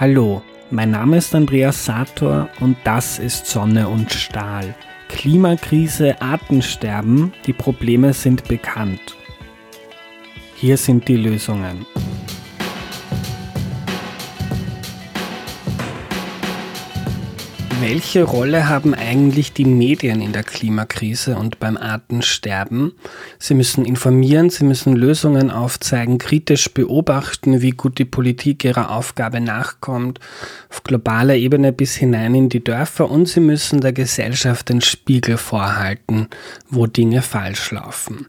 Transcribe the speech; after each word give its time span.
Hallo, 0.00 0.42
mein 0.70 0.92
Name 0.92 1.16
ist 1.16 1.34
Andreas 1.34 1.84
Sator 1.84 2.48
und 2.60 2.76
das 2.84 3.18
ist 3.18 3.46
Sonne 3.46 3.88
und 3.88 4.12
Stahl. 4.12 4.76
Klimakrise, 5.08 6.22
Artensterben, 6.22 7.32
die 7.46 7.52
Probleme 7.52 8.12
sind 8.12 8.46
bekannt. 8.46 9.16
Hier 10.54 10.76
sind 10.76 11.08
die 11.08 11.16
Lösungen. 11.16 11.84
Welche 17.80 18.24
Rolle 18.24 18.68
haben 18.68 18.92
eigentlich 18.92 19.52
die 19.52 19.64
Medien 19.64 20.20
in 20.20 20.32
der 20.32 20.42
Klimakrise 20.42 21.36
und 21.36 21.60
beim 21.60 21.76
Artensterben? 21.76 22.92
Sie 23.38 23.54
müssen 23.54 23.84
informieren, 23.84 24.50
sie 24.50 24.64
müssen 24.64 24.96
Lösungen 24.96 25.52
aufzeigen, 25.52 26.18
kritisch 26.18 26.74
beobachten, 26.74 27.62
wie 27.62 27.70
gut 27.70 27.98
die 27.98 28.04
Politik 28.04 28.64
ihrer 28.64 28.90
Aufgabe 28.90 29.40
nachkommt, 29.40 30.18
auf 30.68 30.82
globaler 30.82 31.36
Ebene 31.36 31.72
bis 31.72 31.94
hinein 31.94 32.34
in 32.34 32.48
die 32.48 32.64
Dörfer 32.64 33.08
und 33.08 33.28
sie 33.28 33.40
müssen 33.40 33.80
der 33.80 33.92
Gesellschaft 33.92 34.70
den 34.70 34.80
Spiegel 34.80 35.36
vorhalten, 35.36 36.26
wo 36.68 36.88
Dinge 36.88 37.22
falsch 37.22 37.70
laufen. 37.70 38.26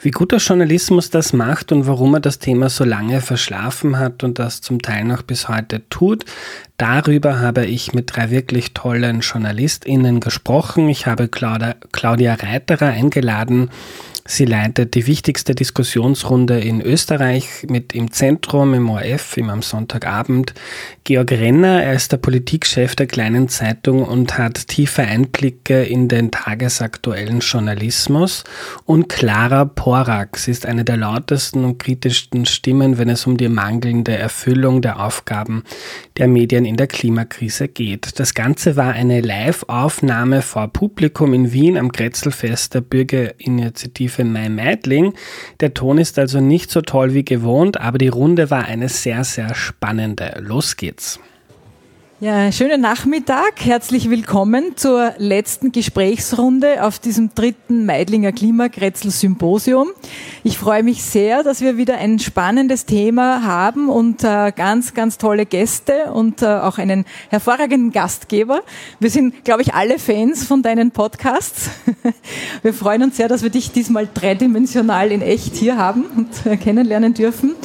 Wie 0.00 0.12
gut 0.12 0.30
der 0.30 0.38
Journalismus 0.38 1.10
das 1.10 1.32
macht 1.32 1.72
und 1.72 1.88
warum 1.88 2.14
er 2.14 2.20
das 2.20 2.38
Thema 2.38 2.68
so 2.68 2.84
lange 2.84 3.20
verschlafen 3.20 3.98
hat 3.98 4.22
und 4.22 4.38
das 4.38 4.60
zum 4.60 4.80
Teil 4.80 5.04
noch 5.04 5.22
bis 5.22 5.48
heute 5.48 5.88
tut, 5.88 6.24
Darüber 6.82 7.38
habe 7.38 7.64
ich 7.64 7.92
mit 7.92 8.16
drei 8.16 8.30
wirklich 8.30 8.74
tollen 8.74 8.91
JournalistInnen 9.20 10.20
gesprochen. 10.20 10.88
Ich 10.88 11.06
habe 11.06 11.28
Claudia 11.28 12.34
Reiterer 12.34 12.88
eingeladen, 12.88 13.70
Sie 14.24 14.44
leitet 14.44 14.94
die 14.94 15.08
wichtigste 15.08 15.54
Diskussionsrunde 15.54 16.60
in 16.60 16.80
Österreich 16.80 17.66
mit 17.68 17.92
im 17.92 18.12
Zentrum, 18.12 18.72
im 18.72 18.88
ORF, 18.88 19.36
im 19.36 19.50
am 19.50 19.62
Sonntagabend. 19.62 20.54
Georg 21.02 21.32
Renner, 21.32 21.82
er 21.82 21.94
ist 21.94 22.12
der 22.12 22.18
Politikchef 22.18 22.94
der 22.94 23.08
kleinen 23.08 23.48
Zeitung 23.48 24.04
und 24.04 24.38
hat 24.38 24.68
tiefe 24.68 25.02
Einblicke 25.02 25.82
in 25.82 26.06
den 26.06 26.30
tagesaktuellen 26.30 27.40
Journalismus. 27.40 28.44
Und 28.84 29.08
Clara 29.08 29.64
Porak, 29.64 30.38
ist 30.46 30.66
eine 30.66 30.84
der 30.84 30.98
lautesten 30.98 31.64
und 31.64 31.78
kritischsten 31.78 32.46
Stimmen, 32.46 32.98
wenn 32.98 33.08
es 33.08 33.26
um 33.26 33.36
die 33.36 33.48
mangelnde 33.48 34.16
Erfüllung 34.16 34.82
der 34.82 35.04
Aufgaben 35.04 35.64
der 36.16 36.28
Medien 36.28 36.64
in 36.64 36.76
der 36.76 36.86
Klimakrise 36.86 37.66
geht. 37.66 38.20
Das 38.20 38.34
Ganze 38.34 38.76
war 38.76 38.92
eine 38.92 39.20
Live-Aufnahme 39.20 40.42
vor 40.42 40.68
Publikum 40.68 41.34
in 41.34 41.52
Wien 41.52 41.76
am 41.76 41.90
Kretzelfest 41.90 42.74
der 42.74 42.82
Bürgerinitiative 42.82 44.11
Initiative 44.18 44.24
My 44.24 44.48
Meidling. 44.48 45.14
Der 45.60 45.74
Ton 45.74 45.98
ist 45.98 46.18
also 46.18 46.40
nicht 46.40 46.70
so 46.70 46.80
toll 46.80 47.14
wie 47.14 47.24
gewohnt, 47.24 47.80
aber 47.80 47.98
die 47.98 48.08
Runde 48.08 48.50
war 48.50 48.64
eine 48.64 48.88
sehr, 48.88 49.24
sehr 49.24 49.54
spannende. 49.54 50.36
Los 50.40 50.76
geht's. 50.76 51.20
Ja, 52.22 52.52
schönen 52.52 52.80
Nachmittag. 52.80 53.64
Herzlich 53.64 54.08
willkommen 54.08 54.76
zur 54.76 55.12
letzten 55.18 55.72
Gesprächsrunde 55.72 56.84
auf 56.84 57.00
diesem 57.00 57.34
dritten 57.34 57.84
Meidlinger 57.84 58.30
Klimakretzel-Symposium. 58.30 59.88
Ich 60.44 60.56
freue 60.56 60.84
mich 60.84 61.02
sehr, 61.02 61.42
dass 61.42 61.62
wir 61.62 61.76
wieder 61.76 61.98
ein 61.98 62.20
spannendes 62.20 62.86
Thema 62.86 63.42
haben 63.42 63.88
und 63.88 64.22
äh, 64.22 64.52
ganz, 64.54 64.94
ganz 64.94 65.18
tolle 65.18 65.46
Gäste 65.46 66.12
und 66.12 66.42
äh, 66.42 66.46
auch 66.46 66.78
einen 66.78 67.06
hervorragenden 67.28 67.90
Gastgeber. 67.90 68.62
Wir 69.00 69.10
sind, 69.10 69.44
glaube 69.44 69.62
ich, 69.62 69.74
alle 69.74 69.98
Fans 69.98 70.46
von 70.46 70.62
deinen 70.62 70.92
Podcasts. 70.92 71.70
Wir 72.62 72.72
freuen 72.72 73.02
uns 73.02 73.16
sehr, 73.16 73.26
dass 73.26 73.42
wir 73.42 73.50
dich 73.50 73.72
diesmal 73.72 74.08
dreidimensional 74.12 75.10
in 75.10 75.22
echt 75.22 75.56
hier 75.56 75.76
haben 75.76 76.04
und 76.16 76.46
äh, 76.46 76.56
kennenlernen 76.56 77.14
dürfen. 77.14 77.56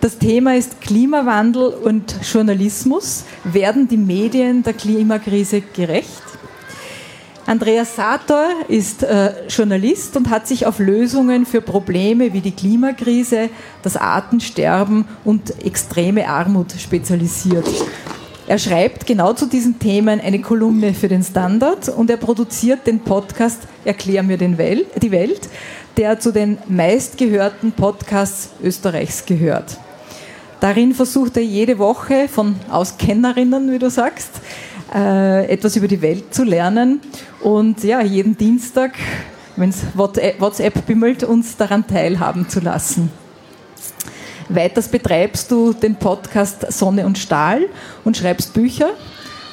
Das 0.00 0.18
Thema 0.18 0.56
ist 0.56 0.80
Klimawandel 0.80 1.68
und 1.68 2.16
Journalismus. 2.22 3.24
Werden 3.44 3.88
die 3.88 3.96
Medien 3.96 4.62
der 4.62 4.74
Klimakrise 4.74 5.62
gerecht? 5.62 6.22
Andreas 7.46 7.94
Sator 7.94 8.46
ist 8.68 9.04
äh, 9.04 9.46
Journalist 9.48 10.16
und 10.16 10.30
hat 10.30 10.48
sich 10.48 10.66
auf 10.66 10.80
Lösungen 10.80 11.46
für 11.46 11.60
Probleme 11.60 12.32
wie 12.32 12.40
die 12.40 12.50
Klimakrise, 12.50 13.50
das 13.82 13.96
Artensterben 13.96 15.06
und 15.24 15.64
extreme 15.64 16.28
Armut 16.28 16.72
spezialisiert. 16.72 17.66
Er 18.48 18.58
schreibt 18.58 19.06
genau 19.06 19.32
zu 19.32 19.46
diesen 19.46 19.78
Themen 19.78 20.20
eine 20.20 20.40
Kolumne 20.40 20.92
für 20.92 21.08
den 21.08 21.22
Standard 21.22 21.88
und 21.88 22.10
er 22.10 22.16
produziert 22.16 22.86
den 22.86 23.00
Podcast 23.00 23.62
Erklär 23.84 24.22
mir 24.24 24.38
Wel 24.40 24.84
die 25.00 25.12
Welt, 25.12 25.48
der 25.96 26.18
zu 26.18 26.32
den 26.32 26.58
meistgehörten 26.68 27.72
Podcasts 27.72 28.50
Österreichs 28.62 29.24
gehört. 29.24 29.78
Darin 30.60 30.94
versucht 30.94 31.36
er 31.36 31.44
jede 31.44 31.78
Woche 31.78 32.28
von 32.28 32.56
Auskennerinnen, 32.70 33.70
wie 33.70 33.78
du 33.78 33.90
sagst, 33.90 34.30
äh, 34.94 35.46
etwas 35.46 35.76
über 35.76 35.88
die 35.88 36.00
Welt 36.00 36.32
zu 36.32 36.44
lernen 36.44 37.00
und 37.42 37.84
ja, 37.84 38.00
jeden 38.00 38.36
Dienstag, 38.38 38.92
wenn 39.56 39.70
es 39.70 39.82
WhatsApp 39.94 40.86
bimmelt, 40.86 41.24
uns 41.24 41.56
daran 41.56 41.86
teilhaben 41.86 42.48
zu 42.48 42.60
lassen. 42.60 43.10
Weiters 44.48 44.88
betreibst 44.88 45.50
du 45.50 45.72
den 45.72 45.96
Podcast 45.96 46.72
Sonne 46.72 47.04
und 47.04 47.18
Stahl 47.18 47.66
und 48.04 48.16
schreibst 48.16 48.54
Bücher. 48.54 48.90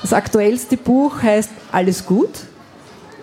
Das 0.02 0.14
aktuellste 0.14 0.78
Buch 0.78 1.22
heißt 1.22 1.50
Alles 1.72 2.06
gut. 2.06 2.30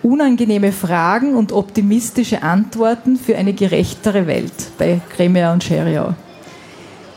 Unangenehme 0.02 0.72
Fragen 0.72 1.34
und 1.36 1.52
optimistische 1.52 2.42
Antworten 2.42 3.16
für 3.16 3.36
eine 3.36 3.52
gerechtere 3.52 4.26
Welt 4.26 4.52
bei 4.78 5.00
Gremia 5.14 5.52
und 5.52 5.62
Scheriau. 5.62 6.14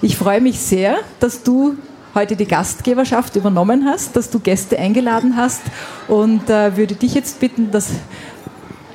Ich 0.03 0.17
freue 0.17 0.41
mich 0.41 0.59
sehr, 0.59 0.97
dass 1.21 1.43
du 1.43 1.77
heute 2.13 2.35
die 2.35 2.45
Gastgeberschaft 2.45 3.37
übernommen 3.37 3.85
hast, 3.85 4.17
dass 4.17 4.29
du 4.29 4.37
Gäste 4.39 4.77
eingeladen 4.77 5.37
hast 5.37 5.61
und 6.09 6.49
äh, 6.49 6.75
würde 6.75 6.95
dich 6.95 7.13
jetzt 7.13 7.39
bitten, 7.39 7.71
das 7.71 7.87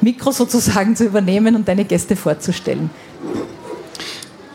Mikro 0.02 0.32
sozusagen 0.32 0.96
zu 0.96 1.06
übernehmen 1.06 1.56
und 1.56 1.66
deine 1.66 1.86
Gäste 1.86 2.14
vorzustellen. 2.14 2.90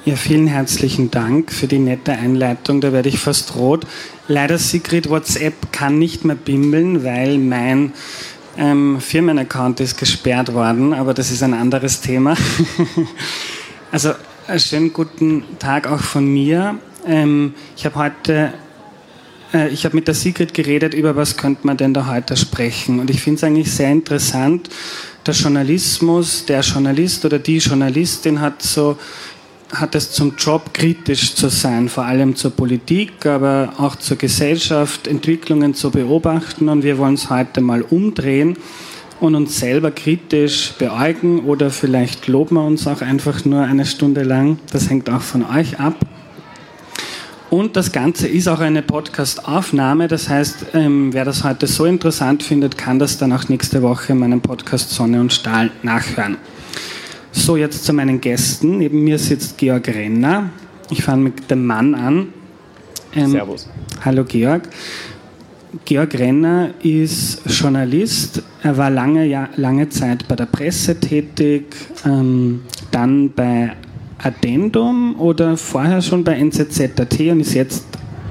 Ja, 0.06 0.16
vielen 0.16 0.46
herzlichen 0.46 1.09
Dank 1.09 1.52
für 1.52 1.66
die 1.66 1.80
nette 1.80 2.12
Einleitung. 2.12 2.81
Da 2.81 2.94
werde 2.94 3.09
ich 3.09 3.18
fast 3.18 3.56
rot. 3.56 3.88
Leider, 4.28 4.59
Sigrid, 4.59 5.09
WhatsApp 5.09 5.72
kann 5.72 5.97
nicht 5.97 6.24
mehr 6.24 6.36
bimmeln, 6.36 7.03
weil 7.03 7.40
mein 7.40 7.94
ähm, 8.59 9.02
Firmenaccount 9.02 9.80
ist 9.80 9.97
gesperrt 9.97 10.53
worden, 10.53 10.94
aber 10.94 11.16
das 11.16 11.31
ist 11.31 11.42
ein 11.42 11.56
anderes 11.56 12.02
Thema. 12.02 12.38
also 13.92 14.12
schönen 14.58 14.92
guten 14.92 15.44
Tag 15.58 15.88
auch 15.88 16.02
von 16.02 16.26
mir. 16.26 16.78
Ähm, 17.08 17.54
ich 17.78 17.86
habe 17.86 17.96
heute, 17.96 18.54
äh, 19.54 19.70
ich 19.70 19.86
habe 19.86 19.96
mit 19.96 20.08
der 20.08 20.16
Sigrid 20.16 20.54
geredet, 20.54 20.94
über 20.94 21.16
was 21.16 21.38
könnte 21.38 21.66
man 21.66 21.78
denn 21.78 21.94
da 21.94 22.08
heute 22.08 22.36
sprechen. 22.36 23.00
Und 23.00 23.09
ich 23.09 23.22
finde 23.22 23.38
es 23.38 23.44
eigentlich 23.44 23.72
sehr 23.72 23.90
interessant, 23.90 24.70
der 25.26 25.34
Journalismus, 25.34 26.46
der 26.46 26.59
Journalist 26.59 27.24
oder 27.26 27.40
die 27.40 27.58
Journalistin 27.58 28.42
hat 28.42 28.62
so 28.62 28.98
hat 29.74 29.96
es 29.96 30.12
zum 30.12 30.36
Job 30.38 30.72
kritisch 30.72 31.34
zu 31.34 31.50
sein, 31.50 31.90
vor 31.90 32.06
allem 32.06 32.36
zur 32.36 32.52
Politik, 32.52 33.25
aber 33.25 33.74
auch 33.80 33.96
zur 33.96 34.18
Gesellschaft, 34.18 35.08
Entwicklungen 35.08 35.74
zu 35.74 35.90
beobachten. 35.90 36.70
Und 36.70 36.84
wir 36.84 37.00
wollen 37.00 37.16
es 37.16 37.31
heute 37.31 37.60
mal 37.60 37.81
umdrehen 37.81 38.56
und 39.24 39.36
uns 39.36 39.58
selber 39.58 39.90
kritisch 39.90 40.74
beäugen 40.78 41.46
oder 41.46 41.70
vielleicht 41.70 42.28
loben 42.28 42.58
wir 42.58 42.66
uns 42.66 42.86
auch 42.88 43.02
einfach 43.02 43.46
nur 43.46 43.62
eine 43.62 43.86
Stunde 43.86 44.24
lang. 44.24 44.60
Das 44.74 44.90
hängt 44.90 45.10
auch 45.10 45.22
von 45.22 45.46
euch 45.46 45.80
ab. 45.80 45.96
Und 47.50 47.78
das 47.78 47.94
Ganze 47.94 48.28
ist 48.28 48.50
auch 48.50 48.60
eine 48.60 48.82
Podcast-Aufnahme. 48.82 50.10
Das 50.10 50.28
heißt, 50.28 50.66
ähm, 50.74 51.14
wer 51.14 51.24
das 51.24 51.46
heute 51.46 51.68
so 51.68 51.86
interessant 51.86 52.44
findet, 52.44 52.78
kann 52.78 53.00
das 53.00 53.18
dann 53.18 53.32
auch 53.32 53.48
nächste 53.48 53.82
Woche 53.82 54.12
in 54.12 54.20
meinem 54.20 54.42
Podcast 54.42 54.90
Sonne 54.90 55.22
und 55.22 55.32
Stahl 55.32 55.72
nachhören. 55.84 56.36
So, 57.31 57.56
jetzt 57.56 57.86
zu 57.86 57.94
meinen 57.94 58.19
Gästen. 58.19 58.78
Neben 58.78 59.06
mir 59.06 59.19
sitzt 59.19 59.58
Georg 59.58 59.88
Renner. 59.88 60.50
Ich 60.90 61.02
fange 61.02 61.24
mit 61.24 61.50
dem 61.50 61.66
Mann 61.66 61.96
an. 61.96 62.34
Ähm, 63.16 63.31
Servus. 63.31 63.69
Hallo 64.04 64.26
Georg. 64.26 64.68
Georg 65.86 66.18
Renner 66.18 66.70
ist 66.84 67.42
Journalist. 67.48 68.44
Er 68.62 68.78
war 68.78 68.90
lange, 68.90 69.25
ja, 69.25 69.50
lange 69.56 69.90
Zeit 69.90 70.28
bei 70.28 70.36
der 70.36 70.46
Presse 70.46 71.00
tätig, 71.00 71.75
ähm, 72.06 72.62
dann 72.92 73.31
bei 73.31 73.74
Addendum 74.20 75.20
oder 75.20 75.58
vorher 75.58 76.02
schon 76.02 76.24
bei 76.24 76.36
NZZ.at 76.36 77.20
und 77.20 77.40
ist 77.40 77.54
jetzt. 77.56 77.86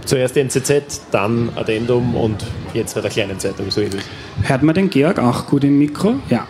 Zuerst 0.05 0.37
NZZ, 0.37 1.03
dann 1.11 1.51
Addendum 1.57 2.15
und 2.15 2.45
jetzt 2.75 2.95
bei 2.95 3.01
der 3.01 3.11
kleinen 3.11 3.39
Zeitung, 3.39 3.71
so 3.71 3.81
es. 3.81 3.95
Hört 4.43 4.63
man 4.63 4.75
den 4.75 4.91
Georg 4.91 5.19
auch 5.19 5.47
gut 5.47 5.65
im 5.65 5.79
Mikro? 5.79 6.15
Ja. 6.31 6.47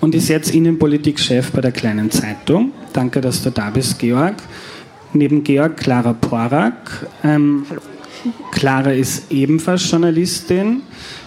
Und 0.00 0.14
ist 0.14 0.28
jetzt 0.28 0.54
Innenpolitikchef 0.54 1.50
bei 1.52 1.60
der 1.60 1.72
kleinen 1.72 2.10
Zeitung. 2.10 2.72
Danke, 2.92 3.20
dass 3.20 3.42
du 3.42 3.50
da 3.50 3.70
bist, 3.70 3.98
Georg. 3.98 4.34
Neben 5.12 5.42
Georg 5.44 5.76
Clara 5.76 6.12
Porak. 6.12 7.06
Ähm, 7.22 7.64
Hallo 7.70 7.93
Clara 8.50 8.92
ist 8.92 9.30
ebenfalls 9.30 9.90
Journalistin. 9.90 10.82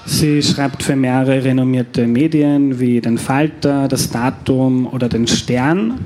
Sie 0.05 0.41
schreibt 0.41 0.83
für 0.83 0.95
mehrere 0.95 1.43
renommierte 1.43 2.07
Medien 2.07 2.79
wie 2.79 3.01
den 3.01 3.17
Falter, 3.17 3.87
das 3.87 4.09
Datum 4.09 4.87
oder 4.87 5.09
den 5.09 5.27
Stern. 5.27 5.99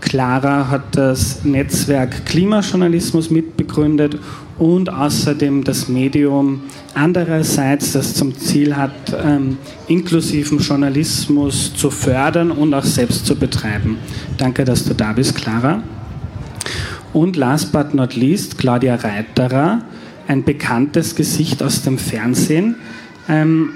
Clara 0.00 0.68
hat 0.68 0.96
das 0.96 1.44
Netzwerk 1.44 2.26
Klimajournalismus 2.26 3.30
mitbegründet 3.30 4.18
und 4.58 4.88
außerdem 4.88 5.64
das 5.64 5.88
Medium 5.88 6.62
andererseits, 6.94 7.92
das 7.92 8.14
zum 8.14 8.36
Ziel 8.36 8.76
hat, 8.76 8.92
ähm, 9.24 9.58
inklusiven 9.88 10.58
Journalismus 10.58 11.74
zu 11.74 11.90
fördern 11.90 12.50
und 12.50 12.72
auch 12.74 12.84
selbst 12.84 13.26
zu 13.26 13.36
betreiben. 13.36 13.98
Danke, 14.38 14.64
dass 14.64 14.84
du 14.84 14.94
da 14.94 15.12
bist, 15.12 15.34
Clara. 15.34 15.82
Und 17.12 17.36
last 17.36 17.72
but 17.72 17.94
not 17.94 18.14
least, 18.14 18.58
Claudia 18.58 18.94
Reiterer, 18.94 19.82
ein 20.28 20.44
bekanntes 20.44 21.14
Gesicht 21.14 21.62
aus 21.62 21.82
dem 21.82 21.98
Fernsehen. 21.98 22.76
Ähm, 23.28 23.70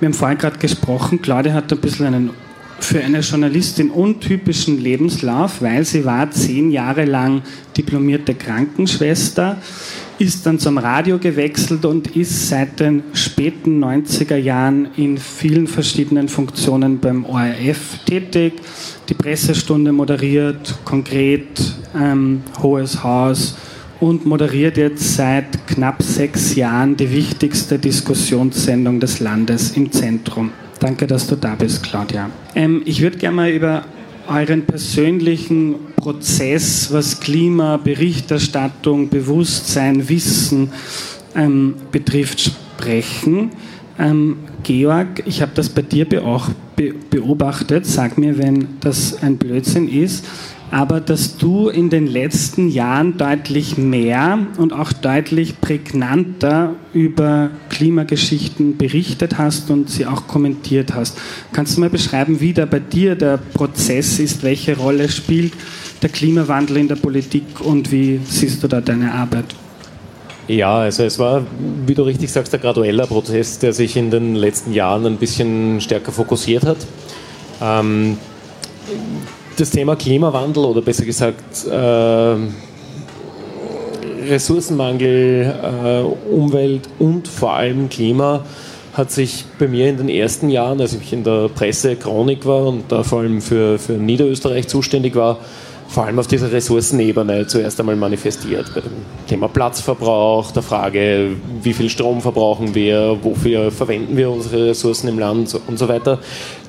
wir 0.00 0.06
haben 0.06 0.14
vorhin 0.14 0.38
gerade 0.38 0.58
gesprochen, 0.58 1.22
Claudia 1.22 1.54
hat 1.54 1.72
ein 1.72 1.78
bisschen 1.78 2.06
einen 2.06 2.30
für 2.78 3.00
eine 3.00 3.20
Journalistin 3.20 3.90
untypischen 3.90 4.80
Lebenslauf, 4.80 5.62
weil 5.62 5.84
sie 5.84 6.04
war 6.04 6.30
zehn 6.30 6.70
Jahre 6.70 7.04
lang 7.04 7.42
diplomierte 7.76 8.34
Krankenschwester, 8.34 9.56
ist 10.18 10.46
dann 10.46 10.58
zum 10.58 10.78
Radio 10.78 11.18
gewechselt 11.18 11.84
und 11.84 12.16
ist 12.16 12.48
seit 12.48 12.80
den 12.80 13.02
späten 13.12 13.82
90er 13.82 14.36
Jahren 14.36 14.88
in 14.96 15.18
vielen 15.18 15.66
verschiedenen 15.66 16.28
Funktionen 16.28 16.98
beim 16.98 17.24
ORF 17.24 17.98
tätig, 18.04 18.54
die 19.08 19.14
Pressestunde 19.14 19.92
moderiert, 19.92 20.78
konkret 20.84 21.76
ähm, 21.98 22.42
Hohes 22.62 23.02
Haus 23.02 23.56
und 24.00 24.26
moderiert 24.26 24.76
jetzt 24.76 25.16
seit 25.16 25.66
knapp 25.66 26.02
sechs 26.02 26.54
Jahren 26.54 26.96
die 26.96 27.10
wichtigste 27.10 27.78
Diskussionssendung 27.78 29.00
des 29.00 29.20
Landes 29.20 29.76
im 29.76 29.90
Zentrum. 29.90 30.50
Danke, 30.80 31.06
dass 31.06 31.26
du 31.26 31.36
da 31.36 31.54
bist, 31.54 31.82
Claudia. 31.82 32.30
Ähm, 32.54 32.82
ich 32.84 33.00
würde 33.00 33.16
gerne 33.16 33.36
mal 33.36 33.50
über 33.50 33.84
euren 34.28 34.66
persönlichen 34.66 35.76
Prozess, 35.96 36.92
was 36.92 37.20
Klima, 37.20 37.78
Berichterstattung, 37.78 39.08
Bewusstsein, 39.08 40.08
Wissen 40.08 40.70
ähm, 41.34 41.74
betrifft, 41.90 42.40
sprechen. 42.40 43.50
Ähm, 43.98 44.38
Georg, 44.62 45.22
ich 45.24 45.40
habe 45.40 45.52
das 45.54 45.70
bei 45.70 45.82
dir 45.82 46.06
beobachtet. 46.06 47.86
Sag 47.86 48.18
mir, 48.18 48.36
wenn 48.36 48.68
das 48.80 49.22
ein 49.22 49.38
Blödsinn 49.38 49.88
ist 49.88 50.26
aber 50.70 51.00
dass 51.00 51.36
du 51.36 51.68
in 51.68 51.90
den 51.90 52.06
letzten 52.06 52.68
Jahren 52.68 53.16
deutlich 53.16 53.78
mehr 53.78 54.38
und 54.58 54.72
auch 54.72 54.92
deutlich 54.92 55.60
prägnanter 55.60 56.74
über 56.92 57.50
Klimageschichten 57.70 58.76
berichtet 58.76 59.38
hast 59.38 59.70
und 59.70 59.90
sie 59.90 60.06
auch 60.06 60.26
kommentiert 60.26 60.94
hast. 60.94 61.18
Kannst 61.52 61.76
du 61.76 61.80
mal 61.80 61.90
beschreiben, 61.90 62.40
wie 62.40 62.52
da 62.52 62.66
bei 62.66 62.80
dir 62.80 63.14
der 63.14 63.36
Prozess 63.36 64.18
ist, 64.18 64.42
welche 64.42 64.76
Rolle 64.76 65.08
spielt 65.08 65.52
der 66.02 66.10
Klimawandel 66.10 66.78
in 66.78 66.88
der 66.88 66.96
Politik 66.96 67.60
und 67.60 67.90
wie 67.92 68.20
siehst 68.24 68.62
du 68.62 68.68
da 68.68 68.80
deine 68.80 69.12
Arbeit? 69.12 69.46
Ja, 70.48 70.78
also 70.78 71.02
es 71.02 71.18
war, 71.18 71.44
wie 71.86 71.94
du 71.94 72.02
richtig 72.02 72.30
sagst, 72.30 72.54
ein 72.54 72.60
gradueller 72.60 73.06
Prozess, 73.06 73.58
der 73.58 73.72
sich 73.72 73.96
in 73.96 74.10
den 74.10 74.36
letzten 74.36 74.72
Jahren 74.72 75.04
ein 75.06 75.16
bisschen 75.16 75.80
stärker 75.80 76.12
fokussiert 76.12 76.64
hat. 76.64 76.78
Ähm, 77.60 78.16
das 79.56 79.70
Thema 79.70 79.96
Klimawandel 79.96 80.64
oder 80.64 80.82
besser 80.82 81.04
gesagt 81.04 81.66
äh, 81.66 82.36
Ressourcenmangel, 84.28 85.54
äh, 85.62 86.32
Umwelt 86.32 86.88
und 86.98 87.28
vor 87.28 87.54
allem 87.54 87.88
Klima 87.88 88.44
hat 88.92 89.10
sich 89.10 89.44
bei 89.58 89.68
mir 89.68 89.88
in 89.88 89.98
den 89.98 90.08
ersten 90.08 90.48
Jahren, 90.48 90.80
als 90.80 90.94
ich 90.94 91.12
in 91.12 91.22
der 91.22 91.48
Presse 91.48 91.96
Chronik 91.96 92.46
war 92.46 92.66
und 92.66 92.84
da 92.90 93.02
vor 93.02 93.20
allem 93.20 93.42
für, 93.42 93.78
für 93.78 93.92
Niederösterreich 93.92 94.68
zuständig 94.68 95.14
war, 95.14 95.38
vor 95.88 96.04
allem 96.04 96.18
auf 96.18 96.26
dieser 96.26 96.50
Ressourcenebene 96.50 97.46
zuerst 97.46 97.78
einmal 97.78 97.96
manifestiert. 97.96 98.72
Bei 98.74 98.80
dem 98.80 98.92
Thema 99.28 99.48
Platzverbrauch, 99.48 100.50
der 100.50 100.62
Frage, 100.62 101.30
wie 101.62 101.72
viel 101.72 101.90
Strom 101.90 102.20
verbrauchen 102.20 102.74
wir, 102.74 103.18
wofür 103.22 103.70
verwenden 103.70 104.16
wir 104.16 104.30
unsere 104.30 104.70
Ressourcen 104.70 105.08
im 105.08 105.18
Land 105.18 105.58
und 105.66 105.78
so 105.78 105.88
weiter. 105.88 106.18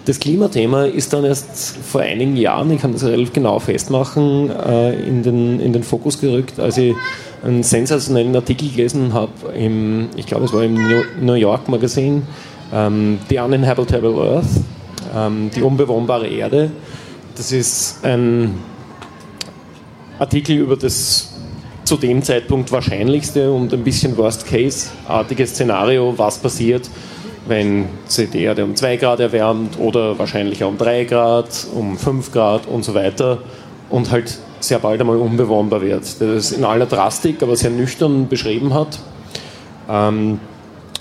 Das 0.08 0.22
Klimathema 0.22 0.86
ist 0.86 1.12
dann 1.12 1.26
erst 1.26 1.76
vor 1.84 2.00
einigen 2.00 2.38
Jahren, 2.38 2.72
ich 2.72 2.80
kann 2.80 2.94
das 2.94 3.04
relativ 3.04 3.34
genau 3.34 3.60
festmachen, 3.60 4.50
äh, 4.50 4.94
in 5.02 5.22
den, 5.22 5.60
in 5.60 5.74
den 5.74 5.84
Fokus 5.84 6.22
gerückt, 6.22 6.62
als 6.62 6.78
ich 6.78 6.96
einen 7.44 7.62
sensationellen 7.62 8.34
Artikel 8.34 8.70
gelesen 8.70 9.12
habe, 9.12 9.34
im, 9.54 10.08
ich 10.16 10.26
glaube 10.26 10.46
es 10.46 10.54
war 10.54 10.64
im 10.64 10.78
New 11.20 11.34
York 11.34 11.68
Magazine, 11.68 12.22
ähm, 12.74 13.20
The 13.28 13.40
Uninhabitable 13.40 14.16
Earth, 14.36 14.46
ähm, 15.14 15.52
die 15.54 15.62
unbewohnbare 15.62 16.28
Erde. 16.28 16.72
Das 17.36 17.52
ist 17.52 18.06
ein 18.06 18.56
Artikel 20.20 20.56
über 20.56 20.78
das 20.78 21.34
zu 21.84 21.98
dem 21.98 22.24
Zeitpunkt 22.24 22.72
wahrscheinlichste 22.72 23.52
und 23.52 23.74
ein 23.74 23.84
bisschen 23.84 24.16
Worst-Case-artige 24.16 25.46
Szenario, 25.46 26.14
was 26.18 26.38
passiert, 26.38 26.90
wenn 27.48 27.86
sich 28.06 28.30
die 28.30 28.44
Erde 28.44 28.64
um 28.64 28.76
2 28.76 28.98
Grad 28.98 29.20
erwärmt 29.20 29.80
oder 29.80 30.18
wahrscheinlich 30.20 30.64
um 30.64 30.78
3 30.78 31.06
Grad, 31.06 31.68
um 31.74 31.98
5 31.98 32.32
Grad 32.32 32.68
und 32.68 32.84
so 32.84 32.94
weiter 32.94 33.40
und 33.90 34.12
halt 34.12 34.38
sehr 34.60 34.80
bald 34.80 35.00
einmal 35.00 35.18
unbewohnbar 35.18 35.82
wird. 35.82 36.04
Das 36.04 36.22
ist 36.22 36.52
in 36.52 36.64
aller 36.64 36.86
Drastik, 36.86 37.42
aber 37.44 37.56
sehr 37.56 37.70
nüchtern 37.70 38.28
beschrieben 38.28 38.74
hat. 38.74 39.00
Ähm, 39.90 40.40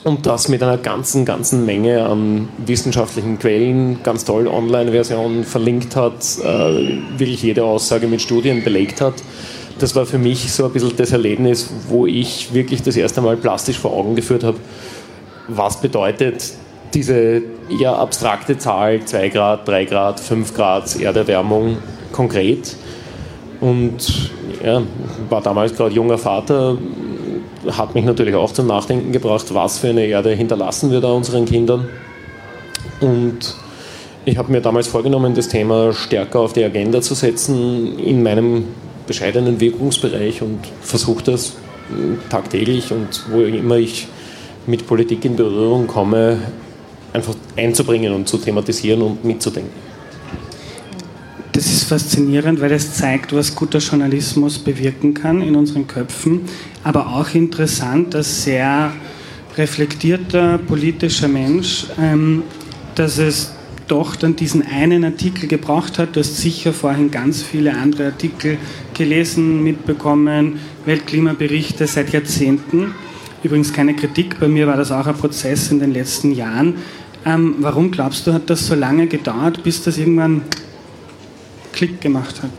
und 0.04 0.24
das 0.24 0.48
mit 0.48 0.62
einer 0.62 0.78
ganzen, 0.78 1.24
ganzen 1.24 1.66
Menge 1.66 2.06
an 2.06 2.48
wissenschaftlichen 2.64 3.40
Quellen, 3.40 4.04
ganz 4.04 4.24
toll 4.24 4.46
Online-Version 4.46 5.42
verlinkt 5.42 5.96
hat, 5.96 6.24
äh, 6.44 6.98
wirklich 7.18 7.42
jede 7.42 7.64
Aussage 7.64 8.06
mit 8.06 8.22
Studien 8.22 8.62
belegt 8.62 9.00
hat. 9.00 9.14
Das 9.80 9.96
war 9.96 10.06
für 10.06 10.18
mich 10.18 10.52
so 10.52 10.66
ein 10.66 10.72
bisschen 10.72 10.96
das 10.96 11.10
Erlebnis, 11.10 11.68
wo 11.88 12.06
ich 12.06 12.54
wirklich 12.54 12.82
das 12.82 12.96
erste 12.96 13.20
Mal 13.20 13.36
plastisch 13.36 13.78
vor 13.78 13.92
Augen 13.92 14.14
geführt 14.14 14.44
habe, 14.44 14.58
was 15.48 15.80
bedeutet 15.80 16.54
diese 16.94 17.42
eher 17.80 17.98
abstrakte 17.98 18.58
Zahl 18.58 19.04
2 19.04 19.28
Grad, 19.28 19.68
3 19.68 19.84
Grad, 19.84 20.20
5 20.20 20.54
Grad 20.54 21.00
Erderwärmung 21.00 21.78
konkret. 22.12 22.76
Und 23.60 24.30
ja, 24.64 24.82
war 25.28 25.42
damals 25.42 25.74
gerade 25.74 25.94
junger 25.94 26.18
Vater, 26.18 26.78
hat 27.70 27.94
mich 27.94 28.04
natürlich 28.04 28.34
auch 28.34 28.52
zum 28.52 28.66
Nachdenken 28.66 29.12
gebracht, 29.12 29.46
was 29.52 29.78
für 29.78 29.88
eine 29.88 30.06
Erde 30.06 30.30
hinterlassen 30.30 30.90
wir 30.90 31.00
da 31.00 31.08
unseren 31.12 31.44
Kindern. 31.44 31.88
Und 33.00 33.56
ich 34.24 34.38
habe 34.38 34.50
mir 34.52 34.60
damals 34.60 34.88
vorgenommen, 34.88 35.34
das 35.34 35.48
Thema 35.48 35.92
stärker 35.92 36.40
auf 36.40 36.52
die 36.52 36.64
Agenda 36.64 37.00
zu 37.00 37.14
setzen 37.14 37.98
in 37.98 38.22
meinem 38.22 38.64
bescheidenen 39.06 39.60
Wirkungsbereich 39.60 40.42
und 40.42 40.60
versuche 40.80 41.22
das 41.24 41.56
tagtäglich 42.28 42.92
und 42.92 43.24
wo 43.30 43.40
immer 43.40 43.76
ich 43.76 44.08
mit 44.66 44.86
Politik 44.86 45.24
in 45.24 45.36
Berührung 45.36 45.86
komme, 45.86 46.38
einfach 47.12 47.34
einzubringen 47.56 48.12
und 48.12 48.28
zu 48.28 48.38
thematisieren 48.38 49.02
und 49.02 49.24
mitzudenken. 49.24 49.86
Das 51.52 51.66
ist 51.66 51.84
faszinierend, 51.84 52.60
weil 52.60 52.72
es 52.72 52.94
zeigt, 52.94 53.34
was 53.34 53.54
guter 53.54 53.78
Journalismus 53.78 54.58
bewirken 54.58 55.14
kann 55.14 55.40
in 55.40 55.56
unseren 55.56 55.86
Köpfen, 55.86 56.42
aber 56.84 57.06
auch 57.16 57.34
interessant, 57.34 58.12
dass 58.12 58.44
sehr 58.44 58.92
reflektierter 59.56 60.58
politischer 60.58 61.28
Mensch, 61.28 61.86
ähm, 61.98 62.42
dass 62.94 63.16
es 63.16 63.52
doch 63.88 64.16
dann 64.16 64.36
diesen 64.36 64.66
einen 64.66 65.04
Artikel 65.04 65.48
gebraucht 65.48 65.98
hat. 65.98 66.16
Du 66.16 66.20
hast 66.20 66.36
sicher 66.36 66.72
vorhin 66.72 67.10
ganz 67.10 67.42
viele 67.42 67.74
andere 67.74 68.06
Artikel 68.06 68.58
gelesen, 68.94 69.62
mitbekommen, 69.62 70.58
Weltklimaberichte 70.84 71.86
seit 71.86 72.12
Jahrzehnten. 72.12 72.94
Übrigens 73.42 73.72
keine 73.72 73.94
Kritik, 73.94 74.40
bei 74.40 74.48
mir 74.48 74.66
war 74.66 74.76
das 74.76 74.90
auch 74.90 75.06
ein 75.06 75.14
Prozess 75.14 75.70
in 75.70 75.78
den 75.78 75.92
letzten 75.92 76.32
Jahren. 76.32 76.74
Ähm, 77.24 77.56
warum 77.60 77.90
glaubst 77.90 78.26
du, 78.26 78.32
hat 78.32 78.48
das 78.48 78.66
so 78.66 78.74
lange 78.74 79.06
gedauert, 79.06 79.62
bis 79.62 79.82
das 79.82 79.98
irgendwann 79.98 80.42
Klick 81.72 82.00
gemacht 82.00 82.42
hat? 82.42 82.50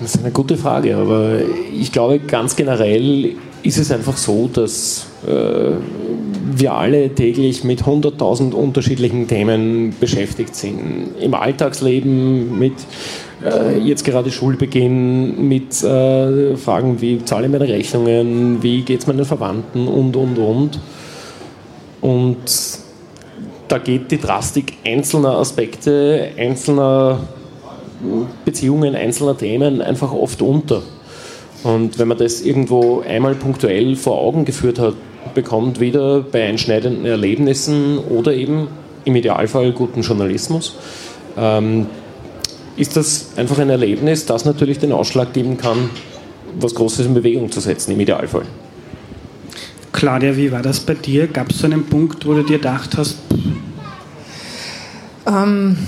Das 0.00 0.14
ist 0.14 0.20
eine 0.20 0.32
gute 0.32 0.56
Frage, 0.56 0.96
aber 0.96 1.38
ich 1.72 1.90
glaube 1.90 2.18
ganz 2.18 2.54
generell 2.54 3.36
ist 3.62 3.78
es 3.78 3.90
einfach 3.90 4.16
so, 4.16 4.48
dass 4.52 5.06
äh, 5.26 5.72
wir 6.54 6.74
alle 6.74 7.14
täglich 7.14 7.64
mit 7.64 7.82
100.000 7.82 8.52
unterschiedlichen 8.52 9.26
Themen 9.26 9.94
beschäftigt 9.98 10.54
sind. 10.54 11.14
Im 11.20 11.34
Alltagsleben, 11.34 12.58
mit 12.58 12.74
äh, 13.44 13.78
jetzt 13.78 14.04
gerade 14.04 14.30
Schulbeginn 14.30 15.48
mit 15.48 15.82
äh, 15.82 16.56
Fragen 16.56 17.00
wie 17.00 17.24
zahle 17.24 17.46
ich 17.46 17.52
meine 17.52 17.68
Rechnungen, 17.68 18.62
wie 18.62 18.82
geht 18.82 19.00
es 19.00 19.06
meinen 19.06 19.24
Verwandten 19.24 19.88
und, 19.88 20.16
und, 20.16 20.38
und. 20.38 20.80
Und 22.00 22.36
da 23.68 23.78
geht 23.78 24.10
die 24.10 24.18
Drastik 24.18 24.74
einzelner 24.84 25.38
Aspekte, 25.38 26.30
einzelner 26.38 27.20
Beziehungen, 28.44 28.94
einzelner 28.94 29.36
Themen 29.36 29.82
einfach 29.82 30.12
oft 30.12 30.40
unter. 30.42 30.82
Und 31.64 31.98
wenn 31.98 32.08
man 32.08 32.18
das 32.18 32.42
irgendwo 32.42 33.00
einmal 33.00 33.34
punktuell 33.34 33.96
vor 33.96 34.18
Augen 34.18 34.44
geführt 34.44 34.78
hat, 34.78 34.94
bekommt, 35.34 35.80
wieder 35.80 36.20
bei 36.20 36.44
einschneidenden 36.44 37.04
Erlebnissen 37.06 37.98
oder 37.98 38.34
eben 38.34 38.68
im 39.04 39.16
Idealfall 39.16 39.72
guten 39.72 40.02
Journalismus, 40.02 40.76
ähm, 41.36 41.86
ist 42.76 42.96
das 42.96 43.30
einfach 43.36 43.58
ein 43.58 43.70
Erlebnis, 43.70 44.26
das 44.26 44.44
natürlich 44.44 44.78
den 44.78 44.92
Ausschlag 44.92 45.32
geben 45.32 45.56
kann, 45.56 45.90
was 46.58 46.74
Großes 46.74 47.06
in 47.06 47.14
Bewegung 47.14 47.50
zu 47.50 47.60
setzen, 47.60 47.92
im 47.92 48.00
Idealfall. 48.00 48.44
Claudia, 49.92 50.36
wie 50.36 50.52
war 50.52 50.62
das 50.62 50.80
bei 50.80 50.94
dir? 50.94 51.26
Gab 51.26 51.50
es 51.50 51.60
so 51.60 51.66
einen 51.66 51.86
Punkt, 51.86 52.26
wo 52.26 52.34
du 52.34 52.42
dir 52.42 52.58
gedacht 52.58 52.98
hast? 52.98 53.16
Ähm, 55.26 55.78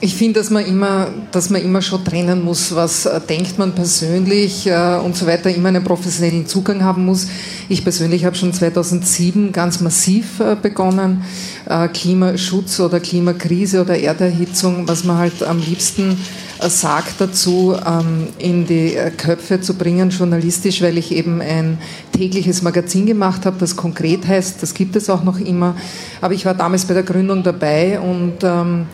ich 0.00 0.14
finde, 0.14 0.40
dass 0.40 0.50
man 0.50 0.64
immer, 0.64 1.08
dass 1.32 1.50
man 1.50 1.62
immer 1.62 1.82
schon 1.82 2.04
trennen 2.04 2.44
muss, 2.44 2.74
was 2.74 3.06
äh, 3.06 3.20
denkt 3.20 3.58
man 3.58 3.72
persönlich 3.72 4.66
äh, 4.66 4.96
und 5.04 5.16
so 5.16 5.26
weiter, 5.26 5.50
immer 5.50 5.70
einen 5.70 5.82
professionellen 5.82 6.46
Zugang 6.46 6.84
haben 6.84 7.04
muss. 7.04 7.26
Ich 7.68 7.82
persönlich 7.82 8.24
habe 8.24 8.36
schon 8.36 8.52
2007 8.52 9.52
ganz 9.52 9.80
massiv 9.80 10.40
äh, 10.40 10.56
begonnen, 10.60 11.24
äh, 11.68 11.88
Klimaschutz 11.88 12.78
oder 12.80 13.00
Klimakrise 13.00 13.80
oder 13.80 13.98
Erderhitzung, 13.98 14.86
was 14.86 15.04
man 15.04 15.18
halt 15.18 15.42
am 15.42 15.58
liebsten 15.58 16.16
äh, 16.60 16.68
sagt 16.68 17.20
dazu, 17.20 17.74
ähm, 17.84 18.28
in 18.38 18.66
die 18.66 18.96
Köpfe 19.16 19.60
zu 19.60 19.74
bringen, 19.74 20.10
journalistisch, 20.10 20.80
weil 20.80 20.96
ich 20.98 21.12
eben 21.12 21.40
ein 21.40 21.78
tägliches 22.12 22.62
Magazin 22.62 23.06
gemacht 23.06 23.46
habe, 23.46 23.56
das 23.58 23.74
konkret 23.74 24.26
heißt, 24.26 24.62
das 24.62 24.74
gibt 24.74 24.94
es 24.94 25.10
auch 25.10 25.24
noch 25.24 25.40
immer. 25.40 25.74
Aber 26.20 26.34
ich 26.34 26.44
war 26.44 26.54
damals 26.54 26.84
bei 26.84 26.94
der 26.94 27.02
Gründung 27.02 27.42
dabei 27.42 27.98
und 27.98 28.38
ähm, 28.42 28.86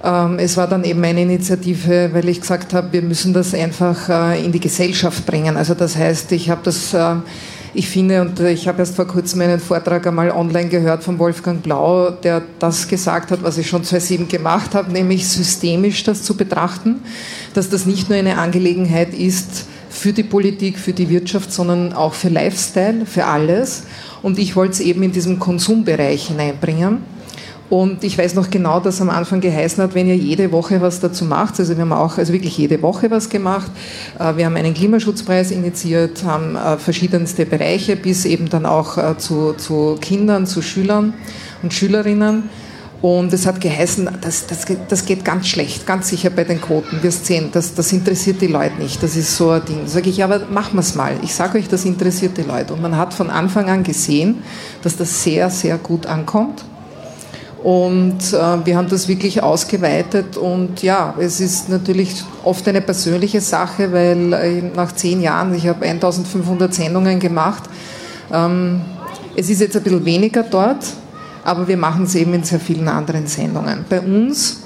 es 0.00 0.56
war 0.56 0.68
dann 0.68 0.84
eben 0.84 1.00
meine 1.00 1.22
Initiative, 1.22 2.10
weil 2.12 2.28
ich 2.28 2.40
gesagt 2.40 2.72
habe, 2.72 2.92
wir 2.92 3.02
müssen 3.02 3.32
das 3.32 3.52
einfach 3.52 4.08
äh, 4.08 4.44
in 4.44 4.52
die 4.52 4.60
Gesellschaft 4.60 5.26
bringen. 5.26 5.56
Also 5.56 5.74
das 5.74 5.96
heißt, 5.96 6.30
ich 6.32 6.50
habe 6.50 6.60
das, 6.62 6.94
äh, 6.94 7.16
ich 7.74 7.88
finde, 7.88 8.20
und 8.20 8.38
ich 8.38 8.68
habe 8.68 8.78
erst 8.78 8.94
vor 8.94 9.06
kurzem 9.06 9.40
einen 9.40 9.58
Vortrag 9.58 10.06
einmal 10.06 10.30
online 10.30 10.68
gehört 10.68 11.02
von 11.02 11.18
Wolfgang 11.18 11.62
Blau, 11.62 12.10
der 12.10 12.42
das 12.60 12.86
gesagt 12.86 13.32
hat, 13.32 13.42
was 13.42 13.58
ich 13.58 13.68
schon 13.68 13.82
2007 13.82 14.28
gemacht 14.28 14.74
habe, 14.74 14.92
nämlich 14.92 15.26
systemisch 15.26 16.04
das 16.04 16.22
zu 16.22 16.36
betrachten, 16.36 17.02
dass 17.54 17.68
das 17.68 17.84
nicht 17.84 18.08
nur 18.08 18.18
eine 18.18 18.38
Angelegenheit 18.38 19.12
ist 19.12 19.66
für 19.90 20.12
die 20.12 20.22
Politik, 20.22 20.78
für 20.78 20.92
die 20.92 21.08
Wirtschaft, 21.08 21.52
sondern 21.52 21.92
auch 21.92 22.14
für 22.14 22.28
Lifestyle, 22.28 23.04
für 23.04 23.24
alles. 23.24 23.82
Und 24.22 24.38
ich 24.38 24.54
wollte 24.54 24.74
es 24.74 24.80
eben 24.80 25.02
in 25.02 25.10
diesem 25.10 25.40
Konsumbereich 25.40 26.28
hineinbringen. 26.28 27.17
Und 27.70 28.02
ich 28.02 28.16
weiß 28.16 28.34
noch 28.34 28.50
genau, 28.50 28.80
dass 28.80 29.00
am 29.02 29.10
Anfang 29.10 29.40
geheißen 29.40 29.82
hat, 29.82 29.94
wenn 29.94 30.06
ihr 30.06 30.16
jede 30.16 30.50
Woche 30.52 30.80
was 30.80 31.00
dazu 31.00 31.26
macht, 31.26 31.60
also 31.60 31.76
wir 31.76 31.82
haben 31.82 31.92
auch 31.92 32.16
also 32.16 32.32
wirklich 32.32 32.56
jede 32.56 32.80
Woche 32.80 33.10
was 33.10 33.28
gemacht. 33.28 33.70
Äh, 34.18 34.36
wir 34.36 34.46
haben 34.46 34.56
einen 34.56 34.72
Klimaschutzpreis 34.72 35.50
initiiert, 35.50 36.24
haben 36.24 36.56
äh, 36.56 36.78
verschiedenste 36.78 37.44
Bereiche 37.44 37.96
bis 37.96 38.24
eben 38.24 38.48
dann 38.48 38.64
auch 38.64 38.96
äh, 38.96 39.18
zu, 39.18 39.52
zu 39.52 39.98
Kindern, 40.00 40.46
zu 40.46 40.62
Schülern 40.62 41.12
und 41.62 41.74
Schülerinnen. 41.74 42.44
Und 43.00 43.32
es 43.32 43.46
hat 43.46 43.60
geheißen, 43.60 44.08
das, 44.20 44.46
das, 44.46 44.66
das 44.88 45.04
geht 45.04 45.24
ganz 45.24 45.46
schlecht, 45.46 45.86
ganz 45.86 46.08
sicher 46.08 46.30
bei 46.30 46.42
den 46.42 46.60
Quoten. 46.60 47.00
Wir 47.00 47.12
sehen, 47.12 47.50
das, 47.52 47.74
das 47.74 47.92
interessiert 47.92 48.40
die 48.40 48.48
Leute 48.48 48.76
nicht. 48.80 49.00
Das 49.00 49.14
ist 49.14 49.36
so 49.36 49.50
ein 49.50 49.64
Ding. 49.64 49.86
Sage 49.86 50.10
ich, 50.10 50.24
aber 50.24 50.46
machen 50.50 50.74
wir 50.74 50.80
es 50.80 50.96
mal. 50.96 51.12
Ich 51.22 51.32
sage 51.32 51.58
euch, 51.58 51.68
das 51.68 51.84
interessiert 51.84 52.36
die 52.36 52.42
Leute. 52.42 52.72
Und 52.72 52.82
man 52.82 52.96
hat 52.96 53.14
von 53.14 53.30
Anfang 53.30 53.70
an 53.70 53.84
gesehen, 53.84 54.42
dass 54.82 54.96
das 54.96 55.22
sehr, 55.22 55.48
sehr 55.48 55.78
gut 55.78 56.06
ankommt. 56.06 56.64
Und 57.62 58.18
äh, 58.32 58.66
wir 58.66 58.76
haben 58.76 58.88
das 58.88 59.08
wirklich 59.08 59.42
ausgeweitet 59.42 60.36
und 60.36 60.80
ja, 60.82 61.14
es 61.18 61.40
ist 61.40 61.68
natürlich 61.68 62.22
oft 62.44 62.66
eine 62.68 62.80
persönliche 62.80 63.40
Sache, 63.40 63.92
weil 63.92 64.32
äh, 64.32 64.62
nach 64.76 64.92
zehn 64.92 65.20
Jahren, 65.20 65.52
ich 65.54 65.66
habe 65.66 65.84
1500 65.84 66.72
Sendungen 66.72 67.18
gemacht, 67.18 67.64
ähm, 68.32 68.82
es 69.34 69.50
ist 69.50 69.60
jetzt 69.60 69.76
ein 69.76 69.82
bisschen 69.82 70.04
weniger 70.04 70.44
dort, 70.44 70.84
aber 71.42 71.66
wir 71.66 71.76
machen 71.76 72.04
es 72.04 72.14
eben 72.14 72.32
in 72.34 72.44
sehr 72.44 72.60
vielen 72.60 72.86
anderen 72.86 73.26
Sendungen. 73.26 73.84
Bei 73.88 74.00
uns 74.00 74.60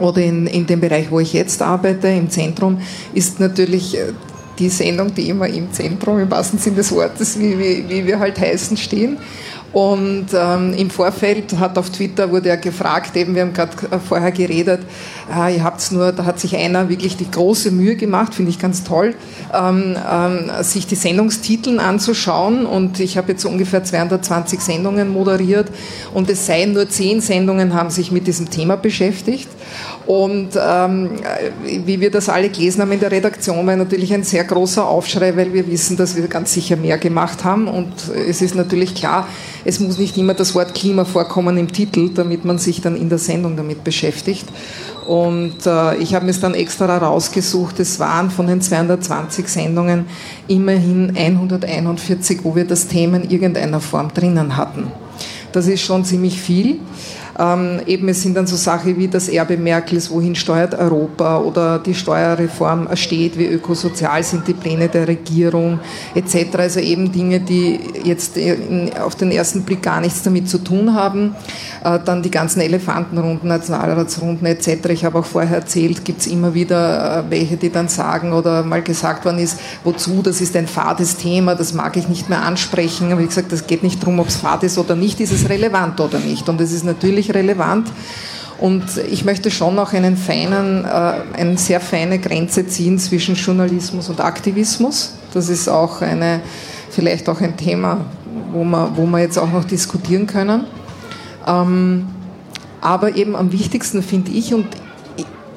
oder 0.00 0.20
in, 0.20 0.48
in 0.48 0.66
dem 0.66 0.80
Bereich, 0.80 1.10
wo 1.12 1.20
ich 1.20 1.32
jetzt 1.32 1.62
arbeite, 1.62 2.08
im 2.08 2.28
Zentrum, 2.28 2.78
ist 3.12 3.38
natürlich 3.38 3.96
äh, 3.96 4.12
die 4.58 4.68
Sendung, 4.68 5.14
die 5.14 5.28
immer 5.28 5.46
im 5.48 5.72
Zentrum, 5.72 6.18
im 6.18 6.30
wahrsten 6.30 6.58
Sinne 6.58 6.76
des 6.76 6.92
Wortes, 6.92 7.38
wie, 7.38 7.58
wie, 7.58 7.88
wie 7.88 8.06
wir 8.06 8.18
halt 8.18 8.40
heißen, 8.40 8.76
stehen. 8.76 9.18
Und 9.74 10.26
ähm, 10.32 10.72
im 10.74 10.88
Vorfeld 10.88 11.58
hat 11.58 11.76
auf 11.78 11.90
Twitter 11.90 12.30
wurde 12.30 12.48
er 12.48 12.56
gefragt, 12.56 13.16
eben 13.16 13.34
wir 13.34 13.42
haben 13.42 13.52
gerade 13.52 13.72
äh, 13.90 13.98
vorher 13.98 14.30
geredet, 14.30 14.82
äh, 15.36 15.56
ihr 15.56 15.64
habt's 15.64 15.90
nur, 15.90 16.12
da 16.12 16.24
hat 16.24 16.38
sich 16.38 16.54
einer 16.54 16.88
wirklich 16.88 17.16
die 17.16 17.28
große 17.28 17.72
Mühe 17.72 17.96
gemacht, 17.96 18.36
finde 18.36 18.50
ich 18.52 18.60
ganz 18.60 18.84
toll, 18.84 19.16
ähm, 19.52 19.96
ähm, 20.08 20.50
sich 20.62 20.86
die 20.86 20.94
Sendungstiteln 20.94 21.80
anzuschauen. 21.80 22.66
Und 22.66 23.00
ich 23.00 23.18
habe 23.18 23.32
jetzt 23.32 23.44
ungefähr 23.44 23.82
220 23.82 24.60
Sendungen 24.60 25.08
moderiert 25.08 25.72
und 26.14 26.30
es 26.30 26.46
seien 26.46 26.72
nur 26.72 26.88
zehn 26.88 27.20
Sendungen 27.20 27.74
haben 27.74 27.90
sich 27.90 28.12
mit 28.12 28.28
diesem 28.28 28.50
Thema 28.50 28.76
beschäftigt. 28.76 29.48
Und 30.06 30.50
ähm, 30.60 31.10
wie 31.64 32.00
wir 32.00 32.10
das 32.10 32.28
alle 32.28 32.50
gelesen 32.50 32.82
haben 32.82 32.92
in 32.92 33.00
der 33.00 33.10
Redaktion, 33.10 33.66
war 33.66 33.76
natürlich 33.76 34.12
ein 34.12 34.22
sehr 34.22 34.44
großer 34.44 34.86
Aufschrei, 34.86 35.36
weil 35.36 35.52
wir 35.52 35.66
wissen, 35.66 35.96
dass 35.96 36.14
wir 36.14 36.26
ganz 36.28 36.52
sicher 36.52 36.76
mehr 36.76 36.98
gemacht 36.98 37.44
haben. 37.44 37.68
Und 37.68 37.92
es 38.28 38.42
ist 38.42 38.54
natürlich 38.54 38.94
klar, 38.94 39.26
es 39.64 39.80
muss 39.80 39.98
nicht 39.98 40.18
immer 40.18 40.34
das 40.34 40.54
Wort 40.54 40.74
Klima 40.74 41.04
vorkommen 41.04 41.56
im 41.56 41.72
Titel, 41.72 42.10
damit 42.14 42.44
man 42.44 42.58
sich 42.58 42.82
dann 42.82 42.96
in 42.96 43.08
der 43.08 43.18
Sendung 43.18 43.56
damit 43.56 43.82
beschäftigt. 43.82 44.46
Und 45.06 45.66
äh, 45.66 45.96
ich 45.96 46.14
habe 46.14 46.24
mir 46.24 46.30
es 46.30 46.40
dann 46.40 46.54
extra 46.54 46.96
rausgesucht. 46.96 47.80
Es 47.80 48.00
waren 48.00 48.30
von 48.30 48.46
den 48.46 48.60
220 48.60 49.48
Sendungen 49.48 50.06
immerhin 50.48 51.14
141, 51.16 52.40
wo 52.42 52.56
wir 52.56 52.66
das 52.66 52.88
Thema 52.88 53.18
in 53.18 53.30
irgendeiner 53.30 53.80
Form 53.80 54.12
drinnen 54.12 54.56
hatten. 54.56 54.90
Das 55.52 55.66
ist 55.66 55.82
schon 55.82 56.04
ziemlich 56.04 56.40
viel. 56.40 56.80
Ähm, 57.38 57.80
eben 57.86 58.08
es 58.08 58.22
sind 58.22 58.36
dann 58.36 58.46
so 58.46 58.56
Sachen 58.56 58.96
wie 58.96 59.08
das 59.08 59.28
Erbe 59.28 59.56
Merkels, 59.56 60.10
wohin 60.10 60.34
steuert 60.34 60.74
Europa 60.74 61.38
oder 61.38 61.78
die 61.78 61.94
Steuerreform 61.94 62.88
steht, 62.94 63.38
wie 63.38 63.46
ökosozial 63.46 64.22
sind 64.22 64.46
die 64.46 64.54
Pläne 64.54 64.88
der 64.88 65.08
Regierung 65.08 65.80
etc. 66.14 66.56
Also 66.58 66.80
eben 66.80 67.12
Dinge, 67.12 67.40
die 67.40 67.80
jetzt 68.04 68.36
in, 68.36 68.92
auf 68.96 69.14
den 69.16 69.30
ersten 69.30 69.62
Blick 69.62 69.82
gar 69.82 70.00
nichts 70.00 70.22
damit 70.22 70.48
zu 70.48 70.58
tun 70.58 70.94
haben. 70.94 71.34
Äh, 71.82 71.98
dann 72.04 72.22
die 72.22 72.30
ganzen 72.30 72.60
Elefantenrunden, 72.60 73.48
Nationalratsrunden 73.48 74.46
etc. 74.46 74.90
Ich 74.90 75.04
habe 75.04 75.18
auch 75.18 75.24
vorher 75.24 75.56
erzählt, 75.56 76.04
gibt 76.04 76.20
es 76.20 76.26
immer 76.26 76.54
wieder 76.54 77.20
äh, 77.20 77.30
welche, 77.30 77.56
die 77.56 77.70
dann 77.70 77.88
sagen 77.88 78.32
oder 78.32 78.62
mal 78.62 78.82
gesagt 78.82 79.24
worden 79.24 79.38
ist, 79.38 79.58
wozu, 79.82 80.22
das 80.22 80.40
ist 80.40 80.56
ein 80.56 80.66
fades 80.66 81.16
Thema, 81.16 81.54
das 81.54 81.74
mag 81.74 81.96
ich 81.96 82.08
nicht 82.08 82.28
mehr 82.28 82.42
ansprechen. 82.42 83.12
Aber 83.12 83.20
wie 83.20 83.26
gesagt, 83.26 83.52
das 83.52 83.66
geht 83.66 83.82
nicht 83.82 84.02
darum, 84.02 84.18
ob 84.20 84.28
es 84.28 84.36
fad 84.36 84.62
ist 84.62 84.78
oder 84.78 84.96
nicht, 84.96 85.20
ist 85.20 85.32
es 85.32 85.48
relevant 85.48 86.00
oder 86.00 86.18
nicht. 86.18 86.48
Und 86.48 86.60
es 86.60 86.72
ist 86.72 86.84
natürlich 86.84 87.23
wirklich 87.24 87.34
relevant. 87.34 87.88
Und 88.58 88.84
ich 89.10 89.24
möchte 89.24 89.50
schon 89.50 89.78
auch 89.78 89.92
einen 89.92 90.16
feinen, 90.16 90.84
äh, 90.84 91.38
eine 91.38 91.58
sehr 91.58 91.80
feine 91.80 92.18
Grenze 92.18 92.66
ziehen 92.66 92.98
zwischen 92.98 93.34
Journalismus 93.34 94.08
und 94.08 94.20
Aktivismus. 94.20 95.14
Das 95.32 95.48
ist 95.48 95.68
auch 95.68 96.02
eine, 96.02 96.40
vielleicht 96.90 97.28
auch 97.28 97.40
ein 97.40 97.56
Thema, 97.56 98.04
wo 98.52 98.64
wir, 98.64 98.92
wo 98.94 99.06
wir 99.06 99.18
jetzt 99.18 99.38
auch 99.38 99.50
noch 99.50 99.64
diskutieren 99.64 100.26
können. 100.26 100.64
Ähm, 101.46 102.06
aber 102.80 103.16
eben 103.16 103.34
am 103.34 103.50
wichtigsten 103.50 104.02
finde 104.02 104.30
ich, 104.30 104.54
und 104.54 104.66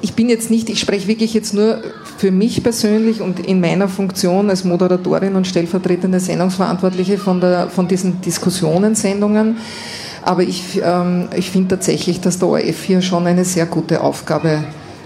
ich 0.00 0.14
bin 0.14 0.28
jetzt 0.28 0.50
nicht, 0.50 0.68
ich 0.68 0.80
spreche 0.80 1.06
wirklich 1.06 1.34
jetzt 1.34 1.54
nur 1.54 1.80
für 2.16 2.32
mich 2.32 2.62
persönlich 2.62 3.20
und 3.20 3.46
in 3.46 3.60
meiner 3.60 3.88
Funktion 3.88 4.50
als 4.50 4.64
Moderatorin 4.64 5.36
und 5.36 5.46
stellvertretende 5.46 6.18
Sendungsverantwortliche 6.18 7.16
von, 7.16 7.40
der, 7.40 7.68
von 7.68 7.86
diesen 7.86 8.20
Diskussionensendungen, 8.20 9.56
aber 10.28 10.42
ich, 10.42 10.78
ähm, 10.84 11.28
ich 11.34 11.50
finde 11.50 11.68
tatsächlich, 11.76 12.20
dass 12.20 12.38
der 12.38 12.48
ORF 12.48 12.82
hier 12.82 13.00
schon 13.00 13.26
eine 13.26 13.46
sehr 13.46 13.64
gute 13.64 14.02
Aufgabe 14.02 14.62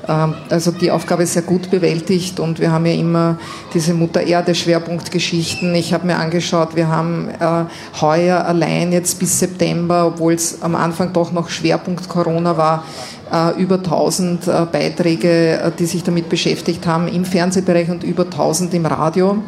ähm, 0.09 0.35
also 0.50 0.73
die 0.73 0.91
Aufgabe 0.91 1.25
sehr 1.26 1.43
gut 1.43 1.71
bewältigt 1.71 2.41
und 2.41 2.59
wir 2.59 2.73
haben 2.73 2.87
ja 2.87 2.95
immer 2.95 3.38
diese 3.73 3.95
Mutter 3.95 4.21
Erde 4.21 4.52
Schwerpunktgeschichten. 4.52 5.73
Ich 5.76 5.95
habe 5.95 6.09
mir 6.09 6.17
angeschaut, 6.17 6.75
wir 6.75 6.88
haben 6.88 7.29
äh, 7.29 7.64
heuer 8.00 8.45
allein 8.45 8.91
jetzt 8.91 9.21
bis 9.21 9.38
September, 9.38 10.09
obwohl 10.09 10.33
es 10.33 10.61
am 10.61 10.75
Anfang 10.75 11.12
doch 11.12 11.31
noch 11.31 11.49
Schwerpunkt 11.49 12.09
Corona 12.09 12.57
war, 12.57 12.85
äh, 13.33 13.62
über 13.62 13.76
1000 13.76 14.49
äh, 14.49 14.67
Beiträge, 14.73 15.73
die 15.79 15.87
sich 15.87 16.02
damit 16.02 16.29
beschäftigt 16.29 16.85
haben 16.85 17.07
im 17.07 17.25
Fernsehbereich 17.25 17.88
und 17.88 18.02
über 18.02 18.25
1000 18.25 18.75
im 18.75 18.87
Radio. 18.87 19.38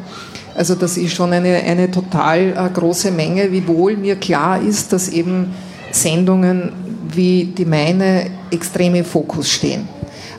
Also 0.55 0.75
das 0.75 0.97
ist 0.97 1.15
schon 1.15 1.33
eine, 1.33 1.57
eine 1.57 1.91
total 1.91 2.55
äh, 2.57 2.71
große 2.73 3.11
Menge, 3.11 3.51
wiewohl 3.51 3.97
mir 3.97 4.17
klar 4.17 4.61
ist, 4.61 4.93
dass 4.93 5.09
eben 5.09 5.53
Sendungen 5.91 6.73
wie 7.17 7.45
die 7.45 7.65
meine 7.65 8.31
extrem 8.51 8.95
im 8.95 9.05
Fokus 9.05 9.51
stehen. 9.51 9.89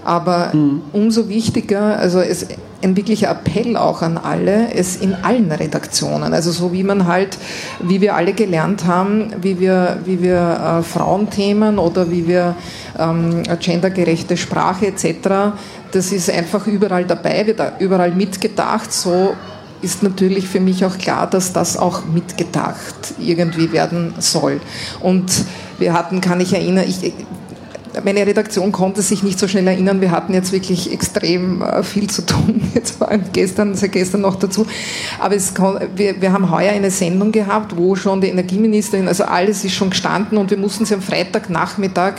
Aber 0.03 0.51
mhm. 0.53 0.81
umso 0.93 1.29
wichtiger, 1.29 1.97
also 1.97 2.19
es, 2.19 2.47
ein 2.83 2.95
wirklicher 2.95 3.31
Appell 3.31 3.75
auch 3.77 4.03
an 4.03 4.17
alle, 4.17 4.71
es 4.73 4.97
in 4.97 5.15
allen 5.15 5.51
Redaktionen, 5.51 6.33
also 6.33 6.51
so 6.51 6.71
wie 6.71 6.83
man 6.83 7.07
halt, 7.07 7.37
wie 7.81 8.01
wir 8.01 8.15
alle 8.15 8.33
gelernt 8.33 8.85
haben, 8.85 9.33
wie 9.41 9.59
wir, 9.59 9.97
wie 10.05 10.21
wir 10.21 10.79
äh, 10.79 10.83
Frauenthemen 10.83 11.79
oder 11.79 12.11
wie 12.11 12.27
wir 12.27 12.55
ähm, 12.99 13.43
gendergerechte 13.59 14.37
Sprache 14.37 14.87
etc., 14.87 15.55
das 15.91 16.11
ist 16.11 16.29
einfach 16.29 16.67
überall 16.67 17.05
dabei, 17.05 17.47
wird 17.47 17.61
überall 17.79 18.11
mitgedacht, 18.11 18.91
so 18.91 19.33
ist 19.85 20.01
natürlich 20.01 20.47
für 20.47 20.59
mich 20.59 20.83
auch 20.83 20.97
klar, 20.97 21.29
dass 21.29 21.53
das 21.53 21.77
auch 21.77 22.05
mitgedacht 22.05 23.13
irgendwie 23.19 23.71
werden 23.71 24.15
soll. 24.17 24.59
Und 24.99 25.45
wir 25.77 25.93
hatten, 25.93 26.21
kann 26.21 26.41
ich 26.41 26.53
erinnern, 26.53 26.85
ich, 26.87 27.13
meine 28.03 28.25
Redaktion 28.25 28.71
konnte 28.71 29.01
sich 29.01 29.23
nicht 29.23 29.39
so 29.39 29.47
schnell 29.47 29.67
erinnern. 29.67 30.01
Wir 30.01 30.11
hatten 30.11 30.33
jetzt 30.33 30.51
wirklich 30.51 30.91
extrem 30.91 31.61
äh, 31.61 31.83
viel 31.83 32.09
zu 32.09 32.25
tun, 32.25 32.61
jetzt 32.73 32.97
vor 32.97 33.09
allem 33.09 33.23
gestern, 33.33 33.75
seit 33.75 33.91
gestern 33.91 34.21
noch 34.21 34.35
dazu. 34.35 34.65
Aber 35.19 35.35
es, 35.35 35.53
wir, 35.95 36.21
wir 36.21 36.31
haben 36.31 36.51
heuer 36.51 36.71
eine 36.71 36.91
Sendung 36.91 37.31
gehabt, 37.31 37.75
wo 37.77 37.95
schon 37.95 38.21
die 38.21 38.27
Energieministerin, 38.27 39.07
also 39.07 39.23
alles 39.23 39.63
ist 39.63 39.73
schon 39.73 39.89
gestanden 39.89 40.37
und 40.37 40.51
wir 40.51 40.57
mussten 40.57 40.85
sie 40.85 40.95
am 40.95 41.01
Freitagnachmittag 41.01 42.15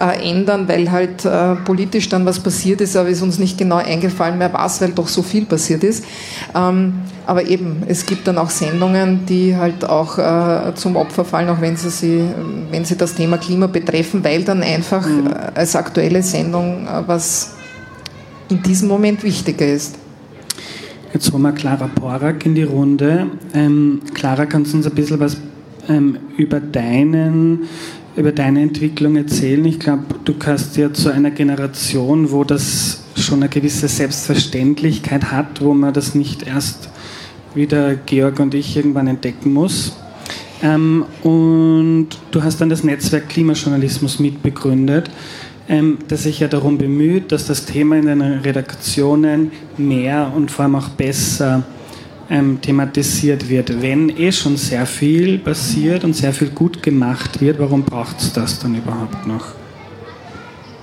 äh, 0.00 0.30
ändern, 0.30 0.68
weil 0.68 0.90
halt 0.90 1.24
äh, 1.24 1.54
politisch 1.56 2.08
dann 2.08 2.26
was 2.26 2.40
passiert 2.40 2.80
ist, 2.80 2.96
aber 2.96 3.08
es 3.08 3.18
ist 3.18 3.22
uns 3.22 3.38
nicht 3.38 3.58
genau 3.58 3.76
eingefallen 3.76 4.38
mehr 4.38 4.52
was, 4.52 4.80
weil 4.80 4.90
doch 4.90 5.08
so 5.08 5.22
viel 5.22 5.44
passiert 5.44 5.84
ist. 5.84 6.04
Ähm, 6.54 6.94
aber 7.26 7.46
eben, 7.46 7.84
es 7.86 8.04
gibt 8.06 8.26
dann 8.26 8.38
auch 8.38 8.50
Sendungen, 8.50 9.26
die 9.26 9.56
halt 9.56 9.84
auch 9.84 10.18
äh, 10.18 10.74
zum 10.74 10.96
Opfer 10.96 11.24
fallen, 11.24 11.48
auch 11.48 11.60
wenn 11.60 11.76
sie, 11.76 11.90
sie, 11.90 12.24
wenn 12.70 12.84
sie 12.84 12.96
das 12.96 13.14
Thema 13.14 13.38
Klima 13.38 13.68
betreffen, 13.68 14.24
weil 14.24 14.42
dann 14.42 14.62
einfach 14.62 15.06
mhm. 15.12 15.34
Als 15.54 15.76
aktuelle 15.76 16.22
Sendung 16.22 16.86
äh, 16.86 17.02
was 17.06 17.54
in 18.48 18.62
diesem 18.62 18.88
Moment 18.88 19.22
wichtiger 19.22 19.66
ist. 19.66 19.96
Jetzt 21.12 21.32
holen 21.32 21.42
wir 21.42 21.52
Clara 21.52 21.88
Porak 21.88 22.46
in 22.46 22.54
die 22.54 22.62
Runde. 22.62 23.26
Ähm, 23.54 24.00
Clara, 24.14 24.46
kannst 24.46 24.72
du 24.72 24.78
uns 24.78 24.86
ein 24.86 24.94
bisschen 24.94 25.20
was 25.20 25.36
ähm, 25.88 26.18
über, 26.36 26.58
deinen, 26.60 27.68
über 28.16 28.32
deine 28.32 28.62
Entwicklung 28.62 29.16
erzählen? 29.16 29.64
Ich 29.66 29.78
glaube, 29.78 30.04
du 30.24 30.36
gehörst 30.38 30.76
ja 30.76 30.92
zu 30.92 31.10
einer 31.10 31.30
Generation, 31.30 32.30
wo 32.30 32.44
das 32.44 33.02
schon 33.16 33.42
eine 33.42 33.50
gewisse 33.50 33.88
Selbstverständlichkeit 33.88 35.30
hat, 35.30 35.60
wo 35.60 35.74
man 35.74 35.92
das 35.92 36.14
nicht 36.14 36.46
erst 36.46 36.88
wieder 37.54 37.94
Georg 37.94 38.40
und 38.40 38.54
ich 38.54 38.76
irgendwann 38.76 39.06
entdecken 39.06 39.52
muss. 39.52 39.94
Ähm, 40.62 41.04
und 41.22 42.08
du 42.30 42.42
hast 42.42 42.60
dann 42.60 42.68
das 42.68 42.84
Netzwerk 42.84 43.28
Klimajournalismus 43.28 44.18
mitbegründet, 44.18 45.10
ähm, 45.68 45.98
das 46.08 46.22
sich 46.22 46.40
ja 46.40 46.48
darum 46.48 46.78
bemüht, 46.78 47.32
dass 47.32 47.46
das 47.46 47.64
Thema 47.64 47.96
in 47.96 48.06
den 48.06 48.22
Redaktionen 48.22 49.50
mehr 49.76 50.32
und 50.34 50.50
vor 50.50 50.64
allem 50.64 50.76
auch 50.76 50.90
besser 50.90 51.64
ähm, 52.30 52.60
thematisiert 52.60 53.48
wird. 53.48 53.82
Wenn 53.82 54.08
eh 54.08 54.30
schon 54.32 54.56
sehr 54.56 54.86
viel 54.86 55.38
passiert 55.38 56.04
und 56.04 56.14
sehr 56.14 56.32
viel 56.32 56.50
gut 56.50 56.82
gemacht 56.82 57.40
wird, 57.40 57.58
warum 57.58 57.82
braucht 57.82 58.20
es 58.20 58.32
das 58.32 58.58
dann 58.58 58.74
überhaupt 58.74 59.26
noch? 59.26 59.46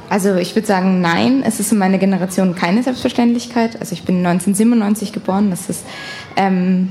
Also 0.09 0.35
ich 0.35 0.55
würde 0.55 0.67
sagen, 0.67 1.01
nein, 1.01 1.43
es 1.45 1.59
ist 1.59 1.71
in 1.71 1.77
meiner 1.77 1.99
Generation 1.99 2.55
keine 2.55 2.81
Selbstverständlichkeit. 2.81 3.79
Also 3.79 3.93
ich 3.93 4.03
bin 4.03 4.17
1997 4.25 5.13
geboren, 5.13 5.51
das 5.51 5.69
ist 5.69 5.85
ähm, 6.35 6.89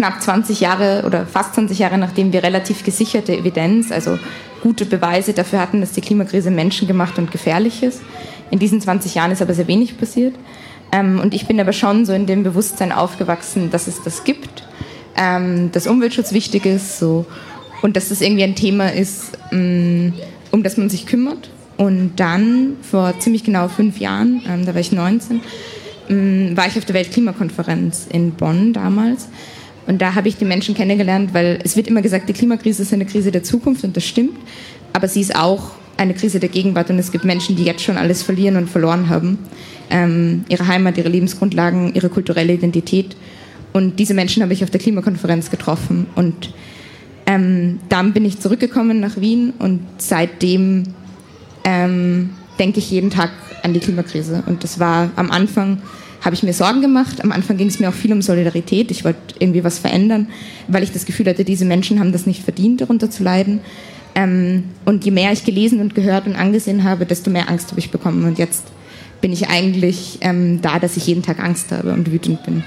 knapp 0.00 0.22
20 0.22 0.60
Jahre 0.60 1.02
oder 1.04 1.26
fast 1.26 1.54
20 1.56 1.78
Jahre, 1.78 1.98
nachdem 1.98 2.32
wir 2.32 2.42
relativ 2.42 2.84
gesicherte 2.84 3.36
Evidenz, 3.36 3.92
also 3.92 4.18
gute 4.62 4.86
Beweise 4.86 5.34
dafür 5.34 5.60
hatten, 5.60 5.82
dass 5.82 5.92
die 5.92 6.00
Klimakrise 6.00 6.50
menschengemacht 6.50 7.18
und 7.18 7.30
gefährlich 7.30 7.82
ist. 7.82 8.00
In 8.50 8.58
diesen 8.58 8.80
20 8.80 9.14
Jahren 9.14 9.30
ist 9.30 9.42
aber 9.42 9.52
sehr 9.52 9.68
wenig 9.68 9.98
passiert. 9.98 10.34
Ähm, 10.90 11.20
und 11.20 11.34
ich 11.34 11.46
bin 11.46 11.60
aber 11.60 11.74
schon 11.74 12.06
so 12.06 12.14
in 12.14 12.24
dem 12.24 12.44
Bewusstsein 12.44 12.92
aufgewachsen, 12.92 13.70
dass 13.70 13.88
es 13.88 14.02
das 14.02 14.24
gibt, 14.24 14.66
ähm, 15.18 15.70
dass 15.70 15.86
Umweltschutz 15.86 16.32
wichtig 16.32 16.64
ist 16.64 16.98
so, 16.98 17.26
und 17.82 17.94
dass 17.94 18.08
das 18.08 18.22
irgendwie 18.22 18.44
ein 18.44 18.54
Thema 18.54 18.90
ist, 18.90 19.32
ähm, 19.52 20.14
um 20.50 20.62
das 20.62 20.78
man 20.78 20.88
sich 20.88 21.04
kümmert. 21.04 21.50
Und 21.76 22.12
dann, 22.16 22.78
vor 22.80 23.18
ziemlich 23.18 23.44
genau 23.44 23.68
fünf 23.68 23.98
Jahren, 23.98 24.40
ähm, 24.48 24.64
da 24.64 24.72
war 24.72 24.80
ich 24.80 24.92
19, 24.92 25.42
ähm, 26.08 26.56
war 26.56 26.66
ich 26.66 26.78
auf 26.78 26.86
der 26.86 26.94
Weltklimakonferenz 26.94 28.06
in 28.10 28.30
Bonn 28.32 28.72
damals 28.72 29.28
und 29.86 30.00
da 30.00 30.14
habe 30.14 30.28
ich 30.28 30.36
die 30.36 30.44
Menschen 30.44 30.74
kennengelernt, 30.74 31.34
weil 31.34 31.58
es 31.64 31.76
wird 31.76 31.88
immer 31.88 32.02
gesagt, 32.02 32.28
die 32.28 32.32
Klimakrise 32.32 32.82
ist 32.82 32.92
eine 32.92 33.06
Krise 33.06 33.30
der 33.30 33.42
Zukunft 33.42 33.84
und 33.84 33.96
das 33.96 34.04
stimmt, 34.04 34.36
aber 34.92 35.08
sie 35.08 35.20
ist 35.20 35.34
auch 35.34 35.72
eine 35.96 36.14
Krise 36.14 36.40
der 36.40 36.48
Gegenwart 36.48 36.90
und 36.90 36.98
es 36.98 37.12
gibt 37.12 37.24
Menschen, 37.24 37.56
die 37.56 37.64
jetzt 37.64 37.82
schon 37.82 37.98
alles 37.98 38.22
verlieren 38.22 38.56
und 38.56 38.70
verloren 38.70 39.08
haben. 39.08 39.38
Ähm, 39.90 40.44
ihre 40.48 40.66
Heimat, 40.66 40.96
ihre 40.96 41.08
Lebensgrundlagen, 41.08 41.94
ihre 41.94 42.08
kulturelle 42.08 42.54
Identität. 42.54 43.16
Und 43.72 43.98
diese 43.98 44.14
Menschen 44.14 44.42
habe 44.42 44.52
ich 44.52 44.64
auf 44.64 44.70
der 44.70 44.80
Klimakonferenz 44.80 45.50
getroffen. 45.50 46.06
Und 46.14 46.54
ähm, 47.26 47.80
dann 47.88 48.12
bin 48.12 48.24
ich 48.24 48.40
zurückgekommen 48.40 48.98
nach 49.00 49.20
Wien 49.20 49.52
und 49.58 49.80
seitdem 49.98 50.84
ähm, 51.64 52.30
denke 52.58 52.78
ich 52.78 52.90
jeden 52.90 53.10
Tag 53.10 53.30
an 53.62 53.74
die 53.74 53.80
Klimakrise. 53.80 54.42
Und 54.46 54.64
das 54.64 54.80
war 54.80 55.10
am 55.16 55.30
Anfang 55.30 55.82
habe 56.20 56.34
ich 56.34 56.42
mir 56.42 56.52
Sorgen 56.52 56.80
gemacht. 56.80 57.22
Am 57.22 57.32
Anfang 57.32 57.56
ging 57.56 57.68
es 57.68 57.80
mir 57.80 57.88
auch 57.88 57.94
viel 57.94 58.12
um 58.12 58.22
Solidarität. 58.22 58.90
Ich 58.90 59.04
wollte 59.04 59.34
irgendwie 59.38 59.64
was 59.64 59.78
verändern, 59.78 60.28
weil 60.68 60.82
ich 60.82 60.92
das 60.92 61.06
Gefühl 61.06 61.26
hatte, 61.26 61.44
diese 61.44 61.64
Menschen 61.64 62.00
haben 62.00 62.12
das 62.12 62.26
nicht 62.26 62.42
verdient, 62.42 62.80
darunter 62.80 63.10
zu 63.10 63.22
leiden. 63.22 63.60
Ähm, 64.14 64.64
und 64.84 65.04
je 65.04 65.10
mehr 65.10 65.32
ich 65.32 65.44
gelesen 65.44 65.80
und 65.80 65.94
gehört 65.94 66.26
und 66.26 66.36
angesehen 66.36 66.84
habe, 66.84 67.06
desto 67.06 67.30
mehr 67.30 67.48
Angst 67.48 67.70
habe 67.70 67.80
ich 67.80 67.90
bekommen. 67.90 68.24
Und 68.24 68.38
jetzt 68.38 68.64
bin 69.20 69.32
ich 69.32 69.48
eigentlich 69.48 70.18
ähm, 70.20 70.60
da, 70.62 70.78
dass 70.78 70.96
ich 70.96 71.06
jeden 71.06 71.22
Tag 71.22 71.40
Angst 71.40 71.72
habe 71.72 71.92
und 71.92 72.10
wütend 72.10 72.42
bin. 72.44 72.64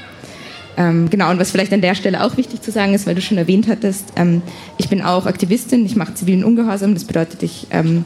Ähm, 0.75 1.09
genau, 1.09 1.29
und 1.29 1.39
was 1.39 1.51
vielleicht 1.51 1.73
an 1.73 1.81
der 1.81 1.95
Stelle 1.95 2.23
auch 2.23 2.37
wichtig 2.37 2.61
zu 2.61 2.71
sagen 2.71 2.93
ist, 2.93 3.05
weil 3.05 3.15
du 3.15 3.21
schon 3.21 3.37
erwähnt 3.37 3.67
hattest, 3.67 4.13
ähm, 4.15 4.41
ich 4.77 4.89
bin 4.89 5.01
auch 5.03 5.27
Aktivistin, 5.27 5.85
ich 5.85 5.95
mache 5.95 6.15
zivilen 6.15 6.43
Ungehorsam, 6.43 6.95
das 6.95 7.03
bedeutet, 7.03 7.43
ich 7.43 7.67
ähm, 7.69 8.05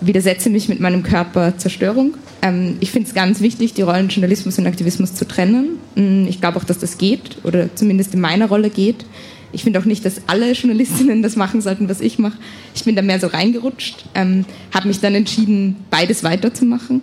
widersetze 0.00 0.50
mich 0.50 0.68
mit 0.68 0.80
meinem 0.80 1.02
Körper 1.02 1.56
Zerstörung. 1.58 2.14
Ähm, 2.42 2.76
ich 2.80 2.90
finde 2.90 3.08
es 3.08 3.14
ganz 3.14 3.40
wichtig, 3.40 3.74
die 3.74 3.82
Rollen 3.82 4.08
Journalismus 4.08 4.58
und 4.58 4.66
Aktivismus 4.66 5.14
zu 5.14 5.26
trennen. 5.26 5.78
Mm, 5.94 6.26
ich 6.26 6.40
glaube 6.40 6.58
auch, 6.58 6.64
dass 6.64 6.78
das 6.78 6.98
geht 6.98 7.38
oder 7.44 7.74
zumindest 7.74 8.14
in 8.14 8.20
meiner 8.20 8.48
Rolle 8.48 8.70
geht. 8.70 9.04
Ich 9.52 9.64
finde 9.64 9.80
auch 9.80 9.84
nicht, 9.84 10.04
dass 10.04 10.22
alle 10.26 10.52
Journalistinnen 10.52 11.22
das 11.22 11.36
machen 11.36 11.60
sollten, 11.60 11.88
was 11.88 12.00
ich 12.00 12.18
mache. 12.18 12.38
Ich 12.74 12.84
bin 12.84 12.96
da 12.96 13.02
mehr 13.02 13.18
so 13.18 13.26
reingerutscht, 13.26 14.04
ähm, 14.14 14.44
habe 14.72 14.88
mich 14.88 15.00
dann 15.00 15.14
entschieden, 15.14 15.76
beides 15.90 16.22
weiterzumachen, 16.22 17.02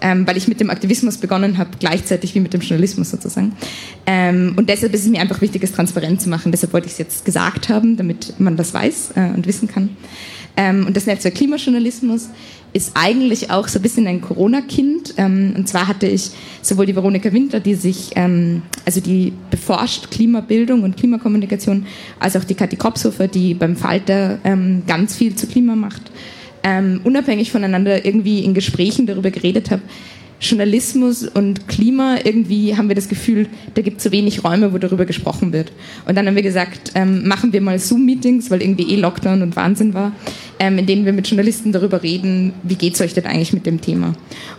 ähm, 0.00 0.26
weil 0.26 0.36
ich 0.36 0.46
mit 0.46 0.60
dem 0.60 0.70
Aktivismus 0.70 1.16
begonnen 1.16 1.58
habe, 1.58 1.70
gleichzeitig 1.80 2.34
wie 2.36 2.40
mit 2.40 2.54
dem 2.54 2.60
Journalismus 2.60 3.10
sozusagen. 3.10 3.52
Ähm, 4.06 4.54
und 4.56 4.68
deshalb 4.68 4.94
ist 4.94 5.02
es 5.02 5.08
mir 5.08 5.20
einfach 5.20 5.40
wichtig, 5.40 5.64
es 5.64 5.72
transparent 5.72 6.22
zu 6.22 6.28
machen. 6.28 6.52
Deshalb 6.52 6.72
wollte 6.72 6.86
ich 6.86 6.92
es 6.92 6.98
jetzt 6.98 7.24
gesagt 7.24 7.68
haben, 7.68 7.96
damit 7.96 8.38
man 8.38 8.56
das 8.56 8.72
weiß 8.72 9.10
äh, 9.16 9.34
und 9.34 9.46
wissen 9.46 9.66
kann. 9.66 9.90
Ähm, 10.58 10.86
und 10.86 10.96
das 10.96 11.06
Netzwerk 11.06 11.36
Klimajournalismus 11.36 12.30
ist 12.72 12.90
eigentlich 12.94 13.50
auch 13.50 13.68
so 13.68 13.78
ein 13.78 13.82
bisschen 13.82 14.08
ein 14.08 14.20
Corona-Kind. 14.20 15.14
Ähm, 15.16 15.54
und 15.56 15.68
zwar 15.68 15.86
hatte 15.86 16.08
ich 16.08 16.32
sowohl 16.62 16.84
die 16.84 16.96
Veronika 16.96 17.32
Winter, 17.32 17.60
die 17.60 17.76
sich, 17.76 18.10
ähm, 18.16 18.62
also 18.84 19.00
die 19.00 19.32
beforscht 19.50 20.10
Klimabildung 20.10 20.82
und 20.82 20.96
Klimakommunikation, 20.96 21.86
als 22.18 22.36
auch 22.36 22.42
die 22.42 22.54
Kathi 22.54 22.74
Kropshofer, 22.74 23.28
die 23.28 23.54
beim 23.54 23.76
Falter 23.76 24.38
ähm, 24.42 24.82
ganz 24.86 25.14
viel 25.14 25.36
zu 25.36 25.46
Klima 25.46 25.76
macht, 25.76 26.10
ähm, 26.64 27.00
unabhängig 27.04 27.52
voneinander 27.52 28.04
irgendwie 28.04 28.40
in 28.40 28.52
Gesprächen 28.52 29.06
darüber 29.06 29.30
geredet 29.30 29.70
habe, 29.70 29.82
Journalismus 30.40 31.24
und 31.24 31.66
Klima, 31.66 32.18
irgendwie 32.22 32.76
haben 32.76 32.88
wir 32.88 32.94
das 32.94 33.08
Gefühl, 33.08 33.48
da 33.74 33.82
gibt 33.82 33.98
es 33.98 34.04
so 34.04 34.12
wenig 34.12 34.44
Räume, 34.44 34.72
wo 34.72 34.78
darüber 34.78 35.04
gesprochen 35.04 35.52
wird. 35.52 35.72
Und 36.06 36.16
dann 36.16 36.26
haben 36.26 36.36
wir 36.36 36.42
gesagt, 36.42 36.92
ähm, 36.94 37.26
machen 37.26 37.52
wir 37.52 37.60
mal 37.60 37.78
Zoom-Meetings, 37.78 38.50
weil 38.50 38.62
irgendwie 38.62 38.94
eh 38.94 38.96
Lockdown 38.96 39.42
und 39.42 39.56
Wahnsinn 39.56 39.94
war, 39.94 40.12
ähm, 40.60 40.78
in 40.78 40.86
denen 40.86 41.04
wir 41.04 41.12
mit 41.12 41.26
Journalisten 41.26 41.72
darüber 41.72 42.02
reden, 42.02 42.52
wie 42.62 42.76
geht 42.76 42.94
es 42.94 43.00
euch 43.00 43.14
denn 43.14 43.26
eigentlich 43.26 43.52
mit 43.52 43.66
dem 43.66 43.80
Thema. 43.80 44.12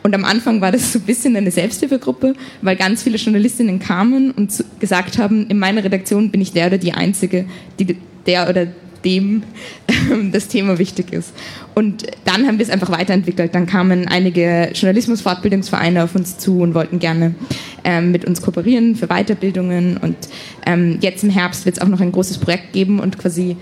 Und 0.03 0.13
am 0.13 0.25
Anfang 0.25 0.59
war 0.59 0.71
das 0.71 0.91
so 0.91 0.99
ein 0.99 1.05
bisschen 1.05 1.35
eine 1.37 1.51
Selbsthilfegruppe, 1.51 2.33
weil 2.61 2.75
ganz 2.75 3.03
viele 3.03 3.17
Journalistinnen 3.17 3.79
kamen 3.79 4.31
und 4.31 4.51
gesagt 4.79 5.17
haben, 5.17 5.47
in 5.47 5.59
meiner 5.59 5.83
Redaktion 5.83 6.29
bin 6.29 6.41
ich 6.41 6.51
der 6.51 6.67
oder 6.67 6.77
die 6.77 6.93
Einzige, 6.93 7.45
die 7.79 7.95
der 8.25 8.49
oder 8.49 8.67
dem 9.03 9.43
ähm, 9.87 10.31
das 10.31 10.47
Thema 10.47 10.77
wichtig 10.77 11.13
ist. 11.13 11.33
Und 11.75 12.05
dann 12.25 12.47
haben 12.47 12.59
wir 12.59 12.65
es 12.65 12.71
einfach 12.71 12.91
weiterentwickelt. 12.91 13.55
Dann 13.55 13.65
kamen 13.65 14.07
einige 14.07 14.71
Journalismusfortbildungsvereine 14.73 16.03
auf 16.03 16.15
uns 16.15 16.37
zu 16.37 16.59
und 16.59 16.73
wollten 16.73 16.99
gerne 16.99 17.35
ähm, 17.83 18.11
mit 18.11 18.25
uns 18.25 18.41
kooperieren 18.41 18.95
für 18.95 19.07
Weiterbildungen. 19.07 19.97
Und 19.97 20.17
ähm, 20.65 20.97
jetzt 21.01 21.23
im 21.23 21.29
Herbst 21.29 21.65
wird 21.65 21.77
es 21.77 21.81
auch 21.81 21.87
noch 21.87 22.01
ein 22.01 22.11
großes 22.11 22.37
Projekt 22.39 22.73
geben 22.73 22.99
und 22.99 23.17
quasi 23.17 23.55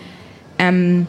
ähm, 0.59 1.07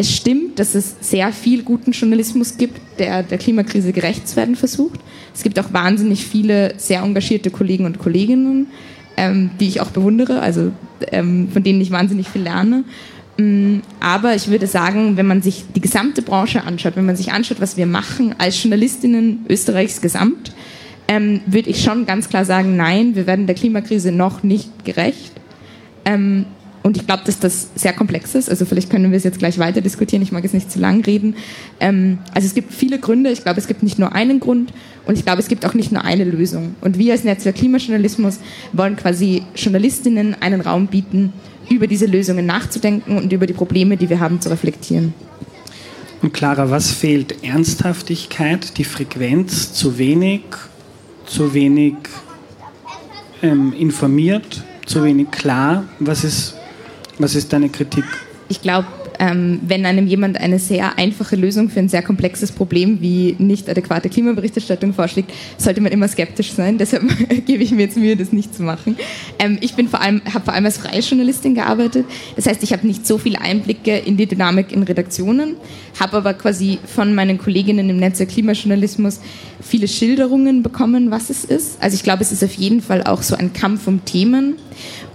es 0.00 0.14
stimmt, 0.14 0.60
dass 0.60 0.76
es 0.76 0.94
sehr 1.00 1.32
viel 1.32 1.64
guten 1.64 1.90
Journalismus 1.90 2.56
gibt, 2.56 2.80
der 3.00 3.24
der 3.24 3.36
Klimakrise 3.36 3.92
gerecht 3.92 4.28
zu 4.28 4.36
werden 4.36 4.54
versucht. 4.54 5.00
Es 5.34 5.42
gibt 5.42 5.58
auch 5.58 5.72
wahnsinnig 5.72 6.24
viele 6.24 6.74
sehr 6.76 7.02
engagierte 7.02 7.50
Kollegen 7.50 7.84
und 7.84 7.98
Kolleginnen, 7.98 8.68
ähm, 9.16 9.50
die 9.58 9.66
ich 9.66 9.80
auch 9.80 9.90
bewundere, 9.90 10.40
also 10.40 10.70
ähm, 11.10 11.48
von 11.52 11.64
denen 11.64 11.80
ich 11.80 11.90
wahnsinnig 11.90 12.28
viel 12.28 12.42
lerne. 12.42 12.84
Mm, 13.38 13.78
aber 14.00 14.34
ich 14.34 14.48
würde 14.48 14.66
sagen, 14.66 15.16
wenn 15.16 15.26
man 15.26 15.42
sich 15.42 15.64
die 15.74 15.80
gesamte 15.80 16.22
Branche 16.22 16.64
anschaut, 16.64 16.96
wenn 16.96 17.06
man 17.06 17.16
sich 17.16 17.32
anschaut, 17.32 17.60
was 17.60 17.76
wir 17.76 17.86
machen 17.86 18.34
als 18.38 18.60
Journalistinnen 18.62 19.46
Österreichs 19.48 20.00
gesamt, 20.00 20.52
ähm, 21.06 21.40
würde 21.46 21.70
ich 21.70 21.82
schon 21.82 22.04
ganz 22.04 22.28
klar 22.28 22.44
sagen, 22.44 22.76
nein, 22.76 23.14
wir 23.14 23.26
werden 23.26 23.46
der 23.46 23.54
Klimakrise 23.54 24.12
noch 24.12 24.42
nicht 24.42 24.84
gerecht. 24.84 25.32
Ähm, 26.04 26.46
und 26.82 26.96
ich 26.96 27.06
glaube, 27.06 27.22
dass 27.26 27.38
das 27.38 27.70
sehr 27.74 27.92
komplex 27.92 28.34
ist. 28.34 28.48
Also 28.48 28.64
vielleicht 28.64 28.90
können 28.90 29.10
wir 29.10 29.16
es 29.16 29.24
jetzt 29.24 29.38
gleich 29.38 29.58
weiter 29.58 29.80
diskutieren. 29.80 30.22
Ich 30.22 30.32
mag 30.32 30.42
jetzt 30.42 30.54
nicht 30.54 30.70
zu 30.70 30.78
lang 30.78 31.04
reden. 31.04 31.34
Ähm, 31.80 32.18
also 32.34 32.46
es 32.46 32.54
gibt 32.54 32.72
viele 32.72 32.98
Gründe. 32.98 33.30
Ich 33.30 33.42
glaube, 33.42 33.58
es 33.58 33.66
gibt 33.66 33.82
nicht 33.82 33.98
nur 33.98 34.14
einen 34.14 34.40
Grund. 34.40 34.72
Und 35.06 35.18
ich 35.18 35.24
glaube, 35.24 35.40
es 35.40 35.48
gibt 35.48 35.66
auch 35.66 35.74
nicht 35.74 35.92
nur 35.92 36.04
eine 36.04 36.24
Lösung. 36.24 36.76
Und 36.80 36.98
wir 36.98 37.12
als 37.12 37.24
Netzwerk 37.24 37.56
Klimajournalismus 37.56 38.38
wollen 38.72 38.96
quasi 38.96 39.42
Journalistinnen 39.54 40.36
einen 40.40 40.60
Raum 40.60 40.86
bieten, 40.86 41.32
über 41.70 41.86
diese 41.86 42.06
Lösungen 42.06 42.46
nachzudenken 42.46 43.16
und 43.16 43.32
über 43.32 43.46
die 43.46 43.52
Probleme, 43.52 43.96
die 43.96 44.08
wir 44.08 44.20
haben, 44.20 44.40
zu 44.40 44.48
reflektieren. 44.50 45.14
Und 46.22 46.34
Clara, 46.34 46.70
was 46.70 46.90
fehlt? 46.90 47.44
Ernsthaftigkeit, 47.44 48.76
die 48.76 48.84
Frequenz, 48.84 49.72
zu 49.72 49.98
wenig, 49.98 50.42
zu 51.26 51.54
wenig 51.54 51.94
ähm, 53.42 53.72
informiert, 53.72 54.64
zu 54.86 55.04
wenig 55.04 55.30
klar? 55.30 55.84
Was 56.00 56.24
ist, 56.24 56.54
was 57.18 57.34
ist 57.34 57.52
deine 57.52 57.68
Kritik? 57.68 58.04
Ich 58.48 58.60
glaube, 58.60 58.88
ähm, 59.18 59.60
wenn 59.66 59.84
einem 59.86 60.06
jemand 60.06 60.40
eine 60.40 60.58
sehr 60.58 60.98
einfache 60.98 61.36
Lösung 61.36 61.70
für 61.70 61.80
ein 61.80 61.88
sehr 61.88 62.02
komplexes 62.02 62.52
Problem 62.52 63.00
wie 63.00 63.34
nicht 63.38 63.68
adäquate 63.68 64.08
Klimaberichterstattung 64.08 64.94
vorschlägt, 64.94 65.32
sollte 65.56 65.80
man 65.80 65.92
immer 65.92 66.08
skeptisch 66.08 66.52
sein. 66.52 66.78
Deshalb 66.78 67.02
gebe 67.46 67.62
ich 67.62 67.72
mir 67.72 67.82
jetzt 67.82 67.96
Mühe, 67.96 68.16
das 68.16 68.32
nicht 68.32 68.54
zu 68.54 68.62
machen. 68.62 68.96
Ähm, 69.38 69.58
ich 69.60 69.74
bin 69.74 69.88
vor 69.88 70.00
allem, 70.00 70.22
habe 70.32 70.44
vor 70.44 70.54
allem 70.54 70.64
als 70.64 70.78
freie 70.78 71.00
Journalistin 71.00 71.54
gearbeitet. 71.54 72.06
Das 72.36 72.46
heißt, 72.46 72.62
ich 72.62 72.72
habe 72.72 72.86
nicht 72.86 73.06
so 73.06 73.18
viele 73.18 73.40
Einblicke 73.40 73.96
in 73.96 74.16
die 74.16 74.26
Dynamik 74.26 74.72
in 74.72 74.82
Redaktionen, 74.82 75.56
habe 75.98 76.18
aber 76.18 76.34
quasi 76.34 76.78
von 76.86 77.14
meinen 77.14 77.38
Kolleginnen 77.38 77.90
im 77.90 77.96
Netzwerk 77.96 78.28
Klimajournalismus 78.28 79.20
viele 79.60 79.88
Schilderungen 79.88 80.62
bekommen, 80.62 81.10
was 81.10 81.30
es 81.30 81.44
ist. 81.44 81.82
Also 81.82 81.94
ich 81.94 82.02
glaube, 82.02 82.22
es 82.22 82.32
ist 82.32 82.44
auf 82.44 82.54
jeden 82.54 82.80
Fall 82.80 83.02
auch 83.02 83.22
so 83.22 83.36
ein 83.36 83.52
Kampf 83.52 83.86
um 83.86 84.04
Themen 84.04 84.54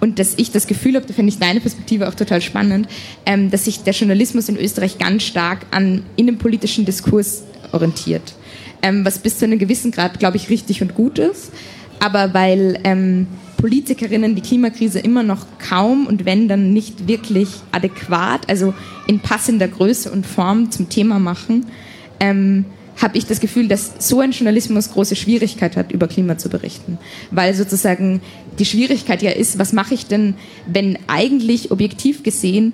und 0.03 0.19
dass 0.19 0.33
ich 0.35 0.51
das 0.51 0.67
Gefühl 0.67 0.95
habe, 0.95 1.05
da 1.05 1.13
finde 1.13 1.31
ich 1.31 1.39
deine 1.39 1.61
Perspektive 1.61 2.09
auch 2.09 2.13
total 2.13 2.41
spannend, 2.41 2.89
ähm, 3.25 3.49
dass 3.49 3.63
sich 3.63 3.83
der 3.83 3.93
Journalismus 3.93 4.49
in 4.49 4.57
Österreich 4.57 4.97
ganz 4.97 5.23
stark 5.23 5.65
an 5.71 6.03
innenpolitischen 6.17 6.83
Diskurs 6.83 7.43
orientiert. 7.71 8.33
Ähm, 8.81 9.05
was 9.05 9.19
bis 9.19 9.39
zu 9.39 9.45
einem 9.45 9.59
gewissen 9.59 9.91
Grad, 9.91 10.19
glaube 10.19 10.35
ich, 10.35 10.49
richtig 10.49 10.81
und 10.81 10.93
gut 10.93 11.19
ist. 11.19 11.53
Aber 12.01 12.33
weil 12.33 12.81
ähm, 12.83 13.27
Politikerinnen 13.55 14.35
die 14.35 14.41
Klimakrise 14.41 14.99
immer 14.99 15.23
noch 15.23 15.45
kaum 15.57 16.05
und 16.05 16.25
wenn 16.25 16.49
dann 16.49 16.73
nicht 16.73 17.07
wirklich 17.07 17.47
adäquat, 17.71 18.49
also 18.49 18.73
in 19.07 19.21
passender 19.21 19.69
Größe 19.69 20.11
und 20.11 20.25
Form 20.25 20.69
zum 20.69 20.89
Thema 20.89 21.17
machen, 21.17 21.67
ähm, 22.19 22.65
habe 23.01 23.17
ich 23.17 23.25
das 23.25 23.39
Gefühl, 23.39 23.67
dass 23.67 23.93
so 23.99 24.19
ein 24.19 24.31
Journalismus 24.31 24.91
große 24.91 25.15
Schwierigkeit 25.15 25.75
hat, 25.75 25.91
über 25.91 26.07
Klima 26.07 26.37
zu 26.37 26.49
berichten. 26.49 26.97
Weil 27.31 27.53
sozusagen 27.53 28.21
die 28.59 28.65
Schwierigkeit 28.65 29.21
ja 29.21 29.31
ist, 29.31 29.57
was 29.59 29.73
mache 29.73 29.93
ich 29.93 30.05
denn, 30.05 30.35
wenn 30.67 30.97
eigentlich 31.07 31.71
objektiv 31.71 32.23
gesehen 32.23 32.73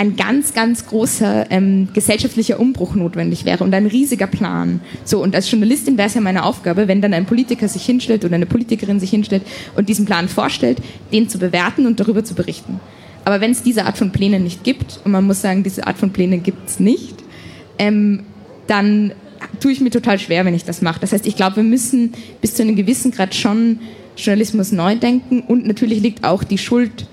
ein 0.00 0.16
ganz, 0.16 0.54
ganz 0.54 0.86
großer 0.86 1.50
ähm, 1.50 1.88
gesellschaftlicher 1.92 2.58
Umbruch 2.58 2.94
notwendig 2.94 3.44
wäre 3.44 3.62
und 3.62 3.74
ein 3.74 3.84
riesiger 3.84 4.26
Plan. 4.26 4.80
So, 5.04 5.22
und 5.22 5.34
als 5.34 5.50
Journalistin 5.50 5.98
wäre 5.98 6.08
es 6.08 6.14
ja 6.14 6.22
meine 6.22 6.44
Aufgabe, 6.44 6.88
wenn 6.88 7.02
dann 7.02 7.12
ein 7.12 7.26
Politiker 7.26 7.68
sich 7.68 7.84
hinstellt 7.84 8.24
oder 8.24 8.36
eine 8.36 8.46
Politikerin 8.46 8.98
sich 8.98 9.10
hinstellt 9.10 9.42
und 9.76 9.90
diesen 9.90 10.06
Plan 10.06 10.28
vorstellt, 10.28 10.78
den 11.12 11.28
zu 11.28 11.38
bewerten 11.38 11.84
und 11.84 12.00
darüber 12.00 12.24
zu 12.24 12.34
berichten. 12.34 12.80
Aber 13.26 13.42
wenn 13.42 13.50
es 13.50 13.62
diese 13.62 13.84
Art 13.84 13.98
von 13.98 14.10
Plänen 14.10 14.42
nicht 14.42 14.64
gibt, 14.64 15.00
und 15.04 15.12
man 15.12 15.26
muss 15.26 15.42
sagen, 15.42 15.64
diese 15.64 15.86
Art 15.86 15.98
von 15.98 16.10
Plänen 16.14 16.42
gibt 16.42 16.66
es 16.66 16.80
nicht, 16.80 17.16
ähm, 17.78 18.22
dann 18.66 19.12
tue 19.60 19.72
ich 19.72 19.80
mir 19.80 19.90
total 19.90 20.18
schwer, 20.18 20.44
wenn 20.44 20.54
ich 20.54 20.64
das 20.64 20.82
mache. 20.82 21.00
Das 21.00 21.12
heißt, 21.12 21.26
ich 21.26 21.36
glaube, 21.36 21.56
wir 21.56 21.62
müssen 21.62 22.12
bis 22.40 22.54
zu 22.54 22.62
einem 22.62 22.76
gewissen 22.76 23.10
Grad 23.10 23.34
schon 23.34 23.78
Journalismus 24.16 24.72
neu 24.72 24.96
denken 24.96 25.40
und 25.40 25.66
natürlich 25.66 26.00
liegt 26.00 26.24
auch 26.24 26.44
die 26.44 26.58
Schuld 26.58 27.06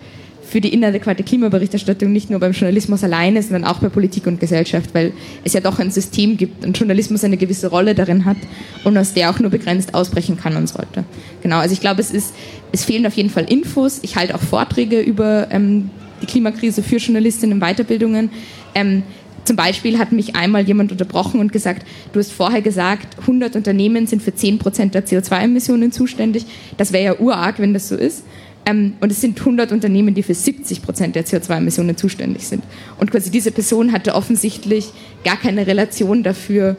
für 0.48 0.62
die 0.62 0.74
inadäquate 0.74 1.24
Klimaberichterstattung 1.24 2.12
nicht 2.12 2.30
nur 2.30 2.40
beim 2.40 2.54
Journalismus 2.54 3.04
alleine, 3.04 3.44
sondern 3.44 3.66
auch 3.66 3.80
bei 3.80 3.90
Politik 3.90 4.28
und 4.28 4.40
Gesellschaft, 4.40 4.92
weil 4.94 5.12
es 5.44 5.52
ja 5.52 5.60
doch 5.60 5.78
ein 5.80 5.92
System 5.92 6.38
gibt 6.38 6.66
und 6.66 6.78
Journalismus 6.78 7.24
eine 7.26 7.36
gewisse 7.36 7.68
Rolle 7.68 7.94
darin 7.94 8.24
hat 8.24 8.38
und 8.86 8.98
aus 8.98 9.14
der 9.14 9.30
auch 9.30 9.40
nur 9.40 9.52
begrenzt 9.52 9.94
ausbrechen 9.94 10.38
kann 10.38 10.56
und 10.56 10.68
sollte. 10.68 11.04
Genau, 11.44 11.58
also 11.58 11.74
ich 11.74 11.82
glaube, 11.82 12.00
es, 12.00 12.12
ist, 12.12 12.34
es 12.72 12.86
fehlen 12.86 13.06
auf 13.06 13.14
jeden 13.16 13.30
Fall 13.30 13.44
Infos. 13.44 14.00
Ich 14.04 14.16
halte 14.16 14.36
auch 14.36 14.42
Vorträge 14.42 15.02
über 15.02 15.48
ähm, 15.52 15.90
die 16.22 16.28
Klimakrise 16.28 16.82
für 16.82 16.98
Journalistinnen 16.98 17.58
in 17.58 17.62
Weiterbildungen. 17.62 18.30
Ähm, 18.74 19.04
zum 19.48 19.56
Beispiel 19.56 19.98
hat 19.98 20.12
mich 20.12 20.36
einmal 20.36 20.64
jemand 20.64 20.92
unterbrochen 20.92 21.40
und 21.40 21.52
gesagt, 21.52 21.88
du 22.14 22.20
hast 22.20 22.32
vorher 22.32 22.62
gesagt, 22.62 23.18
100 23.22 23.56
Unternehmen 23.56 24.06
sind 24.06 24.22
für 24.22 24.36
10 24.36 24.60
Prozent 24.60 24.94
der 24.94 25.06
CO2-Emissionen 25.08 25.92
zuständig. 25.92 26.46
Das 26.78 26.92
wäre 26.92 27.04
ja 27.04 27.20
urarg, 27.20 27.60
wenn 27.60 27.74
das 27.74 27.88
so 27.88 27.96
ist. 27.96 28.24
Ähm, 28.66 28.94
und 29.00 29.12
es 29.12 29.22
sind 29.22 29.40
100 29.40 29.72
Unternehmen, 29.72 30.14
die 30.14 30.24
für 30.24 30.34
70 30.34 30.82
Prozent 30.82 31.16
der 31.16 31.26
CO2-Emissionen 31.26 31.96
zuständig 31.96 32.46
sind. 32.48 32.64
Und 33.00 33.10
quasi 33.10 33.32
diese 33.32 33.52
Person 33.52 33.94
hatte 33.94 34.14
offensichtlich 34.14 34.90
gar 35.24 35.38
keine 35.38 35.66
Relation 35.66 36.22
dafür, 36.22 36.76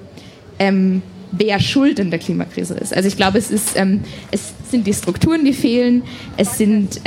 ähm, 0.58 1.02
wer 1.32 1.60
schuld 1.60 1.98
in 1.98 2.10
der 2.10 2.18
Klimakrise 2.18 2.74
ist. 2.74 2.94
Also 2.94 3.08
ich 3.08 3.16
glaube, 3.16 3.38
es, 3.38 3.50
ist, 3.50 3.76
ähm, 3.76 4.00
es 4.30 4.52
sind 4.70 4.86
die 4.86 4.94
Strukturen, 4.94 5.44
die 5.44 5.52
fehlen, 5.52 6.02
es, 6.36 6.58
sind, 6.58 7.00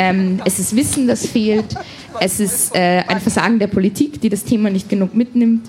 es 0.46 0.60
ist 0.60 0.76
Wissen, 0.76 1.08
das 1.08 1.26
fehlt, 1.26 1.76
es 2.20 2.40
ist 2.40 2.76
äh, 2.76 3.04
ein 3.08 3.20
Versagen 3.20 3.60
der 3.60 3.68
Politik, 3.68 4.22
die 4.22 4.30
das 4.30 4.44
Thema 4.44 4.70
nicht 4.70 4.90
genug 4.90 5.16
mitnimmt. 5.16 5.68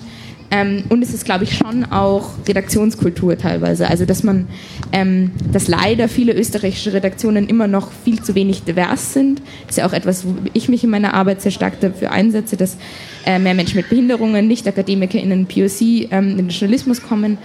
Ähm, 0.52 0.84
und 0.90 1.02
es 1.02 1.14
ist, 1.14 1.24
glaube 1.24 1.44
ich, 1.44 1.56
schon 1.56 1.86
auch 1.86 2.28
Redaktionskultur 2.46 3.38
teilweise. 3.38 3.88
Also, 3.88 4.04
dass 4.04 4.22
man, 4.22 4.48
ähm, 4.92 5.30
dass 5.50 5.66
leider 5.66 6.08
viele 6.08 6.34
österreichische 6.34 6.92
Redaktionen 6.92 7.48
immer 7.48 7.66
noch 7.66 7.90
viel 8.04 8.22
zu 8.22 8.34
wenig 8.34 8.62
divers 8.62 9.14
sind. 9.14 9.40
Das 9.66 9.70
ist 9.70 9.78
ja 9.78 9.86
auch 9.86 9.94
etwas, 9.94 10.26
wo 10.26 10.34
ich 10.52 10.68
mich 10.68 10.84
in 10.84 10.90
meiner 10.90 11.14
Arbeit 11.14 11.40
sehr 11.40 11.52
stark 11.52 11.80
dafür 11.80 12.10
einsetze, 12.10 12.58
dass 12.58 12.76
äh, 13.24 13.38
mehr 13.38 13.54
Menschen 13.54 13.76
mit 13.76 13.88
Behinderungen, 13.88 14.46
Nicht-AkademikerInnen, 14.46 15.46
POC 15.46 16.10
ähm, 16.10 16.32
in 16.32 16.36
den 16.36 16.48
Journalismus 16.50 17.02
kommen. 17.02 17.38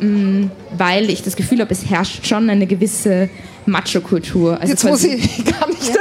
Mm, 0.00 0.46
weil 0.76 1.10
ich 1.10 1.22
das 1.22 1.36
Gefühl 1.36 1.60
habe, 1.60 1.72
es 1.72 1.88
herrscht 1.88 2.26
schon 2.26 2.50
eine 2.50 2.66
gewisse 2.66 3.30
Macho-Kultur. 3.66 4.60
Also 4.60 4.72
Jetzt 4.72 4.84
muss 4.84 5.04
ich 5.04 5.44
gar 5.44 5.68
nicht 5.68 5.94
ja. 5.94 6.00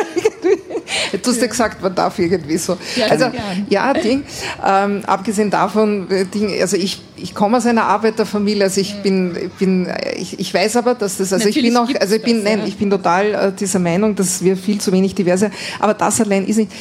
Du 1.22 1.32
hast 1.32 1.42
ja 1.42 1.48
gesagt, 1.48 1.82
man 1.82 1.94
darf 1.94 2.20
irgendwie 2.20 2.58
so. 2.58 2.78
Ja, 2.96 3.08
also, 3.08 3.26
ja, 3.70 3.94
Ding. 3.94 4.24
Ähm, 4.66 5.02
abgesehen 5.06 5.50
davon, 5.50 6.10
äh, 6.10 6.26
Ding, 6.26 6.60
also 6.62 6.78
ich, 6.78 7.02
ich 7.16 7.34
komme 7.34 7.58
aus 7.58 7.66
einer 7.66 7.86
Arbeiterfamilie, 7.86 8.64
also 8.64 8.82
ich 8.82 8.96
bin, 9.02 9.52
bin 9.60 9.88
ich, 10.16 10.40
ich 10.40 10.54
weiß 10.54 10.78
aber, 10.78 10.96
dass 10.96 11.18
das, 11.18 11.34
also 11.34 11.46
Natürlich 11.46 11.70
ich 11.70 11.74
bin 11.74 11.78
auch, 11.78 12.02
also 12.02 12.16
ich 12.16 12.24
bin, 12.24 12.44
das, 12.44 12.44
nein, 12.44 12.60
ja. 12.60 12.66
ich 12.66 12.78
bin 12.78 12.90
total 12.90 13.34
äh, 13.34 13.52
dieser 13.52 13.80
Meinung, 13.80 14.16
dass 14.16 14.44
wir 14.44 14.58
viel 14.58 14.80
zu 14.80 14.92
wenig 14.92 15.16
diverse, 15.16 15.52
aber 15.80 15.94
das 15.94 16.22
allein 16.22 16.46
ist 16.46 16.58
nicht. 16.58 16.72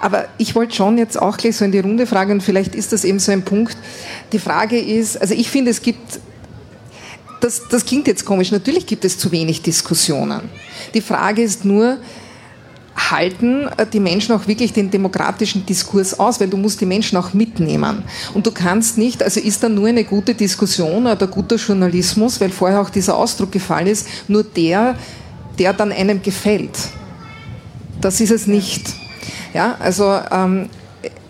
Aber 0.00 0.26
ich 0.36 0.54
wollte 0.54 0.74
schon 0.74 0.98
jetzt 0.98 1.20
auch 1.20 1.38
gleich 1.38 1.56
so 1.56 1.64
in 1.64 1.72
die 1.72 1.78
Runde 1.78 2.06
fragen, 2.06 2.32
und 2.32 2.42
vielleicht 2.42 2.74
ist 2.74 2.92
das 2.92 3.04
eben 3.04 3.18
so 3.18 3.32
ein 3.32 3.42
Punkt. 3.42 3.76
Die 4.32 4.38
Frage 4.38 4.78
ist, 4.78 5.20
also 5.20 5.32
ich 5.32 5.48
finde, 5.48 5.70
es 5.70 5.80
gibt 5.80 6.20
das, 7.40 7.62
das 7.70 7.84
klingt 7.84 8.06
jetzt 8.06 8.24
komisch. 8.24 8.50
Natürlich 8.50 8.86
gibt 8.86 9.04
es 9.04 9.18
zu 9.18 9.30
wenig 9.30 9.62
Diskussionen. 9.62 10.48
Die 10.94 11.00
Frage 11.00 11.42
ist 11.42 11.64
nur, 11.64 11.98
halten 12.96 13.68
äh, 13.76 13.86
die 13.86 14.00
Menschen 14.00 14.34
auch 14.34 14.46
wirklich 14.46 14.72
den 14.72 14.90
demokratischen 14.90 15.64
Diskurs 15.66 16.18
aus, 16.18 16.40
weil 16.40 16.48
du 16.48 16.56
musst 16.56 16.80
die 16.80 16.86
Menschen 16.86 17.16
auch 17.18 17.34
mitnehmen. 17.34 18.02
Und 18.34 18.46
du 18.46 18.50
kannst 18.50 18.98
nicht, 18.98 19.22
also 19.22 19.40
ist 19.40 19.62
dann 19.62 19.74
nur 19.74 19.88
eine 19.88 20.04
gute 20.04 20.34
Diskussion 20.34 21.06
oder 21.06 21.26
guter 21.26 21.56
Journalismus, 21.56 22.40
weil 22.40 22.50
vorher 22.50 22.80
auch 22.80 22.90
dieser 22.90 23.16
Ausdruck 23.16 23.52
gefallen 23.52 23.86
ist, 23.86 24.08
nur 24.28 24.42
der, 24.42 24.96
der 25.58 25.72
dann 25.72 25.92
einem 25.92 26.22
gefällt. 26.22 26.76
Das 28.00 28.20
ist 28.20 28.30
es 28.30 28.46
nicht. 28.46 28.94
Ja, 29.54 29.76
also, 29.78 30.18
ähm, 30.30 30.68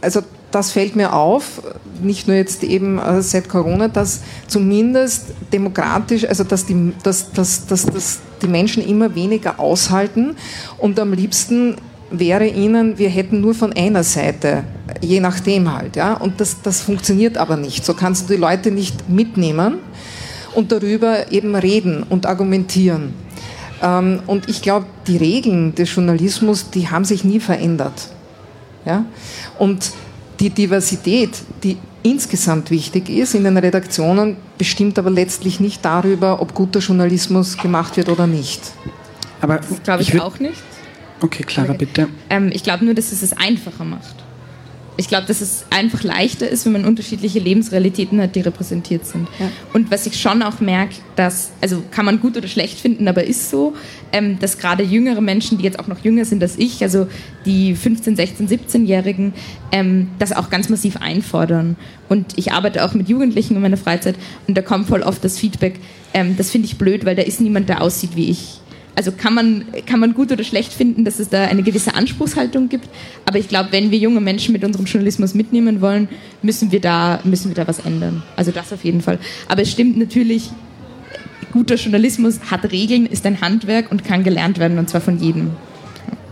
also 0.00 0.22
das 0.50 0.72
fällt 0.72 0.96
mir 0.96 1.12
auf, 1.12 1.62
nicht 2.02 2.28
nur 2.28 2.36
jetzt 2.36 2.62
eben 2.64 2.98
äh, 2.98 3.22
seit 3.22 3.48
Corona, 3.48 3.88
dass 3.88 4.20
zumindest 4.46 5.26
demokratisch, 5.52 6.24
also 6.26 6.44
dass 6.44 6.66
die, 6.66 6.92
dass, 7.02 7.32
dass, 7.32 7.66
dass, 7.66 7.86
dass 7.86 8.20
die 8.42 8.48
Menschen 8.48 8.86
immer 8.86 9.14
weniger 9.14 9.58
aushalten 9.58 10.36
und 10.78 10.98
am 10.98 11.12
liebsten 11.12 11.76
wäre 12.10 12.46
ihnen, 12.46 12.98
wir 12.98 13.08
hätten 13.08 13.40
nur 13.40 13.54
von 13.54 13.72
einer 13.72 14.04
Seite, 14.04 14.64
je 15.00 15.20
nachdem 15.20 15.72
halt, 15.72 15.96
ja, 15.96 16.14
und 16.14 16.40
das, 16.40 16.62
das 16.62 16.82
funktioniert 16.82 17.36
aber 17.36 17.56
nicht. 17.56 17.84
So 17.84 17.94
kannst 17.94 18.28
du 18.28 18.34
die 18.34 18.40
Leute 18.40 18.70
nicht 18.70 19.08
mitnehmen 19.08 19.78
und 20.54 20.72
darüber 20.72 21.32
eben 21.32 21.54
reden 21.54 22.04
und 22.04 22.26
argumentieren. 22.26 23.14
Ähm, 23.82 24.20
und 24.26 24.48
ich 24.48 24.62
glaube, 24.62 24.86
die 25.06 25.16
Regeln 25.16 25.74
des 25.74 25.94
Journalismus, 25.94 26.70
die 26.70 26.88
haben 26.88 27.04
sich 27.04 27.24
nie 27.24 27.40
verändert. 27.40 28.08
Ja? 28.84 29.04
Und 29.58 29.90
die 30.40 30.50
Diversität, 30.50 31.30
die 31.62 31.76
insgesamt 32.06 32.70
wichtig 32.70 33.08
ist 33.08 33.34
in 33.34 33.44
den 33.44 33.56
Redaktionen, 33.56 34.36
bestimmt 34.58 34.98
aber 34.98 35.10
letztlich 35.10 35.60
nicht 35.60 35.84
darüber, 35.84 36.40
ob 36.40 36.54
guter 36.54 36.80
Journalismus 36.80 37.56
gemacht 37.58 37.96
wird 37.96 38.08
oder 38.08 38.26
nicht. 38.26 38.60
Aber 39.40 39.58
das 39.58 39.82
glaube 39.82 40.02
ich, 40.02 40.14
ich 40.14 40.20
auch 40.20 40.38
nicht. 40.38 40.62
Okay, 41.20 41.42
Clara, 41.42 41.70
okay. 41.70 41.78
bitte. 41.78 42.08
Ähm, 42.30 42.50
ich 42.52 42.62
glaube 42.62 42.84
nur, 42.84 42.94
dass 42.94 43.12
es 43.12 43.22
es 43.22 43.32
einfacher 43.32 43.84
macht 43.84 44.25
ich 44.96 45.08
glaube, 45.08 45.26
dass 45.26 45.40
es 45.40 45.64
einfach 45.70 46.02
leichter 46.02 46.48
ist, 46.48 46.64
wenn 46.64 46.72
man 46.72 46.84
unterschiedliche 46.84 47.38
Lebensrealitäten 47.38 48.20
hat, 48.20 48.34
die 48.34 48.40
repräsentiert 48.40 49.04
sind. 49.04 49.28
Ja. 49.38 49.50
Und 49.74 49.90
was 49.90 50.06
ich 50.06 50.20
schon 50.20 50.42
auch 50.42 50.60
merke, 50.60 50.96
dass, 51.16 51.50
also 51.60 51.82
kann 51.90 52.04
man 52.04 52.20
gut 52.20 52.36
oder 52.36 52.48
schlecht 52.48 52.80
finden, 52.80 53.06
aber 53.06 53.24
ist 53.24 53.50
so, 53.50 53.74
ähm, 54.12 54.38
dass 54.38 54.58
gerade 54.58 54.82
jüngere 54.82 55.20
Menschen, 55.20 55.58
die 55.58 55.64
jetzt 55.64 55.78
auch 55.78 55.86
noch 55.86 56.02
jünger 56.02 56.24
sind 56.24 56.42
als 56.42 56.56
ich, 56.56 56.82
also 56.82 57.06
die 57.44 57.74
15, 57.74 58.16
16, 58.16 58.48
17-Jährigen, 58.48 59.34
ähm, 59.72 60.08
das 60.18 60.32
auch 60.32 60.48
ganz 60.48 60.68
massiv 60.68 60.96
einfordern. 60.96 61.76
Und 62.08 62.38
ich 62.38 62.52
arbeite 62.52 62.84
auch 62.84 62.94
mit 62.94 63.08
Jugendlichen 63.08 63.56
in 63.56 63.62
meiner 63.62 63.76
Freizeit 63.76 64.16
und 64.46 64.56
da 64.56 64.62
kommt 64.62 64.88
voll 64.88 65.02
oft 65.02 65.22
das 65.24 65.38
Feedback, 65.38 65.78
ähm, 66.14 66.36
das 66.36 66.50
finde 66.50 66.66
ich 66.66 66.78
blöd, 66.78 67.04
weil 67.04 67.16
da 67.16 67.22
ist 67.22 67.40
niemand, 67.40 67.68
der 67.68 67.82
aussieht 67.82 68.16
wie 68.16 68.30
ich. 68.30 68.60
Also 68.96 69.12
kann 69.12 69.34
man, 69.34 69.66
kann 69.84 70.00
man 70.00 70.14
gut 70.14 70.32
oder 70.32 70.42
schlecht 70.42 70.72
finden, 70.72 71.04
dass 71.04 71.18
es 71.18 71.28
da 71.28 71.44
eine 71.44 71.62
gewisse 71.62 71.94
Anspruchshaltung 71.94 72.70
gibt. 72.70 72.88
Aber 73.26 73.38
ich 73.38 73.46
glaube, 73.46 73.70
wenn 73.70 73.90
wir 73.90 73.98
junge 73.98 74.22
Menschen 74.22 74.52
mit 74.52 74.64
unserem 74.64 74.86
Journalismus 74.86 75.34
mitnehmen 75.34 75.82
wollen, 75.82 76.08
müssen 76.40 76.72
wir 76.72 76.80
da, 76.80 77.20
müssen 77.22 77.48
wir 77.50 77.54
da 77.54 77.68
was 77.68 77.80
ändern. 77.80 78.22
Also 78.36 78.52
das 78.52 78.72
auf 78.72 78.84
jeden 78.84 79.02
Fall. 79.02 79.18
Aber 79.48 79.60
es 79.60 79.70
stimmt 79.70 79.98
natürlich, 79.98 80.50
guter 81.52 81.74
Journalismus 81.74 82.40
hat 82.50 82.72
Regeln, 82.72 83.04
ist 83.04 83.26
ein 83.26 83.42
Handwerk 83.42 83.90
und 83.90 84.02
kann 84.02 84.24
gelernt 84.24 84.58
werden 84.58 84.78
und 84.78 84.88
zwar 84.88 85.02
von 85.02 85.18
jedem. 85.18 85.50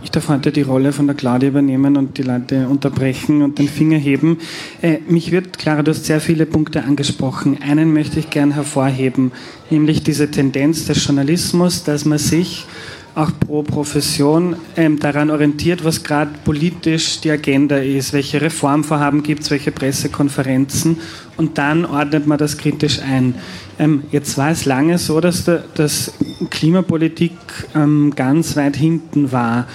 Ich 0.05 0.11
darf 0.11 0.29
heute 0.29 0.51
die 0.51 0.61
Rolle 0.61 0.93
von 0.93 1.07
der 1.07 1.15
Claudia 1.15 1.49
übernehmen 1.49 1.97
und 1.97 2.19
die 2.19 2.21
Leute 2.21 2.67
unterbrechen 2.67 3.41
und 3.41 3.57
den 3.57 3.67
Finger 3.67 3.97
heben. 3.97 4.37
Äh, 4.83 4.99
mich 5.07 5.31
wird, 5.31 5.57
Clara, 5.57 5.81
du 5.81 5.89
hast 5.89 6.05
sehr 6.05 6.21
viele 6.21 6.45
Punkte 6.45 6.83
angesprochen. 6.83 7.57
Einen 7.63 7.91
möchte 7.91 8.19
ich 8.19 8.29
gern 8.29 8.51
hervorheben, 8.51 9.31
nämlich 9.71 10.03
diese 10.03 10.29
Tendenz 10.29 10.85
des 10.85 11.03
Journalismus, 11.03 11.83
dass 11.85 12.05
man 12.05 12.19
sich 12.19 12.67
auch 13.15 13.31
pro 13.39 13.63
Profession 13.63 14.57
ähm, 14.75 14.99
daran 14.99 15.31
orientiert, 15.31 15.83
was 15.83 16.03
gerade 16.03 16.31
politisch 16.43 17.21
die 17.21 17.31
Agenda 17.31 17.77
ist, 17.77 18.13
welche 18.13 18.41
Reformvorhaben 18.41 19.23
gibt 19.23 19.41
es, 19.41 19.51
welche 19.51 19.71
Pressekonferenzen 19.71 20.97
und 21.37 21.57
dann 21.57 21.85
ordnet 21.85 22.27
man 22.27 22.37
das 22.37 22.57
kritisch 22.57 22.99
ein. 22.99 23.35
Ähm, 23.77 24.03
jetzt 24.11 24.37
war 24.37 24.51
es 24.51 24.65
lange 24.65 24.97
so, 24.97 25.19
dass, 25.19 25.43
der, 25.43 25.63
dass 25.75 26.13
Klimapolitik 26.49 27.33
ähm, 27.75 28.13
ganz 28.15 28.55
weit 28.55 28.77
hinten 28.77 29.31
war 29.31 29.67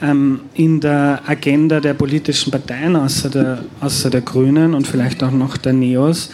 ähm, 0.00 0.40
in 0.54 0.80
der 0.80 1.20
Agenda 1.26 1.80
der 1.80 1.94
politischen 1.94 2.50
Parteien, 2.50 2.96
außer 2.96 3.28
der, 3.28 3.64
außer 3.80 4.08
der 4.08 4.22
Grünen 4.22 4.74
und 4.74 4.86
vielleicht 4.86 5.22
auch 5.22 5.30
noch 5.30 5.56
der 5.58 5.74
Neos. 5.74 6.30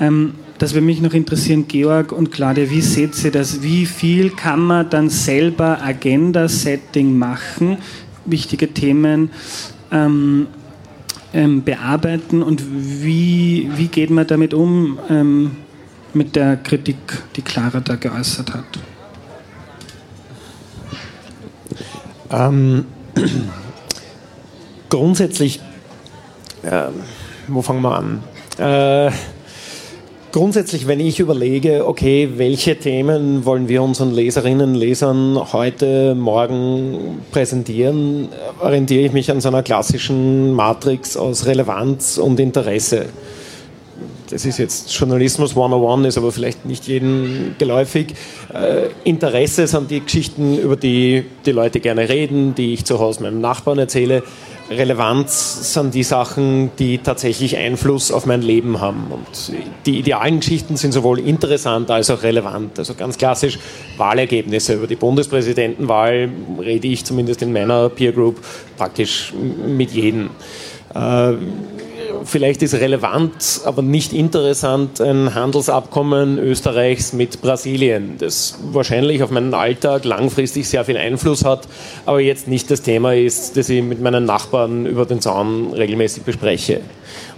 Ähm, 0.00 0.34
das 0.58 0.72
würde 0.72 0.86
mich 0.86 1.00
noch 1.00 1.12
interessieren, 1.12 1.66
Georg 1.68 2.12
und 2.12 2.30
Claudia, 2.30 2.70
wie 2.70 2.80
seht 2.80 3.22
ihr 3.24 3.32
das? 3.32 3.62
Wie 3.62 3.84
viel 3.84 4.30
kann 4.30 4.60
man 4.60 4.88
dann 4.88 5.10
selber 5.10 5.82
Agenda-Setting 5.82 7.18
machen, 7.18 7.76
wichtige 8.24 8.72
Themen 8.72 9.30
ähm, 9.90 10.46
ähm, 11.34 11.62
bearbeiten 11.62 12.42
und 12.42 12.62
wie, 12.72 13.68
wie 13.76 13.88
geht 13.88 14.10
man 14.10 14.26
damit 14.26 14.54
um? 14.54 14.98
Mit 16.14 16.36
der 16.36 16.56
Kritik, 16.56 16.96
die 17.36 17.42
Clara 17.42 17.80
da 17.80 17.96
geäußert 17.96 18.52
hat? 18.52 18.64
Ähm, 22.30 22.86
grundsätzlich, 24.88 25.60
äh, 26.62 26.88
wo 27.48 27.62
fangen 27.62 27.82
wir 27.82 27.96
an? 27.96 28.22
Äh, 28.58 29.12
grundsätzlich, 30.32 30.86
wenn 30.86 31.00
ich 31.00 31.20
überlege, 31.20 31.86
okay, 31.86 32.30
welche 32.36 32.76
Themen 32.76 33.44
wollen 33.44 33.68
wir 33.68 33.82
unseren 33.82 34.12
Leserinnen 34.12 34.70
und 34.70 34.74
Lesern 34.74 35.38
heute, 35.52 36.14
morgen 36.14 37.20
präsentieren, 37.30 38.28
orientiere 38.60 39.06
ich 39.06 39.12
mich 39.12 39.30
an 39.30 39.40
so 39.40 39.48
einer 39.48 39.62
klassischen 39.62 40.52
Matrix 40.52 41.16
aus 41.16 41.46
Relevanz 41.46 42.18
und 42.18 42.40
Interesse 42.40 43.06
das 44.34 44.44
ist 44.44 44.58
jetzt 44.58 44.92
Journalismus 44.92 45.50
101, 45.50 46.08
ist 46.08 46.18
aber 46.18 46.32
vielleicht 46.32 46.66
nicht 46.66 46.88
jedem 46.88 47.54
geläufig. 47.56 48.14
Äh, 48.52 48.88
Interesse 49.04 49.68
sind 49.68 49.92
die 49.92 50.00
Geschichten, 50.00 50.58
über 50.58 50.74
die 50.74 51.24
die 51.46 51.52
Leute 51.52 51.78
gerne 51.78 52.08
reden, 52.08 52.52
die 52.56 52.74
ich 52.74 52.84
zu 52.84 52.98
Hause 52.98 53.22
meinem 53.22 53.40
Nachbarn 53.40 53.78
erzähle. 53.78 54.24
Relevanz 54.68 55.72
sind 55.72 55.94
die 55.94 56.02
Sachen, 56.02 56.72
die 56.80 56.98
tatsächlich 56.98 57.56
Einfluss 57.56 58.10
auf 58.10 58.26
mein 58.26 58.42
Leben 58.42 58.80
haben. 58.80 59.06
Und 59.12 59.52
die 59.86 60.00
idealen 60.00 60.40
Geschichten 60.40 60.76
sind 60.76 60.90
sowohl 60.90 61.20
interessant 61.20 61.92
als 61.92 62.10
auch 62.10 62.24
relevant. 62.24 62.76
Also 62.76 62.94
ganz 62.94 63.16
klassisch 63.16 63.60
Wahlergebnisse. 63.98 64.74
Über 64.74 64.88
die 64.88 64.96
Bundespräsidentenwahl 64.96 66.28
rede 66.58 66.88
ich 66.88 67.04
zumindest 67.04 67.40
in 67.42 67.52
meiner 67.52 67.88
Peer 67.88 68.10
Group 68.10 68.40
praktisch 68.76 69.32
mit 69.64 69.92
jedem. 69.92 70.30
Äh, 70.92 71.34
vielleicht 72.24 72.62
ist 72.62 72.74
relevant, 72.74 73.60
aber 73.64 73.82
nicht 73.82 74.12
interessant 74.12 75.00
ein 75.00 75.34
Handelsabkommen 75.34 76.38
Österreichs 76.38 77.12
mit 77.12 77.40
Brasilien, 77.40 78.16
das 78.18 78.58
wahrscheinlich 78.72 79.22
auf 79.22 79.30
meinen 79.30 79.54
Alltag 79.54 80.04
langfristig 80.04 80.68
sehr 80.68 80.84
viel 80.84 80.96
Einfluss 80.96 81.44
hat, 81.44 81.68
aber 82.06 82.20
jetzt 82.20 82.48
nicht 82.48 82.70
das 82.70 82.82
Thema 82.82 83.14
ist, 83.14 83.56
das 83.56 83.68
ich 83.68 83.82
mit 83.82 84.00
meinen 84.00 84.24
Nachbarn 84.24 84.86
über 84.86 85.06
den 85.06 85.20
Zaun 85.20 85.72
regelmäßig 85.72 86.22
bespreche. 86.24 86.80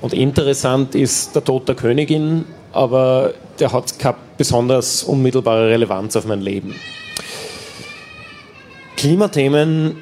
Und 0.01 0.13
interessant 0.13 0.95
ist 0.95 1.35
der 1.35 1.45
Tod 1.45 1.69
der 1.69 1.75
Königin, 1.75 2.45
aber 2.73 3.35
der 3.59 3.73
hat 3.73 3.99
keine 3.99 4.17
besonders 4.37 5.03
unmittelbare 5.03 5.71
Relevanz 5.71 6.17
auf 6.17 6.27
mein 6.27 6.41
Leben. 6.41 6.75
Klimathemen 8.97 9.97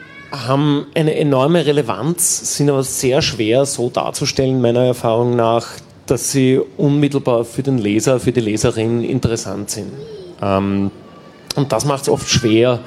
haben 0.46 0.86
eine 0.94 1.14
enorme 1.14 1.64
Relevanz, 1.64 2.56
sind 2.56 2.70
aber 2.70 2.82
sehr 2.82 3.22
schwer 3.22 3.66
so 3.66 3.90
darzustellen, 3.90 4.60
meiner 4.60 4.84
Erfahrung 4.84 5.36
nach, 5.36 5.66
dass 6.06 6.32
sie 6.32 6.60
unmittelbar 6.76 7.44
für 7.44 7.62
den 7.62 7.78
Leser, 7.78 8.20
für 8.20 8.32
die 8.32 8.40
Leserin 8.40 9.02
interessant 9.02 9.70
sind. 9.70 9.92
Ähm, 10.42 10.90
und 11.56 11.72
das 11.72 11.84
macht 11.84 12.02
es 12.02 12.08
oft 12.08 12.28
schwer, 12.28 12.80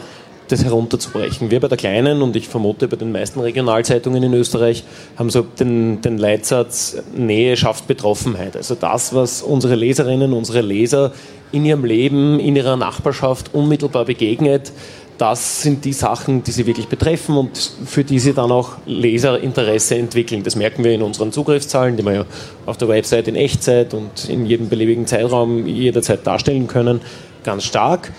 das 0.48 0.64
herunterzubrechen. 0.64 1.52
Wir 1.52 1.60
bei 1.60 1.68
der 1.68 1.78
Kleinen 1.78 2.22
und 2.22 2.36
ich 2.36 2.48
vermute 2.48 2.88
bei 2.88 2.96
den 2.96 3.12
meisten 3.12 3.40
Regionalzeitungen 3.40 4.24
in 4.24 4.34
Österreich 4.34 4.84
haben 5.18 5.30
so 5.30 5.42
den, 5.42 6.02
den 6.02 6.18
Leitsatz 6.18 6.98
Nähe 7.16 7.58
schafft 7.58 7.88
Betroffenheit. 7.88 8.56
Also 8.56 8.76
das, 8.76 9.14
was 9.14 9.42
unsere 9.42 9.76
Leserinnen, 9.76 10.34
unsere 10.34 10.62
Leser 10.62 11.12
in 11.52 11.66
ihrem 11.66 11.86
Leben, 11.86 12.40
in 12.40 12.56
ihrer 12.56 12.78
Nachbarschaft 12.78 13.54
unmittelbar 13.54 14.06
begegnet, 14.06 14.72
das 15.18 15.64
sind 15.64 15.84
die 15.86 15.94
Sachen, 15.94 16.44
die 16.44 16.52
sie 16.52 16.66
wirklich 16.66 16.88
betreffen 16.88 17.36
und 17.38 17.58
für 17.86 18.04
die 18.04 18.20
sie 18.20 18.34
dann 18.34 18.52
auch 18.52 18.74
Leserinteresse 18.86 19.96
entwickeln. 19.96 20.44
Das 20.44 20.56
merken 20.56 20.84
wir 20.84 20.94
in 20.94 21.02
unseren 21.02 21.32
Zugriffszahlen, 21.32 21.98
die 21.98 22.04
wir 22.04 22.14
ja 22.14 22.26
auf 22.66 22.78
der 22.78 22.88
Website 22.88 23.28
in 23.28 23.36
Echtzeit 23.36 23.94
und 23.94 24.30
in 24.30 24.46
jedem 24.46 24.70
beliebigen 24.70 25.08
Zeitraum 25.08 25.66
jederzeit 25.66 26.26
darstellen 26.26 26.68
können, 26.68 27.02
ganz 27.44 27.64
stark. 27.64 28.12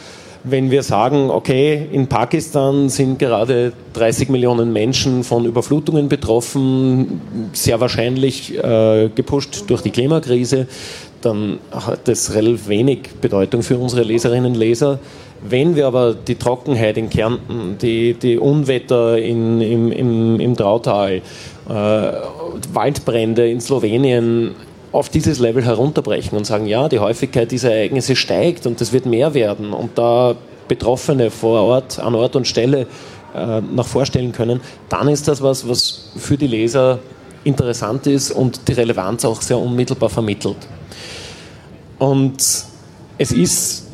Wenn 0.44 0.70
wir 0.70 0.82
sagen, 0.82 1.30
okay, 1.30 1.88
in 1.92 2.06
Pakistan 2.06 2.88
sind 2.88 3.18
gerade 3.18 3.72
30 3.94 4.28
Millionen 4.28 4.72
Menschen 4.72 5.24
von 5.24 5.44
Überflutungen 5.44 6.08
betroffen, 6.08 7.20
sehr 7.52 7.80
wahrscheinlich 7.80 8.56
äh, 8.56 9.10
gepusht 9.14 9.64
durch 9.66 9.82
die 9.82 9.90
Klimakrise, 9.90 10.68
dann 11.20 11.58
hat 11.72 12.06
das 12.06 12.34
relativ 12.34 12.68
wenig 12.68 13.10
Bedeutung 13.20 13.62
für 13.62 13.76
unsere 13.76 14.02
Leserinnen 14.02 14.52
und 14.52 14.58
Leser 14.58 15.00
wenn 15.40 15.76
wir 15.76 15.86
aber 15.86 16.14
die 16.14 16.34
Trockenheit 16.34 16.96
in 16.96 17.10
Kärnten, 17.10 17.78
die, 17.78 18.14
die 18.14 18.38
Unwetter 18.38 19.18
in, 19.18 19.60
im, 19.60 19.92
im, 19.92 20.40
im 20.40 20.56
Trautal, 20.56 21.22
äh, 21.68 22.12
Waldbrände 22.72 23.48
in 23.48 23.60
Slowenien 23.60 24.54
auf 24.90 25.08
dieses 25.08 25.38
Level 25.38 25.64
herunterbrechen 25.64 26.36
und 26.36 26.44
sagen, 26.44 26.66
ja, 26.66 26.88
die 26.88 26.98
Häufigkeit 26.98 27.50
dieser 27.50 27.72
Ereignisse 27.72 28.16
steigt 28.16 28.66
und 28.66 28.80
es 28.80 28.92
wird 28.92 29.06
mehr 29.06 29.34
werden 29.34 29.72
und 29.72 29.96
da 29.96 30.34
Betroffene 30.66 31.30
vor 31.30 31.62
Ort, 31.62 31.98
an 31.98 32.14
Ort 32.14 32.36
und 32.36 32.46
Stelle 32.46 32.86
äh, 33.34 33.60
noch 33.60 33.86
vorstellen 33.86 34.32
können, 34.32 34.60
dann 34.88 35.08
ist 35.08 35.28
das 35.28 35.42
was, 35.42 35.68
was 35.68 36.10
für 36.16 36.36
die 36.36 36.46
Leser 36.46 36.98
interessant 37.44 38.06
ist 38.06 38.30
und 38.30 38.68
die 38.68 38.72
Relevanz 38.72 39.24
auch 39.24 39.40
sehr 39.40 39.58
unmittelbar 39.58 40.10
vermittelt. 40.10 40.56
Und 41.98 42.36
es 43.18 43.32
ist 43.32 43.87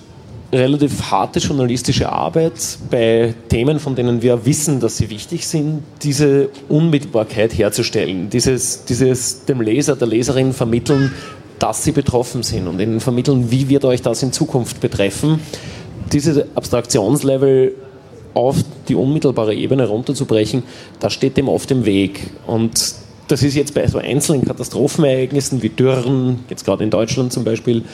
relativ 0.54 1.10
harte 1.10 1.40
journalistische 1.40 2.10
Arbeit 2.10 2.78
bei 2.90 3.34
Themen, 3.48 3.78
von 3.80 3.94
denen 3.94 4.22
wir 4.22 4.46
wissen, 4.46 4.80
dass 4.80 4.96
sie 4.96 5.10
wichtig 5.10 5.46
sind, 5.46 5.82
diese 6.02 6.48
Unmittelbarkeit 6.68 7.56
herzustellen, 7.56 8.30
dieses, 8.30 8.84
dieses 8.84 9.44
dem 9.44 9.60
Leser, 9.60 9.96
der 9.96 10.08
Leserin 10.08 10.52
vermitteln, 10.52 11.12
dass 11.58 11.84
sie 11.84 11.92
betroffen 11.92 12.42
sind 12.42 12.68
und 12.68 12.80
ihnen 12.80 13.00
vermitteln, 13.00 13.50
wie 13.50 13.68
wird 13.68 13.84
euch 13.84 14.02
das 14.02 14.22
in 14.22 14.32
Zukunft 14.32 14.80
betreffen. 14.80 15.40
Dieses 16.12 16.44
Abstraktionslevel 16.54 17.74
auf 18.34 18.56
die 18.88 18.94
unmittelbare 18.94 19.54
Ebene 19.54 19.86
runterzubrechen, 19.86 20.64
das 21.00 21.12
steht 21.12 21.36
dem 21.36 21.48
oft 21.48 21.70
im 21.70 21.84
Weg. 21.84 22.30
Und 22.46 22.94
das 23.28 23.42
ist 23.42 23.54
jetzt 23.54 23.74
bei 23.74 23.86
so 23.86 23.98
einzelnen 23.98 24.44
Katastrophenereignissen 24.44 25.62
wie 25.62 25.68
Dürren, 25.68 26.40
jetzt 26.50 26.64
gerade 26.64 26.84
in 26.84 26.90
Deutschland 26.90 27.32
zum 27.32 27.44
Beispiel, 27.44 27.84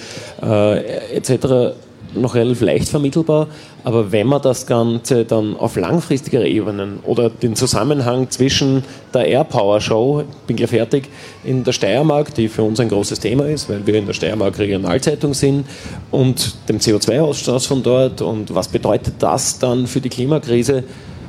äh, 0.42 1.14
etc., 1.14 1.76
noch 2.14 2.34
relativ 2.34 2.60
leicht 2.60 2.88
vermittelbar, 2.88 3.48
aber 3.84 4.12
wenn 4.12 4.26
man 4.26 4.42
das 4.42 4.66
Ganze 4.66 5.24
dann 5.24 5.56
auf 5.56 5.76
langfristigere 5.76 6.48
Ebenen 6.48 7.00
oder 7.04 7.30
den 7.30 7.56
Zusammenhang 7.56 8.30
zwischen 8.30 8.84
der 9.14 9.26
Air 9.26 9.44
Power 9.44 9.80
Show, 9.80 10.24
bin 10.46 10.56
gleich 10.56 10.70
fertig, 10.70 11.08
in 11.44 11.64
der 11.64 11.72
Steiermark, 11.72 12.34
die 12.34 12.48
für 12.48 12.62
uns 12.62 12.80
ein 12.80 12.88
großes 12.88 13.20
Thema 13.20 13.46
ist, 13.46 13.68
weil 13.68 13.86
wir 13.86 13.94
in 13.94 14.06
der 14.06 14.12
Steiermark 14.12 14.58
Regionalzeitung 14.58 15.34
sind, 15.34 15.66
und 16.10 16.54
dem 16.68 16.78
CO2-Ausstoß 16.78 17.66
von 17.66 17.82
dort 17.82 18.22
und 18.22 18.54
was 18.54 18.68
bedeutet 18.68 19.14
das 19.18 19.58
dann 19.58 19.86
für 19.86 20.00
die 20.00 20.08
Klimakrise 20.08 20.84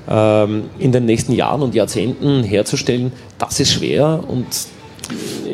ähm, 0.09 0.63
in 0.79 0.91
den 0.91 1.05
nächsten 1.05 1.33
Jahren 1.33 1.61
und 1.61 1.75
Jahrzehnten 1.75 2.43
herzustellen, 2.43 3.11
das 3.37 3.59
ist 3.59 3.73
schwer 3.73 4.23
und 4.27 4.45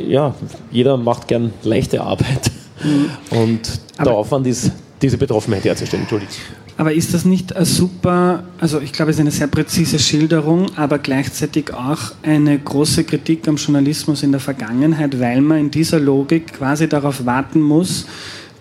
ja, 0.07 0.33
jeder 0.71 0.97
macht 0.97 1.27
gern 1.27 1.53
leichte 1.63 2.01
Arbeit. 2.01 2.51
Mhm. 2.83 3.09
Und 3.31 3.79
Aber 3.97 4.09
der 4.09 4.17
Aufwand 4.17 4.47
ist 4.47 4.71
diese 5.01 5.17
Betroffenheit 5.17 5.63
herzustellen. 5.63 6.03
Entschuldigung. 6.03 6.33
Aber 6.77 6.93
ist 6.93 7.13
das 7.13 7.25
nicht 7.25 7.55
ein 7.55 7.65
super, 7.65 8.43
also 8.59 8.79
ich 8.79 8.93
glaube, 8.93 9.09
es 9.09 9.17
ist 9.17 9.21
eine 9.21 9.31
sehr 9.31 9.47
präzise 9.47 9.97
Schilderung, 9.97 10.67
aber 10.75 10.99
gleichzeitig 10.99 11.73
auch 11.73 12.11
eine 12.21 12.57
große 12.59 13.03
Kritik 13.03 13.47
am 13.47 13.55
Journalismus 13.55 14.21
in 14.21 14.31
der 14.31 14.39
Vergangenheit, 14.39 15.19
weil 15.19 15.41
man 15.41 15.57
in 15.57 15.71
dieser 15.71 15.99
Logik 15.99 16.53
quasi 16.53 16.87
darauf 16.87 17.25
warten 17.25 17.61
muss, 17.61 18.05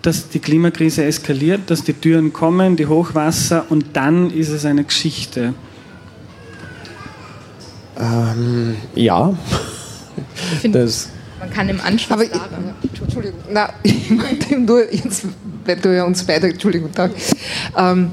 dass 0.01 0.29
die 0.29 0.39
Klimakrise 0.39 1.03
eskaliert, 1.05 1.69
dass 1.69 1.83
die 1.83 1.93
Türen 1.93 2.33
kommen, 2.33 2.75
die 2.75 2.87
Hochwasser 2.87 3.65
und 3.69 3.85
dann 3.93 4.31
ist 4.31 4.49
es 4.49 4.65
eine 4.65 4.83
Geschichte. 4.83 5.53
Ähm, 7.99 8.77
ja. 8.95 9.35
Ich 10.53 10.59
finde, 10.59 10.89
man 11.39 11.49
kann 11.49 11.69
im 11.69 11.79
Anschluss 11.81 12.11
Aber 12.11 12.25
sagen. 12.25 12.73
Entschuldigung, 13.01 13.39
na, 13.51 13.69
ich 13.83 14.09
meinte 14.09 14.57
nur 14.59 14.91
jetzt, 14.91 15.25
weil 15.65 15.77
du 15.77 15.95
ja 15.95 16.03
uns 16.03 16.23
beide, 16.23 16.49
Entschuldigung, 16.49 16.91
Tag. 16.91 17.11
Ähm, 17.77 18.11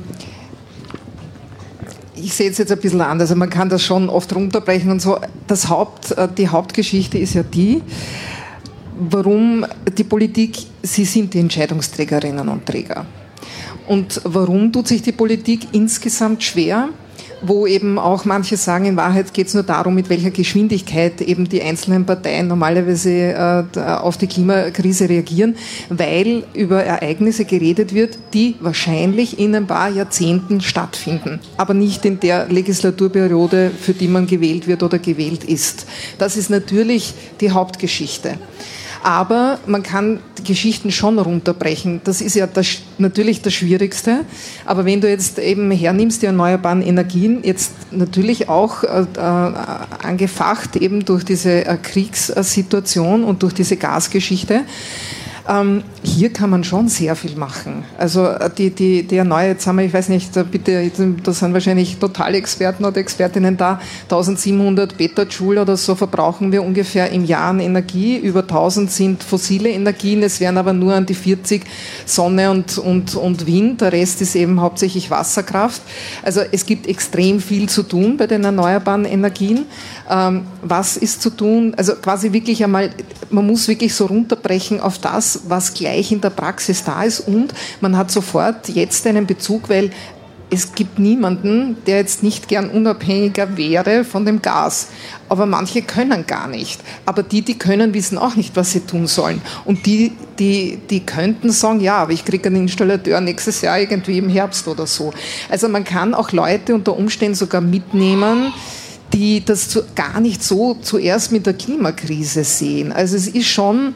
ich 2.16 2.32
sehe 2.32 2.50
es 2.50 2.58
jetzt 2.58 2.72
ein 2.72 2.78
bisschen 2.78 3.00
anders. 3.00 3.30
Also 3.30 3.38
man 3.38 3.50
kann 3.50 3.68
das 3.68 3.82
schon 3.82 4.08
oft 4.08 4.34
runterbrechen 4.34 4.90
und 4.90 5.00
so. 5.00 5.18
Das 5.46 5.68
Haupt, 5.68 6.12
äh, 6.12 6.28
die 6.36 6.48
Hauptgeschichte 6.48 7.18
ist 7.18 7.34
ja 7.34 7.42
die, 7.42 7.82
warum 8.98 9.66
die 9.96 10.04
Politik, 10.04 10.58
sie 10.82 11.04
sind 11.04 11.34
die 11.34 11.40
Entscheidungsträgerinnen 11.40 12.48
und 12.48 12.66
Träger. 12.66 13.06
Und 13.86 14.20
warum 14.24 14.72
tut 14.72 14.88
sich 14.88 15.02
die 15.02 15.12
Politik 15.12 15.68
insgesamt 15.72 16.42
schwer? 16.42 16.88
Wo 17.46 17.66
eben 17.66 17.98
auch 17.98 18.24
manche 18.24 18.56
sagen, 18.56 18.86
in 18.86 18.96
Wahrheit 18.96 19.32
geht 19.34 19.48
es 19.48 19.54
nur 19.54 19.62
darum, 19.62 19.94
mit 19.94 20.08
welcher 20.08 20.30
Geschwindigkeit 20.30 21.20
eben 21.20 21.48
die 21.48 21.62
einzelnen 21.62 22.06
Parteien 22.06 22.48
normalerweise 22.48 23.10
äh, 23.10 23.80
auf 23.80 24.16
die 24.16 24.26
Klimakrise 24.26 25.08
reagieren, 25.08 25.56
weil 25.88 26.44
über 26.54 26.82
Ereignisse 26.82 27.44
geredet 27.44 27.94
wird, 27.94 28.18
die 28.32 28.56
wahrscheinlich 28.60 29.38
in 29.38 29.54
ein 29.54 29.66
paar 29.66 29.90
Jahrzehnten 29.90 30.60
stattfinden, 30.60 31.40
aber 31.56 31.74
nicht 31.74 32.04
in 32.04 32.20
der 32.20 32.48
Legislaturperiode, 32.48 33.70
für 33.78 33.92
die 33.92 34.08
man 34.08 34.26
gewählt 34.26 34.66
wird 34.66 34.82
oder 34.82 34.98
gewählt 34.98 35.44
ist. 35.44 35.86
Das 36.18 36.36
ist 36.36 36.50
natürlich 36.50 37.14
die 37.40 37.50
Hauptgeschichte. 37.50 38.38
Aber 39.04 39.58
man 39.66 39.82
kann 39.82 40.20
Geschichten 40.44 40.90
schon 40.90 41.18
runterbrechen. 41.18 42.00
Das 42.04 42.22
ist 42.22 42.36
ja 42.36 42.46
das, 42.46 42.78
natürlich 42.96 43.42
das 43.42 43.52
Schwierigste. 43.52 44.20
Aber 44.64 44.86
wenn 44.86 45.02
du 45.02 45.10
jetzt 45.10 45.38
eben 45.38 45.70
hernimmst, 45.70 46.22
die 46.22 46.26
erneuerbaren 46.26 46.80
Energien, 46.80 47.44
jetzt 47.44 47.74
natürlich 47.90 48.48
auch 48.48 48.82
äh, 48.82 49.02
äh 49.14 49.20
angefacht 50.02 50.76
eben 50.76 51.04
durch 51.04 51.22
diese 51.22 51.66
äh, 51.66 51.76
Kriegssituation 51.76 53.24
und 53.24 53.42
durch 53.42 53.52
diese 53.52 53.76
Gasgeschichte, 53.76 54.62
ähm, 55.46 55.82
hier 56.02 56.32
kann 56.32 56.48
man 56.48 56.64
schon 56.64 56.88
sehr 56.88 57.14
viel 57.16 57.36
machen. 57.36 57.84
Also 57.98 58.26
äh, 58.26 58.48
die, 58.56 58.70
die, 58.70 59.02
die 59.02 59.22
neue, 59.22 59.48
jetzt 59.48 59.66
wir, 59.66 59.84
ich 59.84 59.92
weiß 59.92 60.08
nicht, 60.08 60.34
äh, 60.36 60.44
bitte, 60.44 60.90
da 61.22 61.32
sind 61.32 61.52
wahrscheinlich 61.52 61.98
Totalexperten 61.98 62.84
oder 62.84 62.96
Expertinnen 62.96 63.56
da, 63.56 63.78
1700 64.04 64.96
Beta-Joule 64.96 65.62
oder 65.62 65.76
so 65.76 65.94
verbrauchen 65.94 66.50
wir 66.50 66.62
ungefähr 66.62 67.10
im 67.10 67.24
Jahr 67.24 67.50
an 67.50 67.60
Energie. 67.60 68.16
Über 68.16 68.40
1000 68.40 68.90
sind 68.90 69.22
fossile 69.22 69.68
Energien, 69.68 70.22
es 70.22 70.40
wären 70.40 70.56
aber 70.56 70.72
nur 70.72 70.94
an 70.94 71.04
die 71.04 71.14
40 71.14 71.62
Sonne 72.06 72.50
und, 72.50 72.78
und, 72.78 73.14
und 73.14 73.46
Wind, 73.46 73.82
der 73.82 73.92
Rest 73.92 74.22
ist 74.22 74.34
eben 74.36 74.60
hauptsächlich 74.60 75.10
Wasserkraft. 75.10 75.82
Also 76.22 76.40
es 76.52 76.64
gibt 76.64 76.86
extrem 76.86 77.40
viel 77.40 77.68
zu 77.68 77.82
tun 77.82 78.16
bei 78.16 78.26
den 78.26 78.44
erneuerbaren 78.44 79.04
Energien. 79.04 79.66
Ähm, 80.08 80.46
was 80.62 80.96
ist 80.96 81.20
zu 81.20 81.30
tun? 81.30 81.74
Also 81.76 81.94
quasi 81.96 82.32
wirklich 82.32 82.64
einmal, 82.64 82.90
man 83.30 83.46
muss 83.46 83.68
wirklich 83.68 83.94
so 83.94 84.06
runterbrechen 84.06 84.80
auf 84.80 84.98
das, 84.98 85.33
was 85.48 85.74
gleich 85.74 86.12
in 86.12 86.20
der 86.20 86.30
Praxis 86.30 86.84
da 86.84 87.02
ist 87.02 87.20
und 87.20 87.54
man 87.80 87.96
hat 87.96 88.10
sofort 88.10 88.68
jetzt 88.68 89.06
einen 89.06 89.26
Bezug, 89.26 89.68
weil 89.68 89.90
es 90.50 90.74
gibt 90.74 90.98
niemanden, 90.98 91.76
der 91.86 91.96
jetzt 91.96 92.22
nicht 92.22 92.48
gern 92.48 92.70
unabhängiger 92.70 93.56
wäre 93.56 94.04
von 94.04 94.24
dem 94.24 94.40
Gas. 94.40 94.88
Aber 95.28 95.46
manche 95.46 95.82
können 95.82 96.26
gar 96.26 96.48
nicht. 96.48 96.80
Aber 97.06 97.22
die, 97.22 97.42
die 97.42 97.58
können, 97.58 97.92
wissen 97.94 98.18
auch 98.18 98.36
nicht, 98.36 98.54
was 98.54 98.72
sie 98.72 98.80
tun 98.80 99.06
sollen. 99.06 99.42
Und 99.64 99.86
die, 99.86 100.12
die, 100.38 100.78
die 100.90 101.00
könnten 101.00 101.50
sagen, 101.50 101.80
ja, 101.80 101.96
aber 101.96 102.12
ich 102.12 102.24
kriege 102.24 102.46
einen 102.48 102.62
Installateur 102.62 103.20
nächstes 103.20 103.62
Jahr 103.62 103.80
irgendwie 103.80 104.18
im 104.18 104.28
Herbst 104.28 104.68
oder 104.68 104.86
so. 104.86 105.12
Also 105.48 105.68
man 105.68 105.82
kann 105.84 106.14
auch 106.14 106.30
Leute 106.32 106.74
unter 106.74 106.96
Umständen 106.96 107.34
sogar 107.34 107.60
mitnehmen, 107.60 108.52
die 109.12 109.44
das 109.44 109.82
gar 109.94 110.20
nicht 110.20 110.42
so 110.42 110.74
zuerst 110.74 111.32
mit 111.32 111.46
der 111.46 111.54
Klimakrise 111.54 112.44
sehen. 112.44 112.92
Also 112.92 113.16
es 113.16 113.28
ist 113.28 113.48
schon, 113.48 113.94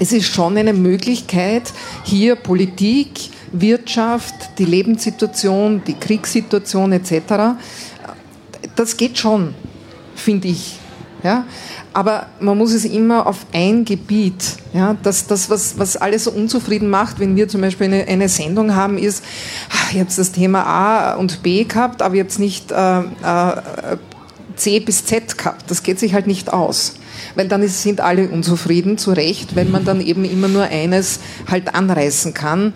es 0.00 0.12
ist 0.12 0.34
schon 0.34 0.56
eine 0.56 0.72
Möglichkeit, 0.72 1.74
hier 2.04 2.34
Politik, 2.34 3.10
Wirtschaft, 3.52 4.34
die 4.58 4.64
Lebenssituation, 4.64 5.82
die 5.86 5.92
Kriegssituation 5.92 6.92
etc. 6.92 7.60
Das 8.74 8.96
geht 8.96 9.18
schon, 9.18 9.54
finde 10.14 10.48
ich. 10.48 10.78
Ja? 11.22 11.44
Aber 11.92 12.28
man 12.40 12.56
muss 12.56 12.72
es 12.72 12.86
immer 12.86 13.26
auf 13.26 13.44
ein 13.52 13.84
Gebiet. 13.84 14.56
Ja? 14.72 14.96
Das, 15.02 15.26
das 15.26 15.50
was, 15.50 15.78
was 15.78 15.98
alles 15.98 16.24
so 16.24 16.30
unzufrieden 16.30 16.88
macht, 16.88 17.20
wenn 17.20 17.36
wir 17.36 17.48
zum 17.48 17.60
Beispiel 17.60 17.88
eine, 17.88 18.08
eine 18.08 18.30
Sendung 18.30 18.74
haben, 18.74 18.96
ist, 18.96 19.22
ah, 19.68 19.94
ihr 19.94 20.00
habt 20.00 20.16
das 20.16 20.32
Thema 20.32 20.64
A 20.64 21.14
und 21.16 21.42
B 21.42 21.64
gehabt, 21.64 22.00
aber 22.00 22.16
habt 22.20 22.38
nicht 22.38 22.72
äh, 22.72 23.00
äh, 23.00 23.52
C 24.56 24.80
bis 24.80 25.04
Z 25.04 25.36
gehabt. 25.36 25.70
Das 25.70 25.82
geht 25.82 25.98
sich 25.98 26.14
halt 26.14 26.26
nicht 26.26 26.50
aus. 26.50 26.94
Weil 27.34 27.48
dann 27.48 27.62
ist, 27.62 27.82
sind 27.82 28.00
alle 28.00 28.28
unzufrieden, 28.28 28.98
zu 28.98 29.12
Recht, 29.12 29.56
weil 29.56 29.66
man 29.66 29.84
dann 29.84 30.00
eben 30.00 30.24
immer 30.24 30.48
nur 30.48 30.64
eines 30.64 31.20
halt 31.48 31.74
anreißen 31.74 32.34
kann. 32.34 32.72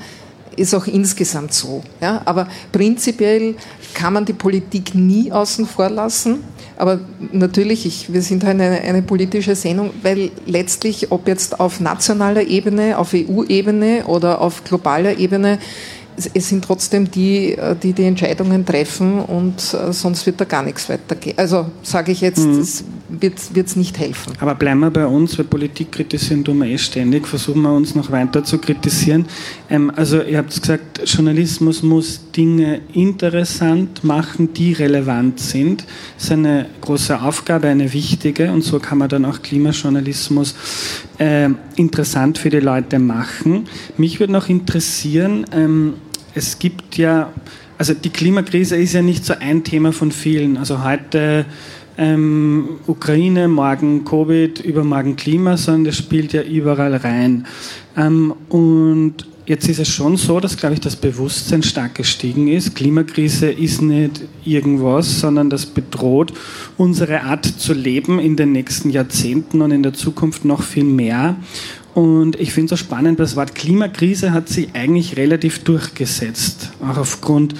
Ist 0.57 0.75
auch 0.75 0.87
insgesamt 0.87 1.53
so. 1.53 1.83
Ja? 2.01 2.23
Aber 2.25 2.49
prinzipiell 2.73 3.57
kann 3.95 4.13
man 4.13 4.25
die 4.25 4.33
Politik 4.33 4.95
nie 4.95 5.33
außen 5.33 5.67
vor 5.67 5.89
lassen. 5.89 6.45
Aber 6.77 7.01
natürlich, 7.33 7.87
ich, 7.87 8.13
wir 8.13 8.23
sind 8.23 8.45
eine, 8.45 8.81
eine 8.81 9.03
politische 9.03 9.55
Sendung, 9.55 9.91
weil 10.03 10.31
letztlich, 10.47 11.13
ob 11.13 11.29
jetzt 11.29 11.61
auf 11.61 11.81
nationaler 11.81 12.43
Ebene, 12.43 12.99
auf 12.99 13.15
EU-Ebene 13.15 14.07
oder 14.07 14.41
auf 14.41 14.65
globaler 14.65 15.19
Ebene, 15.19 15.59
es 16.17 16.49
sind 16.49 16.65
trotzdem 16.65 17.11
die, 17.11 17.53
äh, 17.53 17.75
die 17.81 17.93
die 17.93 18.05
Entscheidungen 18.05 18.65
treffen 18.65 19.21
und 19.21 19.75
äh, 19.75 19.93
sonst 19.93 20.27
wird 20.27 20.41
da 20.41 20.45
gar 20.45 20.63
nichts 20.63 20.89
weitergehen. 20.89 21.37
Also 21.39 21.67
sage 21.83 22.13
ich 22.13 22.21
jetzt, 22.21 22.45
mhm. 22.45 22.67
wird 23.21 23.67
es 23.67 23.77
nicht 23.77 23.99
helfen. 23.99 24.33
Aber 24.41 24.55
bleiben 24.55 24.81
wir 24.81 24.91
bei 24.91 25.07
uns, 25.07 25.37
weil 25.39 25.45
Politik 25.45 25.93
kritisieren 25.93 26.45
tun 26.45 26.59
wir 26.59 26.67
eh 26.67 26.79
ständig, 26.79 27.27
versuchen 27.27 27.63
wir 27.63 27.73
uns 27.73 27.95
noch 27.95 28.11
weiter 28.11 28.45
zu 28.45 28.59
kritisieren. 28.59 29.27
Ähm, 29.69 29.93
also 29.95 30.23
ihr 30.23 30.39
habt 30.39 30.61
gesagt, 30.61 31.03
Journalismus 31.05 31.83
muss 31.83 32.21
Dinge 32.33 32.81
interessant 32.93 34.05
machen, 34.05 34.53
die 34.55 34.73
relevant 34.73 35.41
sind. 35.41 35.85
Das 36.17 36.25
ist 36.25 36.33
eine 36.33 36.67
große 36.81 37.21
Aufgabe, 37.21 37.69
eine 37.69 37.93
wichtige 37.93 38.53
und 38.53 38.63
so 38.63 38.79
kann 38.79 38.99
man 38.99 39.09
dann 39.09 39.25
auch 39.25 39.43
Klimajournalismus 39.43 40.55
äh, 41.19 41.49
interessant 41.77 42.39
für 42.39 42.51
die 42.51 42.61
Leute 42.61 42.99
machen. 42.99 43.65
Mich 43.97 44.21
würde 44.21 44.33
noch 44.33 44.49
interessieren, 44.49 45.47
ähm, 45.53 45.95
es 46.35 46.59
gibt 46.59 46.97
ja, 46.99 47.33
also 47.79 47.95
die 47.95 48.11
Klimakrise 48.11 48.77
ist 48.77 48.93
ja 48.93 49.03
nicht 49.03 49.25
so 49.25 49.35
ein 49.39 49.65
Thema 49.65 49.93
von 49.93 50.13
vielen. 50.13 50.57
Also 50.57 50.85
heute 50.85 51.47
ähm, 51.97 52.69
Ukraine, 52.87 53.49
morgen 53.49 54.05
Covid, 54.05 54.61
übermorgen 54.61 55.17
Klima, 55.17 55.57
sondern 55.57 55.85
das 55.85 55.99
spielt 55.99 56.33
ja 56.33 56.43
überall 56.43 56.97
rein. 56.97 57.47
Ähm, 57.97 58.35
und 58.49 59.27
jetzt 59.47 59.69
ist 59.69 59.79
es 59.79 59.89
schon 59.89 60.17
so, 60.17 60.41
dass, 60.41 60.57
glaube 60.57 60.75
ich, 60.75 60.81
das 60.81 60.97
Bewusstsein 60.97 61.63
stark 61.63 61.95
gestiegen 61.95 62.49
ist. 62.49 62.75
Klimakrise 62.75 63.51
ist 63.51 63.83
nicht 63.83 64.23
irgendwas, 64.45 65.21
sondern 65.21 65.51
das 65.51 65.67
bedroht 65.67 66.33
unsere 66.77 67.23
Art 67.23 67.45
zu 67.45 67.75
leben 67.75 68.19
in 68.19 68.37
den 68.37 68.53
nächsten 68.53 68.91
Jahrzehnten 68.91 69.63
und 69.63 69.71
in 69.71 69.83
der 69.83 69.93
Zukunft 69.93 70.45
noch 70.45 70.63
viel 70.63 70.85
mehr. 70.85 71.37
Und 71.95 72.39
ich 72.41 72.53
finde 72.53 72.75
es 72.75 72.81
so 72.81 72.85
spannend, 72.85 73.21
das 73.21 73.37
Wort 73.37 73.55
Klimakrise 73.55 74.33
hat 74.33 74.49
sich 74.49 74.69
eigentlich 74.75 75.17
relativ 75.17 75.61
durchgesetzt, 75.61 76.73
auch 76.83 76.99
aufgrund, 76.99 77.55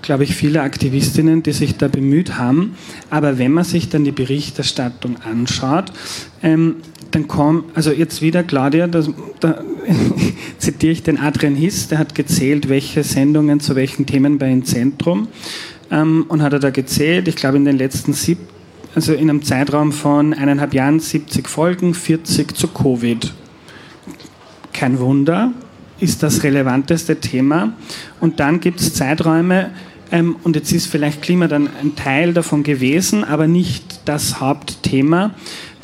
glaube 0.00 0.24
ich, 0.24 0.34
vieler 0.34 0.62
Aktivistinnen, 0.62 1.42
die 1.42 1.52
sich 1.52 1.76
da 1.76 1.88
bemüht 1.88 2.38
haben. 2.38 2.76
Aber 3.10 3.38
wenn 3.38 3.52
man 3.52 3.64
sich 3.64 3.90
dann 3.90 4.04
die 4.04 4.12
Berichterstattung 4.12 5.16
anschaut, 5.20 5.92
ähm, 6.42 6.76
dann 7.10 7.28
kommt, 7.28 7.76
also 7.76 7.92
jetzt 7.92 8.22
wieder 8.22 8.42
Claudia, 8.42 8.86
das, 8.86 9.10
da 9.40 9.62
zitiere 10.58 10.92
ich 10.92 11.02
den 11.02 11.20
Adrian 11.20 11.54
Hiss, 11.54 11.88
der 11.88 11.98
hat 11.98 12.14
gezählt, 12.14 12.70
welche 12.70 13.04
Sendungen 13.04 13.60
zu 13.60 13.76
welchen 13.76 14.06
Themen 14.06 14.38
bei 14.38 14.50
im 14.50 14.64
Zentrum 14.64 15.28
ähm, 15.90 16.24
und 16.28 16.42
hat 16.42 16.54
er 16.54 16.58
da 16.58 16.70
gezählt, 16.70 17.28
ich 17.28 17.36
glaube 17.36 17.58
in 17.58 17.66
den 17.66 17.76
letzten 17.76 18.14
sieb, 18.14 18.38
also 18.94 19.12
in 19.12 19.28
einem 19.28 19.42
Zeitraum 19.42 19.92
von 19.92 20.32
eineinhalb 20.32 20.72
Jahren 20.72 20.98
70 20.98 21.48
Folgen, 21.48 21.94
40 21.94 22.56
zu 22.56 22.68
Covid 22.68 23.32
kein 24.84 24.98
Wunder, 24.98 25.50
ist 25.98 26.22
das 26.22 26.42
relevanteste 26.42 27.16
Thema. 27.16 27.72
Und 28.20 28.38
dann 28.38 28.60
gibt 28.60 28.80
es 28.80 28.92
Zeiträume, 28.92 29.70
ähm, 30.12 30.36
und 30.42 30.56
jetzt 30.56 30.72
ist 30.72 30.88
vielleicht 30.88 31.22
Klima 31.22 31.48
dann 31.48 31.70
ein 31.80 31.96
Teil 31.96 32.34
davon 32.34 32.64
gewesen, 32.64 33.24
aber 33.24 33.46
nicht 33.46 34.00
das 34.04 34.40
Hauptthema. 34.40 35.30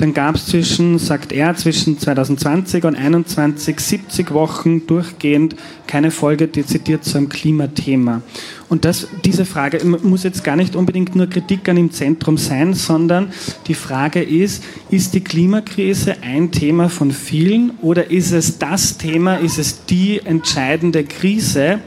Dann 0.01 0.14
gab 0.14 0.36
es 0.36 0.46
zwischen, 0.46 0.98
sagt 0.98 1.30
er, 1.30 1.55
zwischen 1.57 1.98
2020 1.98 2.84
und 2.84 2.94
2021 2.94 3.78
70 3.78 4.30
Wochen 4.30 4.86
durchgehend 4.86 5.57
keine 5.86 6.11
Folge 6.11 6.48
dezidiert 6.48 7.05
zu 7.05 7.18
einem 7.18 7.28
Klimathema. 7.28 8.22
Und 8.70 8.86
das, 8.86 9.09
diese 9.26 9.44
Frage 9.44 9.84
muss 9.84 10.22
jetzt 10.22 10.42
gar 10.42 10.57
nicht 10.57 10.74
unbedingt 10.74 11.16
nur 11.16 11.26
Kritik 11.26 11.68
an 11.68 11.76
im 11.76 11.90
Zentrum 11.90 12.38
sein, 12.38 12.72
sondern 12.72 13.30
die 13.66 13.74
Frage 13.74 14.22
ist, 14.22 14.64
ist 14.88 15.12
die 15.12 15.20
Klimakrise 15.20 16.16
ein 16.22 16.51
Thema 16.51 16.88
von 16.88 17.11
vielen 17.11 17.72
oder 17.82 18.11
ist 18.11 18.32
es 18.32 18.57
das 18.57 18.96
Thema, 18.96 19.34
ist 19.34 19.59
es 19.59 19.84
die 19.84 20.20
entscheidende 20.24 21.05
Krise? 21.05 21.80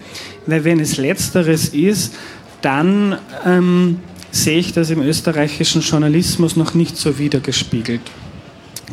Weil 0.46 0.64
wenn 0.66 0.80
es 0.80 0.98
letzteres 0.98 1.70
ist, 1.70 2.14
dann 2.62 3.18
ähm, 3.44 3.98
sehe 4.34 4.58
ich 4.58 4.74
das 4.74 4.90
im 4.90 5.02
österreichischen 5.02 5.82
Journalismus 5.82 6.56
noch 6.56 6.74
nicht 6.74 6.98
so 6.98 7.20
wiedergespiegelt. 7.20 8.02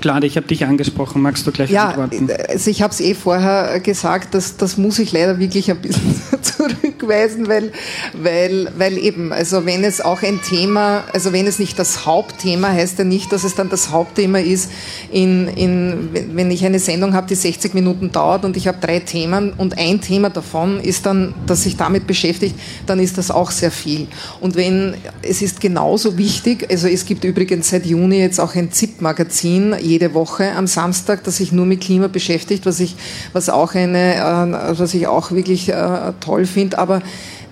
Claudia, 0.01 0.26
ich 0.26 0.36
habe 0.36 0.47
dich 0.47 0.64
angesprochen. 0.64 1.22
Magst 1.22 1.47
du 1.47 1.51
gleich 1.51 1.70
ja, 1.70 1.88
antworten? 1.88 2.28
Also 2.49 2.70
ich 2.70 2.82
habe 2.82 2.93
es 2.93 3.01
eh 3.01 3.14
vorher 3.14 3.80
gesagt, 3.80 4.34
dass, 4.34 4.57
das 4.57 4.76
muss 4.76 4.99
ich 4.99 5.12
leider 5.12 5.38
wirklich 5.38 5.70
ein 5.70 5.80
bisschen 5.80 6.14
zurückweisen, 6.61 7.48
weil, 7.48 7.72
weil, 8.12 8.70
weil 8.76 8.98
eben, 8.98 9.32
also 9.32 9.64
wenn 9.64 9.84
es 9.84 10.00
auch 10.00 10.22
ein 10.22 10.40
Thema, 10.42 11.04
also 11.12 11.32
wenn 11.32 11.46
es 11.46 11.58
nicht 11.58 11.78
das 11.78 12.04
Hauptthema, 12.06 12.68
heißt 12.68 12.98
ja 12.98 13.04
nicht, 13.04 13.32
dass 13.32 13.44
es 13.44 13.54
dann 13.54 13.70
das 13.70 13.90
Hauptthema 13.90 14.38
ist, 14.38 14.70
in, 15.11 15.48
in, 15.48 16.11
wenn 16.34 16.50
ich 16.50 16.64
eine 16.64 16.78
Sendung 16.78 17.14
habe, 17.14 17.26
die 17.26 17.34
60 17.34 17.74
Minuten 17.74 18.12
dauert 18.12 18.44
und 18.44 18.56
ich 18.56 18.68
habe 18.68 18.78
drei 18.80 19.00
Themen 19.00 19.52
und 19.56 19.78
ein 19.78 20.00
Thema 20.00 20.30
davon 20.30 20.80
ist 20.80 21.06
dann, 21.06 21.34
dass 21.46 21.62
sich 21.62 21.76
damit 21.76 22.06
beschäftigt, 22.06 22.56
dann 22.86 23.00
ist 23.00 23.18
das 23.18 23.30
auch 23.30 23.50
sehr 23.50 23.70
viel. 23.70 24.06
Und 24.40 24.56
wenn, 24.56 24.94
es 25.22 25.42
ist 25.42 25.61
genauso 25.61 26.18
wichtig, 26.18 26.66
also 26.70 26.88
es 26.88 27.04
gibt 27.06 27.24
übrigens 27.24 27.70
seit 27.70 27.86
Juni 27.86 28.18
jetzt 28.18 28.40
auch 28.40 28.54
ein 28.54 28.70
ZIP-Magazin, 28.70 29.76
jede 29.80 30.14
Woche 30.14 30.52
am 30.52 30.66
Samstag, 30.66 31.24
das 31.24 31.36
sich 31.36 31.52
nur 31.52 31.66
mit 31.66 31.80
Klima 31.80 32.08
beschäftigt, 32.08 32.66
was 32.66 32.80
ich, 32.80 32.96
was 33.32 33.48
auch 33.48 33.74
eine, 33.74 34.16
äh, 34.16 34.78
was 34.78 34.94
ich 34.94 35.06
auch 35.06 35.30
wirklich 35.30 35.68
äh, 35.70 36.12
toll 36.20 36.46
finde. 36.51 36.78
Aber 36.78 37.03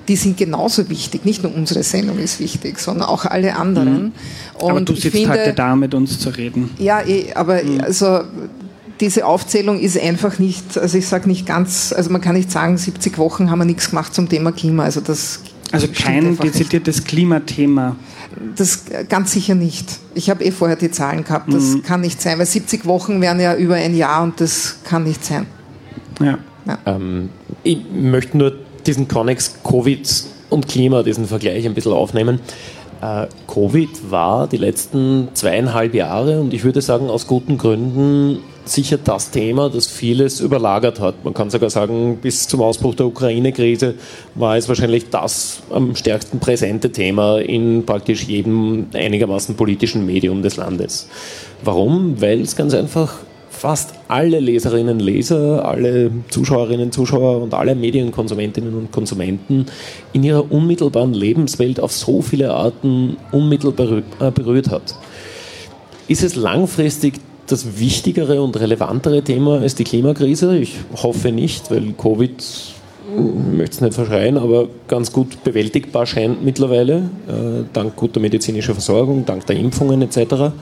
die 0.08 0.16
sind 0.16 0.38
genauso 0.38 0.88
wichtig. 0.88 1.24
Nicht 1.24 1.42
nur 1.42 1.54
unsere 1.54 1.82
Sendung 1.82 2.18
ist 2.18 2.40
wichtig, 2.40 2.78
sondern 2.78 3.08
auch 3.08 3.26
alle 3.26 3.56
anderen. 3.56 4.02
Mhm. 4.04 4.12
Und 4.58 4.70
aber 4.70 4.80
du 4.80 4.94
sitzt 4.94 5.16
finde, 5.16 5.30
heute 5.30 5.52
da, 5.52 5.76
mit 5.76 5.94
uns 5.94 6.18
zu 6.18 6.30
reden. 6.30 6.70
Ja, 6.78 7.06
eh, 7.06 7.34
aber 7.34 7.62
mhm. 7.62 7.82
also 7.82 8.20
diese 9.00 9.26
Aufzählung 9.26 9.78
ist 9.78 10.00
einfach 10.00 10.38
nicht, 10.38 10.76
also 10.76 10.98
ich 10.98 11.06
sage 11.06 11.28
nicht 11.28 11.46
ganz, 11.46 11.92
also 11.92 12.10
man 12.10 12.20
kann 12.20 12.34
nicht 12.34 12.50
sagen, 12.50 12.76
70 12.78 13.18
Wochen 13.18 13.50
haben 13.50 13.58
wir 13.58 13.64
nichts 13.64 13.90
gemacht 13.90 14.14
zum 14.14 14.28
Thema 14.28 14.50
Klima. 14.50 14.84
Also 14.84 15.00
das 15.00 15.40
also 15.70 15.86
kein 15.88 16.36
dezidiertes 16.38 17.04
Klimathema. 17.04 17.96
Das 18.56 18.84
ganz 19.08 19.32
sicher 19.32 19.54
nicht. 19.54 19.86
Ich 20.14 20.30
habe 20.30 20.44
eh 20.44 20.50
vorher 20.50 20.76
die 20.76 20.90
Zahlen 20.90 21.24
gehabt. 21.24 21.52
Das 21.52 21.64
mhm. 21.64 21.82
kann 21.82 22.00
nicht 22.00 22.20
sein, 22.22 22.38
weil 22.38 22.46
70 22.46 22.86
Wochen 22.86 23.20
wären 23.20 23.40
ja 23.40 23.54
über 23.54 23.74
ein 23.74 23.94
Jahr 23.94 24.22
und 24.22 24.40
das 24.40 24.78
kann 24.84 25.04
nicht 25.04 25.24
sein. 25.24 25.46
Ja. 26.20 26.38
ja. 26.66 26.78
Ähm, 26.86 27.28
ich 27.62 27.78
möchte 27.92 28.38
nur 28.38 28.54
diesen 28.88 29.06
Connex 29.06 29.62
Covid 29.62 30.24
und 30.50 30.66
Klima, 30.66 31.02
diesen 31.02 31.26
Vergleich 31.26 31.66
ein 31.66 31.74
bisschen 31.74 31.92
aufnehmen. 31.92 32.40
Äh, 33.00 33.26
Covid 33.46 34.10
war 34.10 34.48
die 34.48 34.56
letzten 34.56 35.28
zweieinhalb 35.34 35.94
Jahre 35.94 36.40
und 36.40 36.52
ich 36.52 36.64
würde 36.64 36.80
sagen 36.80 37.10
aus 37.10 37.26
guten 37.26 37.58
Gründen 37.58 38.38
sicher 38.64 38.98
das 38.98 39.30
Thema, 39.30 39.70
das 39.70 39.86
vieles 39.86 40.40
überlagert 40.40 41.00
hat. 41.00 41.24
Man 41.24 41.32
kann 41.32 41.48
sogar 41.50 41.70
sagen, 41.70 42.18
bis 42.20 42.48
zum 42.48 42.60
Ausbruch 42.60 42.94
der 42.94 43.06
Ukraine-Krise 43.06 43.94
war 44.34 44.56
es 44.56 44.68
wahrscheinlich 44.68 45.10
das 45.10 45.62
am 45.70 45.94
stärksten 45.94 46.38
präsente 46.38 46.90
Thema 46.90 47.38
in 47.38 47.86
praktisch 47.86 48.24
jedem 48.24 48.86
einigermaßen 48.92 49.54
politischen 49.54 50.04
Medium 50.04 50.42
des 50.42 50.56
Landes. 50.56 51.08
Warum? 51.62 52.20
Weil 52.20 52.40
es 52.40 52.56
ganz 52.56 52.74
einfach 52.74 53.18
fast 53.58 53.94
alle 54.06 54.38
Leserinnen 54.38 55.00
Leser, 55.00 55.64
alle 55.64 56.10
Zuschauerinnen 56.30 56.92
Zuschauer 56.92 57.42
und 57.42 57.54
alle 57.54 57.74
Medienkonsumentinnen 57.74 58.74
und 58.74 58.92
Konsumenten 58.92 59.66
in 60.12 60.22
ihrer 60.22 60.50
unmittelbaren 60.50 61.12
Lebenswelt 61.12 61.80
auf 61.80 61.92
so 61.92 62.22
viele 62.22 62.54
Arten 62.54 63.16
unmittelbar 63.32 64.02
äh, 64.20 64.30
berührt 64.30 64.70
hat. 64.70 64.94
Ist 66.06 66.22
es 66.22 66.36
langfristig 66.36 67.14
das 67.48 67.80
wichtigere 67.80 68.42
und 68.42 68.58
relevantere 68.58 69.22
Thema 69.22 69.60
als 69.60 69.74
die 69.74 69.84
Klimakrise? 69.84 70.56
Ich 70.56 70.74
hoffe 71.02 71.32
nicht, 71.32 71.70
weil 71.70 71.92
Covid, 71.94 72.40
ich 72.40 73.56
möchte 73.56 73.74
es 73.74 73.80
nicht 73.80 73.94
verschreien, 73.94 74.38
aber 74.38 74.68
ganz 74.86 75.12
gut 75.12 75.42
bewältigbar 75.42 76.06
scheint 76.06 76.44
mittlerweile, 76.44 77.10
äh, 77.26 77.64
dank 77.72 77.96
guter 77.96 78.20
medizinischer 78.20 78.74
Versorgung, 78.74 79.26
dank 79.26 79.46
der 79.46 79.56
Impfungen 79.56 80.02
etc. 80.02 80.52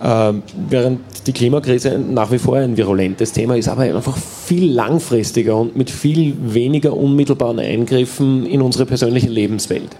Äh, 0.00 0.32
während 0.68 1.00
die 1.26 1.32
Klimakrise 1.32 1.98
nach 1.98 2.30
wie 2.32 2.38
vor 2.38 2.56
ein 2.56 2.76
virulentes 2.76 3.32
Thema 3.32 3.56
ist, 3.56 3.68
aber 3.68 3.82
einfach 3.82 4.16
viel 4.16 4.70
langfristiger 4.72 5.56
und 5.56 5.76
mit 5.76 5.90
viel 5.90 6.34
weniger 6.40 6.96
unmittelbaren 6.96 7.60
Eingriffen 7.60 8.44
in 8.44 8.60
unsere 8.60 8.86
persönliche 8.86 9.28
Lebenswelt. 9.28 9.90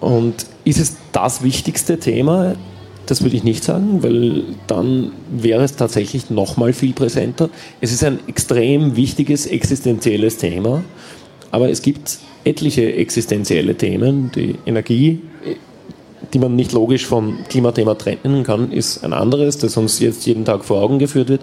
Und 0.00 0.46
ist 0.64 0.78
es 0.78 0.96
das 1.12 1.42
wichtigste 1.42 1.98
Thema? 1.98 2.54
Das 3.06 3.22
würde 3.22 3.36
ich 3.36 3.44
nicht 3.44 3.64
sagen, 3.64 4.02
weil 4.02 4.44
dann 4.66 5.12
wäre 5.30 5.64
es 5.64 5.76
tatsächlich 5.76 6.30
nochmal 6.30 6.72
viel 6.72 6.92
präsenter. 6.92 7.50
Es 7.80 7.92
ist 7.92 8.04
ein 8.04 8.20
extrem 8.28 8.96
wichtiges 8.96 9.46
existenzielles 9.46 10.36
Thema, 10.36 10.84
aber 11.50 11.70
es 11.70 11.82
gibt 11.82 12.18
etliche 12.44 12.94
existenzielle 12.94 13.74
Themen. 13.74 14.30
Die 14.34 14.56
Energie, 14.66 15.20
die 16.32 16.38
man 16.38 16.56
nicht 16.56 16.72
logisch 16.72 17.06
vom 17.06 17.44
Klimathema 17.48 17.94
trennen 17.94 18.44
kann, 18.44 18.72
ist 18.72 19.04
ein 19.04 19.12
anderes, 19.12 19.58
das 19.58 19.76
uns 19.76 19.98
jetzt 19.98 20.26
jeden 20.26 20.44
Tag 20.44 20.64
vor 20.64 20.80
Augen 20.82 20.98
geführt 20.98 21.28
wird, 21.28 21.42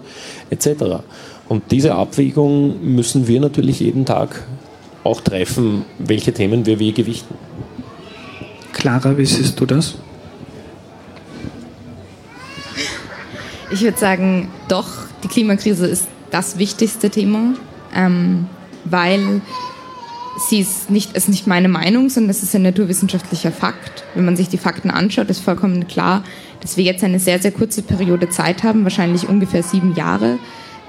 etc. 0.50 1.02
Und 1.48 1.70
diese 1.70 1.94
Abwägung 1.94 2.82
müssen 2.82 3.26
wir 3.26 3.40
natürlich 3.40 3.80
jeden 3.80 4.06
Tag 4.06 4.46
auch 5.04 5.20
treffen, 5.20 5.84
welche 5.98 6.32
Themen 6.32 6.66
wir 6.66 6.78
wie 6.78 6.92
gewichten. 6.92 7.34
Clara, 8.72 9.16
wie 9.16 9.26
siehst 9.26 9.58
du 9.58 9.66
das? 9.66 9.96
Ich 13.72 13.82
würde 13.82 13.98
sagen, 13.98 14.48
doch, 14.68 14.88
die 15.22 15.28
Klimakrise 15.28 15.86
ist 15.86 16.06
das 16.30 16.58
wichtigste 16.58 17.10
Thema, 17.10 17.54
ähm, 17.94 18.46
weil 18.84 19.42
sie 20.38 20.60
ist 20.60 20.90
nicht, 20.90 21.16
ist 21.16 21.28
nicht 21.28 21.46
meine 21.46 21.68
Meinung, 21.68 22.08
sondern 22.08 22.30
es 22.30 22.42
ist 22.42 22.54
ein 22.54 22.62
naturwissenschaftlicher 22.62 23.52
Fakt. 23.52 24.04
Wenn 24.14 24.24
man 24.24 24.36
sich 24.36 24.48
die 24.48 24.58
Fakten 24.58 24.90
anschaut, 24.90 25.30
ist 25.30 25.40
vollkommen 25.40 25.88
klar, 25.88 26.24
dass 26.60 26.76
wir 26.76 26.84
jetzt 26.84 27.04
eine 27.04 27.18
sehr, 27.18 27.38
sehr 27.38 27.52
kurze 27.52 27.82
Periode 27.82 28.28
Zeit 28.28 28.62
haben, 28.62 28.84
wahrscheinlich 28.84 29.28
ungefähr 29.28 29.62
sieben 29.62 29.94
Jahre, 29.94 30.38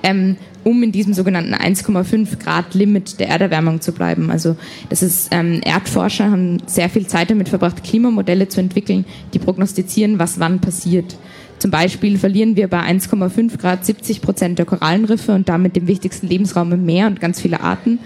ähm, 0.03 0.37
um 0.63 0.83
in 0.83 0.91
diesem 0.91 1.13
sogenannten 1.13 1.53
1,5 1.53 2.37
Grad 2.39 2.73
Limit 2.73 3.19
der 3.19 3.29
Erderwärmung 3.29 3.81
zu 3.81 3.93
bleiben. 3.93 4.29
Also 4.29 4.55
das 4.89 5.01
ist, 5.01 5.29
ähm, 5.31 5.61
Erdforscher 5.63 6.29
haben 6.29 6.61
sehr 6.67 6.89
viel 6.89 7.07
Zeit 7.07 7.31
damit 7.31 7.49
verbracht, 7.49 7.83
Klimamodelle 7.83 8.47
zu 8.47 8.59
entwickeln, 8.59 9.05
die 9.33 9.39
prognostizieren, 9.39 10.19
was 10.19 10.39
wann 10.39 10.59
passiert. 10.59 11.15
Zum 11.57 11.71
Beispiel 11.71 12.17
verlieren 12.17 12.55
wir 12.55 12.67
bei 12.67 12.81
1,5 12.81 13.57
Grad 13.59 13.85
70 13.85 14.21
Prozent 14.21 14.57
der 14.57 14.65
Korallenriffe 14.65 15.33
und 15.33 15.47
damit 15.47 15.75
den 15.75 15.87
wichtigsten 15.87 16.27
Lebensraum 16.27 16.71
im 16.71 16.85
Meer 16.85 17.07
und 17.07 17.19
ganz 17.19 17.39
viele 17.39 17.61
Arten. 17.61 17.99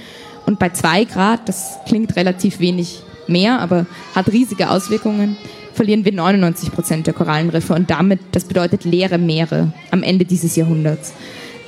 Und 0.45 0.59
bei 0.59 0.69
2 0.69 1.05
Grad, 1.05 1.47
das 1.47 1.77
klingt 1.87 2.15
relativ 2.15 2.59
wenig 2.59 3.01
mehr, 3.27 3.59
aber 3.59 3.85
hat 4.13 4.31
riesige 4.31 4.69
Auswirkungen, 4.69 5.37
verlieren 5.73 6.05
wir 6.05 6.13
99 6.13 6.71
Prozent 6.71 7.07
der 7.07 7.13
Korallenriffe 7.13 7.73
und 7.73 7.89
damit, 7.89 8.19
das 8.31 8.45
bedeutet 8.45 8.85
leere 8.85 9.17
Meere 9.17 9.73
am 9.91 10.03
Ende 10.03 10.25
dieses 10.25 10.55
Jahrhunderts. 10.55 11.13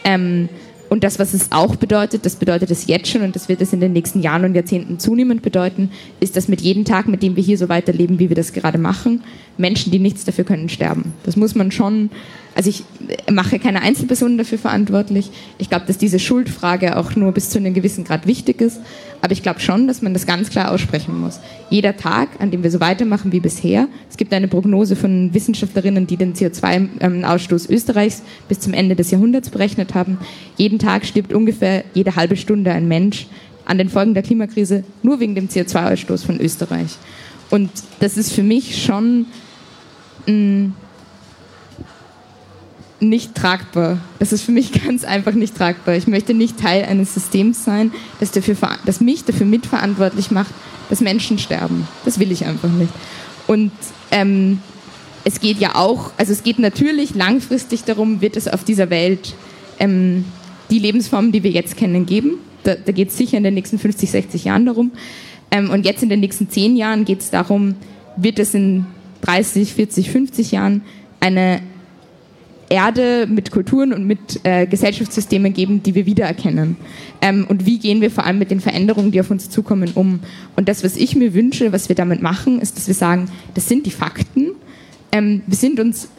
Ähm, 0.03 0.49
und 0.89 1.03
das, 1.03 1.19
was 1.19 1.33
es 1.33 1.51
auch 1.51 1.75
bedeutet, 1.75 2.25
das 2.25 2.37
bedeutet 2.37 2.71
es 2.71 2.87
jetzt 2.87 3.09
schon 3.09 3.21
und 3.21 3.35
das 3.35 3.49
wird 3.49 3.61
es 3.61 3.73
in 3.73 3.81
den 3.81 3.91
nächsten 3.91 4.21
Jahren 4.21 4.45
und 4.45 4.55
Jahrzehnten 4.55 4.99
zunehmend 4.99 5.41
bedeuten, 5.41 5.91
ist, 6.21 6.37
dass 6.37 6.47
mit 6.47 6.61
jedem 6.61 6.85
Tag, 6.85 7.09
mit 7.09 7.21
dem 7.21 7.35
wir 7.35 7.43
hier 7.43 7.57
so 7.57 7.67
weiterleben, 7.67 8.19
wie 8.19 8.29
wir 8.29 8.35
das 8.37 8.53
gerade 8.53 8.77
machen, 8.77 9.21
Menschen, 9.57 9.91
die 9.91 9.99
nichts 9.99 10.23
dafür 10.23 10.45
können, 10.45 10.69
sterben. 10.69 11.13
Das 11.23 11.35
muss 11.35 11.55
man 11.55 11.71
schon, 11.71 12.09
also 12.57 12.71
ich 12.71 12.83
mache 13.31 13.59
keine 13.59 13.83
Einzelpersonen 13.83 14.39
dafür 14.39 14.57
verantwortlich. 14.57 15.29
Ich 15.59 15.69
glaube, 15.69 15.85
dass 15.85 15.99
diese 15.99 16.17
Schuldfrage 16.17 16.97
auch 16.97 17.15
nur 17.15 17.31
bis 17.31 17.51
zu 17.51 17.59
einem 17.59 17.75
gewissen 17.75 18.03
Grad 18.03 18.25
wichtig 18.25 18.61
ist. 18.61 18.79
Aber 19.21 19.31
ich 19.31 19.43
glaube 19.43 19.59
schon, 19.59 19.87
dass 19.87 20.01
man 20.01 20.13
das 20.13 20.25
ganz 20.25 20.49
klar 20.49 20.71
aussprechen 20.71 21.19
muss. 21.19 21.39
Jeder 21.69 21.95
Tag, 21.97 22.29
an 22.39 22.49
dem 22.49 22.63
wir 22.63 22.71
so 22.71 22.79
weitermachen 22.79 23.31
wie 23.31 23.41
bisher, 23.41 23.87
es 24.09 24.17
gibt 24.17 24.33
eine 24.33 24.47
Prognose 24.47 24.95
von 24.95 25.35
Wissenschaftlerinnen, 25.35 26.07
die 26.07 26.17
den 26.17 26.33
CO2-Ausstoß 26.33 27.69
Österreichs 27.69 28.23
bis 28.49 28.59
zum 28.59 28.73
Ende 28.73 28.95
des 28.95 29.11
Jahrhunderts 29.11 29.51
berechnet 29.51 29.93
haben. 29.93 30.17
Jeden 30.57 30.79
Tag 30.79 31.05
stirbt 31.05 31.33
ungefähr 31.33 31.83
jede 31.93 32.15
halbe 32.15 32.37
Stunde 32.37 32.71
ein 32.71 32.87
Mensch 32.87 33.27
an 33.65 33.77
den 33.77 33.89
Folgen 33.89 34.15
der 34.15 34.23
Klimakrise 34.23 34.83
nur 35.03 35.19
wegen 35.19 35.35
dem 35.35 35.47
CO2-Ausstoß 35.47 36.25
von 36.25 36.39
Österreich. 36.39 36.97
Und 37.51 37.69
das 37.99 38.17
ist 38.17 38.33
für 38.33 38.43
mich 38.43 38.83
schon 38.83 39.27
mh, 40.25 40.33
mm, 40.33 40.73
nicht 42.99 43.35
tragbar. 43.35 43.99
Das 44.19 44.33
ist 44.33 44.43
für 44.43 44.51
mich 44.51 44.71
ganz 44.85 45.03
einfach 45.03 45.33
nicht 45.33 45.55
tragbar. 45.55 45.95
Ich 45.95 46.07
möchte 46.07 46.33
nicht 46.33 46.59
Teil 46.59 46.85
eines 46.85 47.13
Systems 47.13 47.63
sein, 47.63 47.91
das, 48.19 48.31
dafür, 48.31 48.55
das 48.85 49.01
mich 49.01 49.23
dafür 49.25 49.45
mitverantwortlich 49.45 50.31
macht, 50.31 50.53
dass 50.89 51.01
Menschen 51.01 51.37
sterben. 51.37 51.87
Das 52.05 52.19
will 52.19 52.31
ich 52.31 52.45
einfach 52.45 52.69
nicht. 52.69 52.91
Und 53.45 53.71
ähm, 54.11 54.59
es 55.23 55.39
geht 55.39 55.59
ja 55.59 55.75
auch, 55.75 56.11
also 56.17 56.31
es 56.31 56.43
geht 56.43 56.59
natürlich 56.59 57.15
langfristig 57.15 57.83
darum, 57.83 58.21
wird 58.21 58.37
es 58.37 58.47
auf 58.47 58.63
dieser 58.63 58.89
Welt 58.89 59.35
ähm, 59.79 60.25
die 60.69 60.79
Lebensformen, 60.79 61.31
die 61.31 61.43
wir 61.43 61.51
jetzt 61.51 61.77
kennen, 61.77 62.05
geben. 62.05 62.39
Da, 62.63 62.75
da 62.75 62.91
geht 62.91 63.09
es 63.09 63.17
sicher 63.17 63.37
in 63.37 63.43
den 63.43 63.53
nächsten 63.53 63.79
50, 63.79 64.09
60 64.11 64.45
Jahren 64.45 64.65
darum. 64.65 64.91
Ähm, 65.51 65.69
und 65.69 65.85
jetzt 65.85 66.03
in 66.03 66.09
den 66.09 66.19
nächsten 66.19 66.49
10 66.49 66.75
Jahren 66.75 67.05
geht 67.05 67.21
es 67.21 67.29
darum, 67.29 67.75
wird 68.15 68.39
es 68.39 68.53
in 68.53 68.85
30, 69.21 69.73
40, 69.73 70.11
50 70.11 70.51
Jahren 70.51 70.81
eine 71.19 71.61
Erde 72.69 73.27
mit 73.27 73.51
Kulturen 73.51 73.93
und 73.93 74.05
mit 74.05 74.41
äh, 74.43 74.65
Gesellschaftssystemen 74.65 75.53
geben, 75.53 75.83
die 75.83 75.95
wir 75.95 76.05
wiedererkennen. 76.05 76.75
Ähm, 77.21 77.45
und 77.47 77.65
wie 77.65 77.79
gehen 77.79 78.01
wir 78.01 78.11
vor 78.11 78.25
allem 78.25 78.39
mit 78.39 78.51
den 78.51 78.59
Veränderungen, 78.59 79.11
die 79.11 79.19
auf 79.19 79.31
uns 79.31 79.49
zukommen, 79.49 79.91
um? 79.95 80.19
Und 80.55 80.67
das, 80.67 80.83
was 80.83 80.95
ich 80.97 81.15
mir 81.15 81.33
wünsche, 81.33 81.71
was 81.71 81.89
wir 81.89 81.95
damit 81.95 82.21
machen, 82.21 82.59
ist, 82.59 82.77
dass 82.77 82.87
wir 82.87 82.95
sagen, 82.95 83.29
das 83.53 83.67
sind 83.67 83.85
die 83.85 83.91
Fakten. 83.91 84.51
Ähm, 85.11 85.41
wir 85.47 85.57
sind 85.57 85.79
uns 85.79 86.09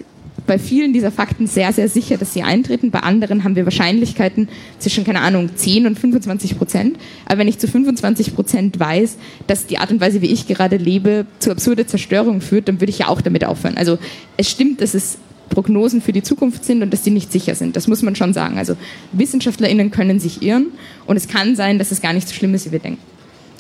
bei 0.47 0.59
vielen 0.59 0.93
dieser 0.93 1.13
Fakten 1.13 1.47
sehr, 1.47 1.73
sehr 1.73 1.89
sicher, 1.89 2.17
dass 2.17 2.33
sie 2.33 2.43
eintreten. 2.43 2.91
Bei 2.91 3.01
anderen 3.01 3.45
haben 3.45 3.55
wir 3.55 3.65
Wahrscheinlichkeiten 3.65 4.49
zwischen, 4.79 5.05
keine 5.05 5.21
Ahnung, 5.21 5.51
10 5.55 5.87
und 5.87 5.99
25 5.99 6.57
Prozent. 6.57 6.97
Aber 7.27 7.39
wenn 7.39 7.49
ich 7.49 7.59
zu 7.59 7.69
25 7.69 8.35
Prozent 8.35 8.81
weiß, 8.81 9.19
dass 9.47 9.67
die 9.67 9.79
Art 9.79 9.91
und 9.91 10.01
Weise, 10.01 10.23
wie 10.23 10.33
ich 10.33 10.47
gerade 10.49 10.79
lebe, 10.79 11.27
zu 11.39 11.51
absurder 11.51 11.87
Zerstörung 11.87 12.41
führt, 12.41 12.67
dann 12.67 12.81
würde 12.81 12.91
ich 12.91 13.01
ja 13.01 13.09
auch 13.09 13.21
damit 13.21 13.45
aufhören. 13.45 13.77
Also 13.77 13.99
es 14.39 14.51
stimmt, 14.51 14.81
dass 14.81 14.95
es 14.95 15.19
Prognosen 15.49 16.01
für 16.01 16.13
die 16.13 16.23
Zukunft 16.23 16.65
sind 16.65 16.83
und 16.83 16.93
dass 16.93 17.03
die 17.03 17.11
nicht 17.11 17.33
sicher 17.33 17.55
sind. 17.55 17.77
Das 17.77 17.89
muss 17.89 18.03
man 18.03 18.15
schon 18.17 18.33
sagen. 18.33 18.59
Also 18.59 18.77
WissenschaftlerInnen 19.13 19.91
können 19.91 20.21
sich 20.21 20.43
irren 20.43 20.67
und 21.07 21.17
es 21.17 21.29
kann 21.29 21.57
sein, 21.57 21.79
dass 21.79 21.91
es 21.91 22.01
gar 22.01 22.13
nicht 22.13 22.29
so 22.29 22.35
schlimm 22.35 22.55
ist, 22.55 22.67
wie 22.67 22.73
wir 22.73 22.79
denken. 22.79 23.03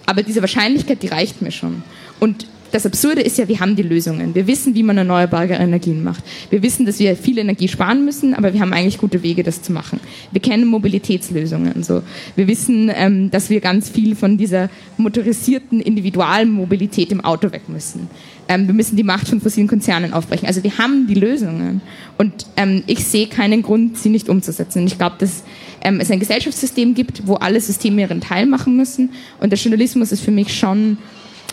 Aber 0.07 0.23
diese 0.23 0.41
Wahrscheinlichkeit, 0.41 1.03
die 1.03 1.09
reicht 1.09 1.43
mir 1.43 1.51
schon. 1.51 1.83
Und 2.19 2.47
das 2.73 2.85
Absurde 2.85 3.23
ist 3.23 3.39
ja, 3.39 3.49
wir 3.49 3.61
haben 3.61 3.77
die 3.77 3.83
Lösungen. 3.83 4.35
Wir 4.35 4.47
wissen, 4.47 4.75
wie 4.75 4.83
man 4.83 4.99
erneuerbare 4.99 5.55
Energien 5.55 6.05
macht. 6.05 6.23
Wir 6.51 6.63
wissen, 6.63 6.85
dass 6.85 6.99
wir 6.99 7.17
viel 7.17 7.39
Energie 7.39 7.69
sparen 7.69 8.05
müssen, 8.05 8.35
aber 8.35 8.53
wir 8.53 8.61
haben 8.61 8.73
eigentlich 8.73 8.99
gute 8.99 9.23
Wege, 9.23 9.43
das 9.43 9.63
zu 9.63 9.73
machen. 9.73 10.01
Wir 10.33 10.43
kennen 10.43 10.67
Mobilitätslösungen. 10.67 11.83
So. 11.83 12.03
Wir 12.37 12.47
wissen, 12.47 12.91
ähm, 12.95 13.31
dass 13.31 13.49
wir 13.49 13.61
ganz 13.61 13.89
viel 13.89 14.15
von 14.15 14.37
dieser 14.37 14.69
motorisierten 14.99 15.81
Individualmobilität 15.81 17.11
im 17.11 17.23
Auto 17.23 17.53
weg 17.53 17.69
müssen. 17.69 18.09
Ähm, 18.49 18.67
wir 18.67 18.75
müssen 18.75 18.97
die 18.97 19.03
Macht 19.03 19.29
von 19.29 19.41
fossilen 19.41 19.69
Konzernen 19.69 20.13
aufbrechen. 20.13 20.47
Also 20.47 20.65
wir 20.65 20.79
haben 20.79 21.07
die 21.07 21.15
Lösungen. 21.15 21.83
Und 22.17 22.47
ähm, 22.57 22.83
ich 22.87 23.05
sehe 23.05 23.27
keinen 23.27 23.63
Grund, 23.63 23.99
sie 23.99 24.09
nicht 24.09 24.29
umzusetzen. 24.29 24.87
Ich 24.87 24.97
glaube, 24.97 25.17
dass 25.19 25.45
ähm, 25.83 26.01
es 26.01 26.11
ein 26.11 26.19
Gesellschaftssystem 26.19 26.95
gibt, 26.95 27.27
wo 27.27 27.35
alle 27.35 27.61
Systeme 27.61 28.03
ihren 28.03 28.21
Teil 28.21 28.47
machen 28.47 28.77
müssen. 28.77 29.11
Und 29.41 29.51
der 29.51 29.59
Journalismus 29.59 30.13
ist 30.13 30.23
für 30.23 30.31
mich 30.31 30.57
schon 30.57 30.97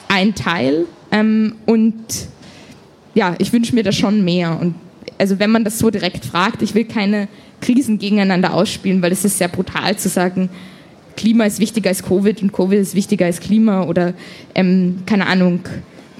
ein 0.08 0.36
Teil. 0.36 0.86
Ähm, 1.12 1.56
und 1.66 1.96
ja, 3.14 3.36
ich 3.40 3.52
wünsche 3.52 3.76
mir 3.76 3.84
da 3.84 3.92
schon 3.92 4.24
mehr. 4.24 4.58
Und 4.60 4.76
also 5.18 5.40
wenn 5.40 5.52
man 5.52 5.64
das 5.64 5.80
so 5.80 5.90
direkt 5.90 6.26
fragt, 6.26 6.62
ich 6.62 6.76
will 6.76 6.86
keine 6.86 7.28
Krisen 7.62 8.00
gegeneinander 8.00 8.54
ausspielen, 8.54 9.02
weil 9.02 9.12
es 9.12 9.26
ist 9.26 9.38
sehr 9.38 9.48
brutal 9.48 9.98
zu 9.98 10.10
sagen, 10.10 10.50
Klima 11.16 11.46
ist 11.46 11.60
wichtiger 11.60 11.90
als 11.90 12.04
Covid 12.04 12.42
und 12.42 12.52
Covid 12.52 12.80
ist 12.80 12.96
wichtiger 12.96 13.26
als 13.26 13.40
Klima 13.40 13.84
oder 13.84 14.14
ähm, 14.54 15.00
keine 15.06 15.28
Ahnung, 15.28 15.62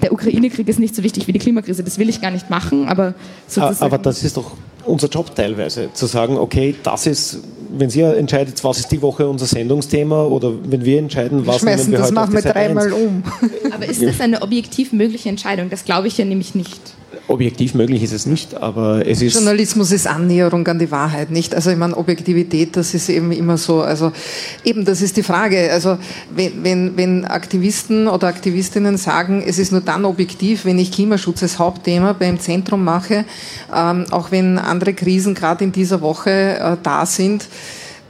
der 0.06 0.12
Ukraine-Krieg 0.12 0.68
ist 0.68 0.78
nicht 0.78 0.94
so 0.94 1.02
wichtig 1.02 1.26
wie 1.26 1.32
die 1.32 1.40
Klimakrise. 1.40 1.82
Das 1.82 1.98
will 1.98 2.08
ich 2.08 2.20
gar 2.20 2.30
nicht 2.30 2.48
machen, 2.48 2.86
aber 2.86 3.14
sozusagen. 3.48 3.82
Aber 3.92 3.98
das 3.98 4.22
ist 4.22 4.36
doch 4.36 4.52
unser 4.84 5.08
Job 5.08 5.34
teilweise, 5.34 5.88
zu 5.94 6.06
sagen, 6.06 6.36
okay, 6.38 6.76
das 6.84 7.08
ist, 7.08 7.40
wenn 7.76 7.90
Sie 7.90 8.02
entscheidet, 8.02 8.62
was 8.62 8.78
ist 8.78 8.92
die 8.92 9.02
Woche 9.02 9.28
unser 9.28 9.46
Sendungsthema 9.46 10.22
oder 10.22 10.52
wenn 10.62 10.84
wir 10.84 11.00
entscheiden, 11.00 11.44
was 11.44 11.58
Schmeißen, 11.58 11.90
nehmen 11.90 11.92
wir 11.92 11.98
das 11.98 12.06
heute 12.06 12.14
machen 12.14 12.34
wir 12.34 12.42
dreimal 12.42 12.92
um. 12.92 13.24
Aber 13.72 13.84
ist 13.84 14.00
das 14.00 14.20
eine 14.20 14.42
objektiv 14.42 14.92
mögliche 14.92 15.28
Entscheidung? 15.28 15.70
Das 15.70 15.84
glaube 15.84 16.06
ich 16.06 16.16
ja 16.18 16.24
nämlich 16.24 16.54
nicht 16.54 16.80
objektiv 17.28 17.74
möglich 17.74 18.02
ist 18.02 18.12
es 18.12 18.26
nicht, 18.26 18.54
aber 18.54 19.06
es 19.06 19.22
ist. 19.22 19.34
Journalismus 19.34 19.92
ist 19.92 20.06
Annäherung 20.06 20.66
an 20.66 20.78
die 20.78 20.90
Wahrheit, 20.90 21.30
nicht? 21.30 21.54
Also 21.54 21.70
ich 21.70 21.76
meine, 21.76 21.96
Objektivität, 21.96 22.76
das 22.76 22.94
ist 22.94 23.08
eben 23.08 23.32
immer 23.32 23.58
so. 23.58 23.80
Also 23.80 24.12
eben, 24.64 24.84
das 24.84 25.02
ist 25.02 25.16
die 25.16 25.22
Frage. 25.22 25.70
Also 25.72 25.98
wenn, 26.34 26.64
wenn, 26.64 26.96
wenn 26.96 27.24
Aktivisten 27.24 28.08
oder 28.08 28.28
Aktivistinnen 28.28 28.96
sagen, 28.96 29.42
es 29.46 29.58
ist 29.58 29.72
nur 29.72 29.80
dann 29.80 30.04
objektiv, 30.04 30.64
wenn 30.64 30.78
ich 30.78 30.92
Klimaschutz 30.92 31.42
als 31.42 31.58
Hauptthema 31.58 32.12
beim 32.12 32.38
Zentrum 32.40 32.84
mache, 32.84 33.24
ähm, 33.74 34.04
auch 34.10 34.30
wenn 34.30 34.58
andere 34.58 34.94
Krisen 34.94 35.34
gerade 35.34 35.64
in 35.64 35.72
dieser 35.72 36.00
Woche 36.00 36.30
äh, 36.30 36.76
da 36.82 37.06
sind, 37.06 37.46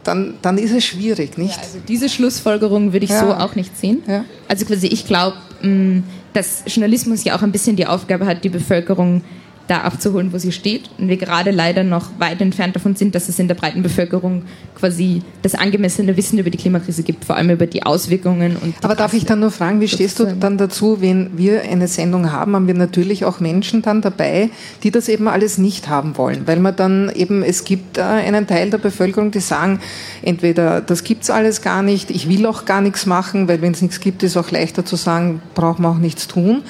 dann, 0.07 0.35
dann 0.43 0.59
ist 0.59 0.73
es 0.73 0.85
schwierig, 0.85 1.37
nicht? 1.37 1.57
Ja, 1.57 1.63
also 1.63 1.79
diese 1.87 2.09
Schlussfolgerung 2.09 2.93
würde 2.93 3.05
ich 3.05 3.11
ja. 3.11 3.21
so 3.21 3.35
auch 3.35 3.55
nicht 3.55 3.77
sehen. 3.77 4.03
Ja. 4.07 4.25
Also 4.49 4.65
quasi, 4.65 4.87
ich 4.87 5.07
glaube, 5.07 5.37
mm, 5.63 6.01
dass 6.37 6.65
Journalismus 6.67 7.25
ja 7.25 7.35
auch 7.35 7.43
ein 7.43 7.51
bisschen 7.51 7.77
die 7.77 7.87
Aufgabe 7.87 8.27
hat, 8.27 8.45
die 8.45 8.51
Bevölkerung 8.51 9.23
da 9.69 9.83
abzuholen, 9.83 10.33
wo 10.33 10.39
sie 10.39 10.53
steht. 10.53 10.91
Und 10.99 11.09
wir 11.09 11.17
gerade 11.17 11.51
leider 11.51 11.85
noch 11.85 12.11
weit 12.19 12.41
entfernt 12.41 12.77
davon 12.77 12.95
sind, 12.95 13.15
dass 13.15 13.29
es 13.29 13.39
in 13.39 13.49
der 13.49 13.55
breiten 13.55 13.83
Bevölkerung 13.83 14.43
quasi 14.75 15.23
das 15.43 15.55
angemessene 15.55 16.17
Wissen 16.17 16.39
über 16.39 16.51
die 16.51 16.59
Klimakrise 16.59 17.03
gibt, 17.03 17.25
vor 17.25 17.37
allem 17.37 17.51
über 17.51 17.67
die 17.67 17.83
Auswirkungen. 17.83 18.57
Und 18.57 18.75
die 18.79 18.85
Aber 18.85 18.95
darf 18.95 19.15
ich 19.15 19.25
dann 19.25 19.41
nur 19.41 19.51
fragen, 19.51 19.81
wie 19.81 19.89
stehst 19.89 20.21
du 20.21 20.27
dann 20.27 20.59
dazu, 20.59 21.01
wenn 21.01 21.37
wir 21.37 21.63
eine 21.63 21.89
Sendung 21.89 22.33
haben, 22.33 22.55
haben 22.55 22.67
wir 22.67 22.75
natürlich 22.75 23.25
auch 23.25 23.41
Menschen 23.41 23.83
dann 23.83 24.03
dabei, 24.03 24.51
die 24.83 24.91
das 24.91 25.09
eben 25.09 25.29
alles 25.29 25.59
nicht 25.59 25.89
haben 25.89 26.17
wollen, 26.17 26.47
weil 26.47 26.61
man 26.61 26.77
dann 26.77 27.11
eben, 27.15 27.43
es 27.43 27.65
gibt 27.65 27.99
äh, 27.99 28.03
einen 28.03 28.47
Teil 28.47 28.71
der 28.71 28.79
Bevölkerung, 28.79 29.31
die 29.31 29.41
sagen, 29.41 29.81
entweder 30.23 30.81
das 30.81 31.05
gibt 31.05 31.25
es 31.25 31.31
alles 31.31 31.63
gar 31.63 31.83
nicht, 31.83 32.11
ich 32.11 32.29
will 32.29 32.47
auch 32.47 32.65
gar 32.65 32.81
nichts 32.81 33.07
machen, 33.07 33.49
weil 33.49 33.63
wenn 33.63 33.73
es 33.73 33.83
nichts 33.83 34.01
gibt, 34.01 34.23
ist 34.23 34.37
auch 34.37 34.51
leichter 34.51 34.85
zu 34.85 34.97
sagen, 34.97 35.41
braucht 35.55 35.79
man 35.79 35.93
auch 35.93 35.99
nichts 35.99 36.29
tun. 36.29 36.63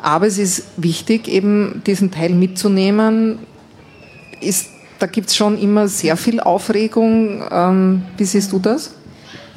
Aber 0.00 0.26
es 0.26 0.38
ist 0.38 0.64
wichtig, 0.76 1.28
eben 1.28 1.82
diesen 1.86 2.10
Teil 2.10 2.30
mitzunehmen. 2.30 3.38
Ist, 4.40 4.68
da 4.98 5.06
gibt 5.06 5.28
es 5.28 5.36
schon 5.36 5.58
immer 5.58 5.88
sehr 5.88 6.16
viel 6.16 6.40
Aufregung. 6.40 7.42
Ähm, 7.50 8.02
wie 8.16 8.24
siehst 8.24 8.52
du 8.52 8.58
das? 8.58 8.94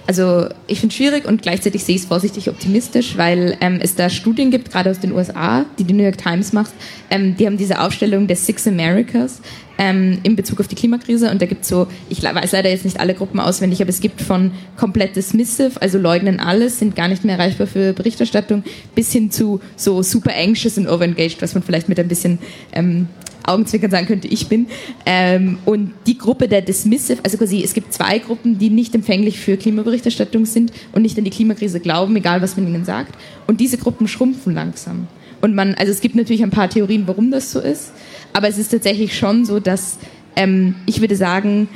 Also 0.07 0.47
ich 0.67 0.79
finde 0.79 0.91
es 0.91 0.97
schwierig 0.97 1.25
und 1.25 1.41
gleichzeitig 1.41 1.83
sehe 1.83 1.95
ich 1.95 2.01
es 2.01 2.07
vorsichtig 2.07 2.49
optimistisch, 2.49 3.17
weil 3.17 3.55
ähm, 3.61 3.79
es 3.81 3.95
da 3.95 4.09
Studien 4.09 4.49
gibt, 4.49 4.71
gerade 4.71 4.89
aus 4.89 4.99
den 4.99 5.13
USA, 5.13 5.65
die 5.77 5.83
die 5.83 5.93
New 5.93 6.03
York 6.03 6.17
Times 6.17 6.53
macht. 6.53 6.73
Ähm, 7.09 7.37
die 7.37 7.45
haben 7.45 7.57
diese 7.57 7.79
Aufstellung 7.79 8.27
der 8.27 8.35
Six 8.35 8.67
Americas 8.67 9.41
ähm, 9.81 10.19
in 10.21 10.35
Bezug 10.35 10.59
auf 10.59 10.67
die 10.67 10.75
Klimakrise 10.75 11.31
und 11.31 11.41
da 11.41 11.47
gibt 11.47 11.63
es 11.63 11.69
so, 11.69 11.87
ich 12.07 12.21
weiß 12.21 12.51
leider 12.51 12.69
jetzt 12.69 12.85
nicht 12.85 12.99
alle 12.99 13.15
Gruppen 13.15 13.39
auswendig, 13.39 13.81
aber 13.81 13.89
es 13.89 13.99
gibt 13.99 14.21
von 14.21 14.51
komplett 14.77 15.15
dismissive, 15.15 15.81
also 15.81 15.97
leugnen 15.97 16.39
alles, 16.39 16.77
sind 16.77 16.95
gar 16.95 17.07
nicht 17.07 17.25
mehr 17.25 17.39
erreichbar 17.39 17.65
für 17.65 17.91
Berichterstattung, 17.91 18.63
bis 18.93 19.11
hin 19.11 19.31
zu 19.31 19.59
so 19.75 20.03
super 20.03 20.33
anxious 20.37 20.77
und 20.77 20.87
overengaged, 20.87 21.41
was 21.41 21.55
man 21.55 21.63
vielleicht 21.63 21.89
mit 21.89 21.99
ein 21.99 22.07
bisschen 22.07 22.37
ähm, 22.73 23.07
Augenzwinkern 23.43 23.89
sagen 23.89 24.05
könnte, 24.05 24.27
ich 24.27 24.47
bin. 24.47 24.67
Ähm, 25.07 25.57
und 25.65 25.93
die 26.05 26.15
Gruppe 26.15 26.47
der 26.47 26.61
Dismissive, 26.61 27.19
also 27.23 27.39
quasi, 27.39 27.63
es 27.63 27.73
gibt 27.73 27.91
zwei 27.91 28.19
Gruppen, 28.19 28.59
die 28.59 28.69
nicht 28.69 28.93
empfänglich 28.93 29.39
für 29.39 29.57
Klimaberichterstattung 29.57 30.45
sind 30.45 30.71
und 30.91 31.01
nicht 31.01 31.17
an 31.17 31.23
die 31.23 31.31
Klimakrise 31.31 31.79
glauben, 31.79 32.15
egal 32.15 32.43
was 32.43 32.55
man 32.55 32.67
ihnen 32.67 32.85
sagt. 32.85 33.15
Und 33.47 33.59
diese 33.59 33.79
Gruppen 33.79 34.07
schrumpfen 34.07 34.53
langsam. 34.53 35.07
Und 35.41 35.55
man, 35.55 35.73
also 35.73 35.91
es 35.91 36.01
gibt 36.01 36.13
natürlich 36.13 36.43
ein 36.43 36.51
paar 36.51 36.69
Theorien, 36.69 37.07
warum 37.07 37.31
das 37.31 37.51
so 37.51 37.59
ist, 37.59 37.93
aber 38.33 38.47
es 38.47 38.57
ist 38.57 38.69
tatsächlich 38.69 39.17
schon 39.17 39.45
so, 39.45 39.59
dass 39.59 39.97
ähm, 40.35 40.75
ich 40.85 41.01
würde 41.01 41.15
sagen, 41.15 41.67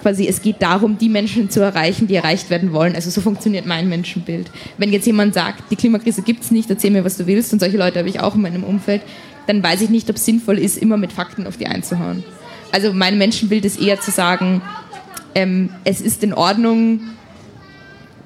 quasi 0.00 0.26
es 0.26 0.42
geht 0.42 0.62
darum, 0.62 0.98
die 0.98 1.08
Menschen 1.08 1.50
zu 1.50 1.60
erreichen, 1.60 2.06
die 2.06 2.14
erreicht 2.14 2.50
werden 2.50 2.72
wollen. 2.72 2.94
Also 2.94 3.10
so 3.10 3.20
funktioniert 3.20 3.66
mein 3.66 3.88
Menschenbild. 3.88 4.50
Wenn 4.76 4.92
jetzt 4.92 5.06
jemand 5.06 5.34
sagt, 5.34 5.64
die 5.70 5.76
Klimakrise 5.76 6.22
gibt 6.22 6.44
es 6.44 6.50
nicht, 6.50 6.70
erzähl 6.70 6.90
mir, 6.90 7.04
was 7.04 7.16
du 7.16 7.26
willst, 7.26 7.52
und 7.52 7.60
solche 7.60 7.76
Leute 7.76 7.98
habe 7.98 8.08
ich 8.08 8.20
auch 8.20 8.34
in 8.34 8.42
meinem 8.42 8.64
Umfeld, 8.64 9.02
dann 9.46 9.62
weiß 9.62 9.80
ich 9.80 9.90
nicht, 9.90 10.08
ob 10.10 10.16
es 10.16 10.24
sinnvoll 10.24 10.58
ist, 10.58 10.78
immer 10.78 10.96
mit 10.96 11.12
Fakten 11.12 11.46
auf 11.46 11.56
die 11.56 11.66
einzuhauen. 11.66 12.22
Also 12.70 12.92
mein 12.92 13.18
Menschenbild 13.18 13.64
ist 13.64 13.80
eher 13.80 14.00
zu 14.00 14.10
sagen, 14.10 14.62
ähm, 15.34 15.70
es 15.84 16.00
ist 16.00 16.22
in 16.22 16.34
Ordnung, 16.34 17.00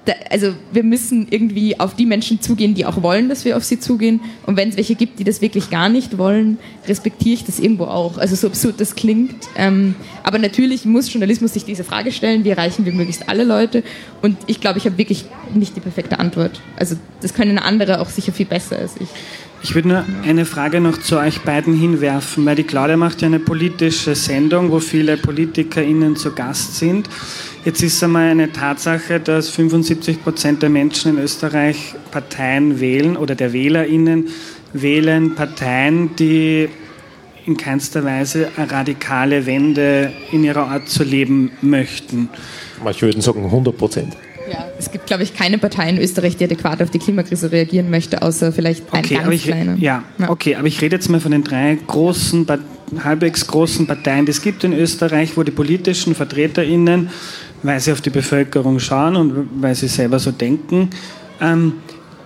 da, 0.05 0.15
also 0.31 0.55
wir 0.73 0.83
müssen 0.83 1.29
irgendwie 1.31 1.79
auf 1.79 1.95
die 1.95 2.07
Menschen 2.07 2.41
zugehen, 2.41 2.75
die 2.75 2.87
auch 2.87 3.03
wollen, 3.03 3.29
dass 3.29 3.45
wir 3.45 3.57
auf 3.57 3.63
sie 3.63 3.79
zugehen. 3.79 4.21
Und 4.47 4.57
wenn 4.57 4.69
es 4.69 4.77
welche 4.77 4.97
gibt, 4.97 5.21
die 5.21 5.25
das 5.25 5.41
wirklich 5.41 5.71
gar 5.71 5.89
nicht 5.89 6.19
wollen, 6.19 6.59
respektiere 6.89 7.35
ich 7.35 7.45
das 7.45 7.61
irgendwo 7.61 7.85
auch. 7.85 8.19
Also 8.19 8.35
so 8.35 8.49
absurd 8.49 8.81
das 8.81 8.97
klingt. 8.97 9.35
Ähm, 9.57 9.95
aber 10.25 10.39
natürlich 10.39 10.85
muss 10.85 11.13
Journalismus 11.13 11.53
sich 11.53 11.65
diese 11.65 11.85
Frage 11.85 12.11
stellen, 12.11 12.45
wie 12.45 12.51
erreichen 12.51 12.85
wir 12.85 12.93
möglichst 12.93 13.29
alle 13.29 13.45
Leute. 13.45 13.85
Und 14.23 14.37
ich 14.47 14.61
glaube, 14.61 14.79
ich 14.79 14.87
habe 14.87 14.99
wirklich 14.99 15.27
nicht 15.55 15.77
die 15.77 15.81
perfekte 15.81 16.19
Antwort. 16.19 16.61
Also 16.77 16.97
das 17.21 17.33
können 17.33 17.59
andere 17.59 18.01
auch 18.01 18.09
sicher 18.09 18.33
viel 18.33 18.47
besser 18.47 18.79
als 18.79 18.95
ich. 18.99 19.09
Ich 19.65 19.77
würde 19.77 19.89
nur 19.89 20.05
eine 20.25 20.45
Frage 20.45 20.81
noch 20.81 20.99
zu 20.99 21.19
euch 21.19 21.43
beiden 21.43 21.75
hinwerfen, 21.75 22.45
weil 22.45 22.57
die 22.57 22.65
Claudia 22.65 22.97
macht 22.97 23.23
ja 23.23 23.29
eine 23.29 23.39
politische 23.39 24.17
Sendung, 24.17 24.73
wo 24.73 24.81
viele 24.81 25.17
PolitikerInnen 25.17 26.17
zu 26.17 26.33
Gast 26.33 26.79
sind. 26.79 27.09
Jetzt 27.65 27.81
ist 27.81 28.03
einmal 28.03 28.29
eine 28.29 28.51
Tatsache, 28.51 29.21
dass 29.21 29.51
75 29.51 30.23
Prozent 30.25 30.63
der 30.63 30.69
Menschen 30.69 31.17
in 31.17 31.23
Österreich 31.23 31.95
Parteien 32.11 32.81
wählen 32.81 33.17
oder 33.17 33.37
der 33.37 33.53
WählerInnen 33.53 34.29
wählen 34.73 35.37
Parteien, 35.37 36.17
die 36.17 36.69
in 37.47 37.57
keinster 37.57 38.05
Weise 38.05 38.49
eine 38.57 38.71
radikale 38.71 39.47
Wende 39.47 40.13
in 40.33 40.43
ihrer 40.43 40.69
Art 40.69 40.89
zu 40.89 41.05
leben 41.05 41.53
möchten. 41.61 42.29
Manche 42.83 43.07
würden 43.07 43.21
sagen 43.21 43.45
100 43.45 43.77
Prozent. 43.77 44.17
Ja, 44.53 44.67
es 44.79 44.91
gibt, 44.91 45.07
glaube 45.07 45.23
ich, 45.23 45.35
keine 45.35 45.57
Partei 45.57 45.89
in 45.89 45.99
Österreich, 45.99 46.37
die 46.37 46.45
adäquat 46.45 46.83
auf 46.83 46.91
die 46.91 46.99
Klimakrise 46.99 47.51
reagieren 47.51 47.91
möchte, 47.91 48.21
außer 48.21 48.53
vielleicht 48.53 48.93
ein 48.93 49.05
okay, 49.05 49.15
ganz 49.15 49.27
aber 49.27 49.35
ich, 49.35 49.45
kleiner. 49.45 49.77
Ja, 49.79 50.05
ja, 50.19 50.31
okay, 50.31 50.57
aber 50.57 50.67
ich 50.67 50.81
rede 50.83 50.97
jetzt 50.97 51.09
mal 51.09 51.21
von 51.21 51.33
den 51.33 51.43
drei 51.43 51.79
großen, 51.87 52.47
halbwegs 53.03 53.47
großen 53.47 53.87
Parteien, 53.87 54.27
die 54.27 54.33
es 54.33 54.43
gibt 54.43 54.65
in 54.65 54.73
Österreich, 54.75 55.37
wo 55.37 55.43
die 55.43 55.53
politischen 55.53 56.15
VertreterInnen, 56.15 57.09
weil 57.63 57.81
sie 57.81 57.93
auf 57.93 58.03
die 58.03 58.11
Bevölkerung 58.11 58.79
schauen 58.79 59.17
und 59.17 59.49
weil 59.61 59.75
sie 59.75 59.89
selber 59.89 60.19
so 60.19 60.33
denken, 60.33 60.91
ähm, 61.41 61.75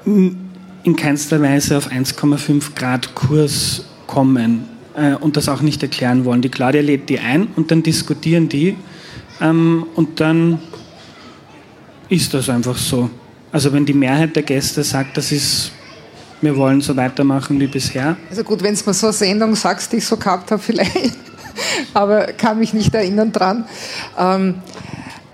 in 0.05 0.97
keinster 0.97 1.41
Weise 1.41 1.77
auf 1.77 1.91
1,5 1.91 2.75
Grad 2.75 3.15
Kurs 3.15 3.85
kommen 4.07 4.65
äh, 4.97 5.15
und 5.15 5.37
das 5.37 5.49
auch 5.49 5.63
nicht 5.63 5.83
erklären 5.83 6.25
wollen. 6.25 6.43
Die 6.43 6.49
Claudia 6.49 6.81
lädt 6.81 7.09
die 7.09 7.21
ein 7.21 7.49
und 7.57 7.71
dann 7.71 7.83
diskutieren 7.83 8.49
die 8.49 8.77
ähm, 9.41 9.87
und 9.95 10.21
dann 10.21 10.59
ist 12.09 12.33
das 12.35 12.49
einfach 12.49 12.77
so. 12.77 13.11
Also 13.53 13.73
wenn 13.73 13.87
die 13.87 13.95
Mehrheit 13.95 14.37
der 14.37 14.43
Gäste 14.43 14.83
sagt, 14.83 15.17
das 15.17 15.33
ist, 15.33 15.73
wir 16.41 16.57
wollen 16.57 16.81
so 16.81 16.97
weitermachen 16.97 17.59
wie 17.61 17.67
bisher. 17.67 18.17
Also 18.29 18.45
gut, 18.45 18.63
wenn 18.63 18.75
es 18.75 18.85
mir 18.85 18.95
so 18.95 19.07
eine 19.07 19.13
Sendung 19.13 19.55
sagst, 19.55 19.93
die 19.93 19.97
ich 19.97 20.07
so 20.07 20.17
gehabt 20.17 20.51
habe 20.51 20.63
vielleicht, 20.63 21.17
aber 21.95 22.27
kann 22.33 22.59
mich 22.59 22.75
nicht 22.75 22.95
erinnern 22.95 23.33
dran. 23.33 23.65
Ähm, 24.19 24.57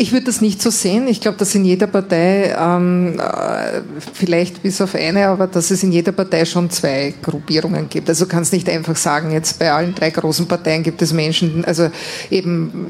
ich 0.03 0.11
würde 0.11 0.26
das 0.26 0.40
nicht 0.40 0.61
so 0.61 0.70
sehen. 0.70 1.07
Ich 1.07 1.20
glaube, 1.20 1.38
dass 1.38 1.55
in 1.55 1.64
jeder 1.64 1.86
Partei, 1.86 2.57
ähm, 2.59 3.20
äh, 3.20 3.82
vielleicht 4.12 4.61
bis 4.61 4.80
auf 4.80 4.96
eine, 4.96 5.28
aber 5.28 5.46
dass 5.46 5.70
es 5.70 5.84
in 5.84 5.92
jeder 5.92 6.11
Partei 6.11 6.44
schon 6.44 6.70
zwei 6.70 7.14
Gruppierungen 7.22 7.88
gibt. 7.88 8.09
Also 8.09 8.26
kann 8.26 8.42
es 8.42 8.50
nicht 8.50 8.68
einfach 8.68 8.96
sagen, 8.96 9.30
jetzt 9.30 9.61
bei 9.61 9.70
allen 9.70 9.94
drei 9.94 10.11
großen 10.11 10.46
Parteien 10.46 10.82
gibt 10.82 11.00
es 11.03 11.12
Menschen, 11.12 11.64
also 11.64 11.88
eben, 12.30 12.88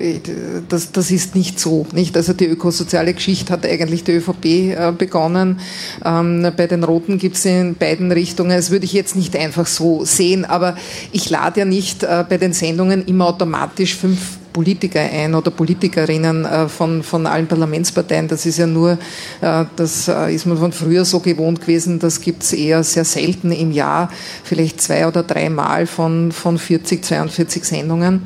das, 0.71 0.91
das 0.91 1.11
ist 1.11 1.35
nicht 1.35 1.61
so. 1.61 1.87
Nicht? 1.93 2.17
Also 2.17 2.33
die 2.33 2.47
ökosoziale 2.47 3.13
Geschichte 3.13 3.53
hat 3.53 3.67
eigentlich 3.67 4.05
die 4.05 4.13
ÖVP 4.13 4.45
äh, 4.47 4.93
begonnen. 4.97 5.61
Ähm, 6.03 6.51
bei 6.57 6.67
den 6.67 6.83
Roten 6.83 7.19
gibt 7.19 7.37
es 7.37 7.45
in 7.45 7.75
beiden 7.75 8.11
Richtungen. 8.11 8.57
Das 8.57 8.71
würde 8.71 8.87
ich 8.87 8.95
jetzt 8.95 9.17
nicht 9.17 9.37
einfach 9.37 9.67
so 9.67 10.07
sehen, 10.07 10.47
aber 10.47 10.77
ich 11.13 11.29
lade 11.29 11.61
ja 11.61 11.67
nicht 11.67 12.05
äh, 12.05 12.25
bei 12.27 12.39
den 12.39 12.55
Sendungen 12.55 13.05
immer 13.05 13.27
automatisch 13.27 13.97
fünf 13.97 14.39
Politiker 14.53 15.01
ein 15.01 15.35
oder 15.35 15.51
Politikerinnen 15.51 16.45
äh, 16.45 16.69
von, 16.69 17.03
von 17.03 17.27
allen 17.27 17.47
Parlamentsparteien. 17.47 18.29
Das 18.29 18.47
ist 18.47 18.59
ja 18.59 18.67
nur, 18.67 18.99
äh, 19.41 19.65
das 19.77 20.09
äh, 20.09 20.35
ist 20.35 20.47
man 20.47 20.59
von 20.59 20.73
früher 20.73 21.05
so 21.05 21.21
gewohnt 21.21 21.61
gewesen, 21.61 21.99
das 21.99 22.21
gibt 22.21 22.43
es 22.43 22.53
eher 22.53 22.83
sehr 22.85 23.05
selten 23.05 23.53
im 23.53 23.73
Jahr, 23.73 24.11
vielleicht 24.45 24.81
zwei 24.81 25.07
oder 25.07 25.23
dreimal 25.23 25.87
von, 25.87 26.33
von 26.33 26.59
40, 26.59 27.05
42 27.05 27.65
Sendungen, 27.65 28.23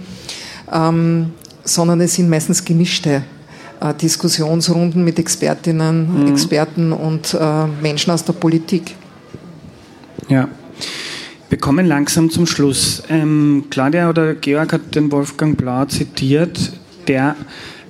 ähm, 0.73 1.33
sondern 1.65 2.01
es 2.01 2.15
sind 2.15 2.29
meistens 2.29 2.65
gemischte 2.65 3.23
Diskussionsrunden 4.01 5.05
mit 5.05 5.19
Expertinnen, 5.19 6.23
mhm. 6.23 6.33
Experten 6.33 6.93
und 6.93 7.37
Menschen 7.83 8.11
aus 8.11 8.25
der 8.25 8.33
Politik. 8.33 8.95
Ja. 10.29 10.49
Wir 11.49 11.59
kommen 11.59 11.87
langsam 11.87 12.29
zum 12.29 12.47
Schluss. 12.47 13.05
Ähm, 13.09 13.67
Claudia 13.71 14.11
oder 14.11 14.35
Georg 14.35 14.73
hat 14.73 14.95
den 14.97 15.13
Wolfgang 15.13 15.57
Blau 15.57 15.85
zitiert. 15.85 16.73
Der 17.07 17.37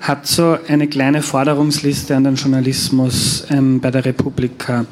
hat 0.00 0.26
so 0.26 0.58
eine 0.68 0.88
kleine 0.88 1.22
Forderungsliste 1.22 2.14
an 2.14 2.24
den 2.24 2.34
Journalismus 2.34 3.46
ähm, 3.48 3.80
bei 3.80 3.90
der 3.90 4.04
Republika 4.04 4.84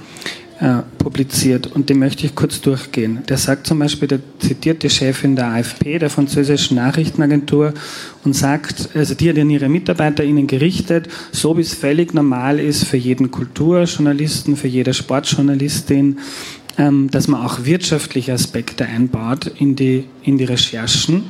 äh, 0.60 0.76
publiziert 0.96 1.66
und 1.66 1.90
die 1.90 1.94
möchte 1.94 2.24
ich 2.24 2.34
kurz 2.34 2.62
durchgehen. 2.62 3.22
Der 3.28 3.36
sagt 3.36 3.66
zum 3.66 3.80
Beispiel, 3.80 4.08
der 4.08 4.20
zitiert 4.38 4.82
die 4.82 4.88
Chefin 4.88 5.36
der 5.36 5.48
AFP, 5.48 5.98
der 5.98 6.08
französischen 6.08 6.76
Nachrichtenagentur, 6.76 7.74
und 8.24 8.34
sagt, 8.34 8.88
also 8.94 9.14
die 9.14 9.28
hat 9.28 9.38
an 9.38 9.50
ihre 9.50 9.68
MitarbeiterInnen 9.68 10.46
gerichtet, 10.46 11.08
so 11.32 11.58
wie 11.58 11.60
es 11.60 11.74
völlig 11.74 12.14
normal 12.14 12.60
ist 12.60 12.84
für 12.84 12.96
jeden 12.96 13.30
Kulturjournalisten, 13.30 14.56
für 14.56 14.68
jede 14.68 14.94
Sportjournalistin, 14.94 16.18
ähm, 16.78 17.10
dass 17.10 17.28
man 17.28 17.44
auch 17.44 17.64
wirtschaftliche 17.64 18.32
Aspekte 18.32 18.84
einbaut 18.86 19.46
in 19.58 19.76
die, 19.76 20.04
in 20.22 20.38
die 20.38 20.44
Recherchen. 20.44 21.24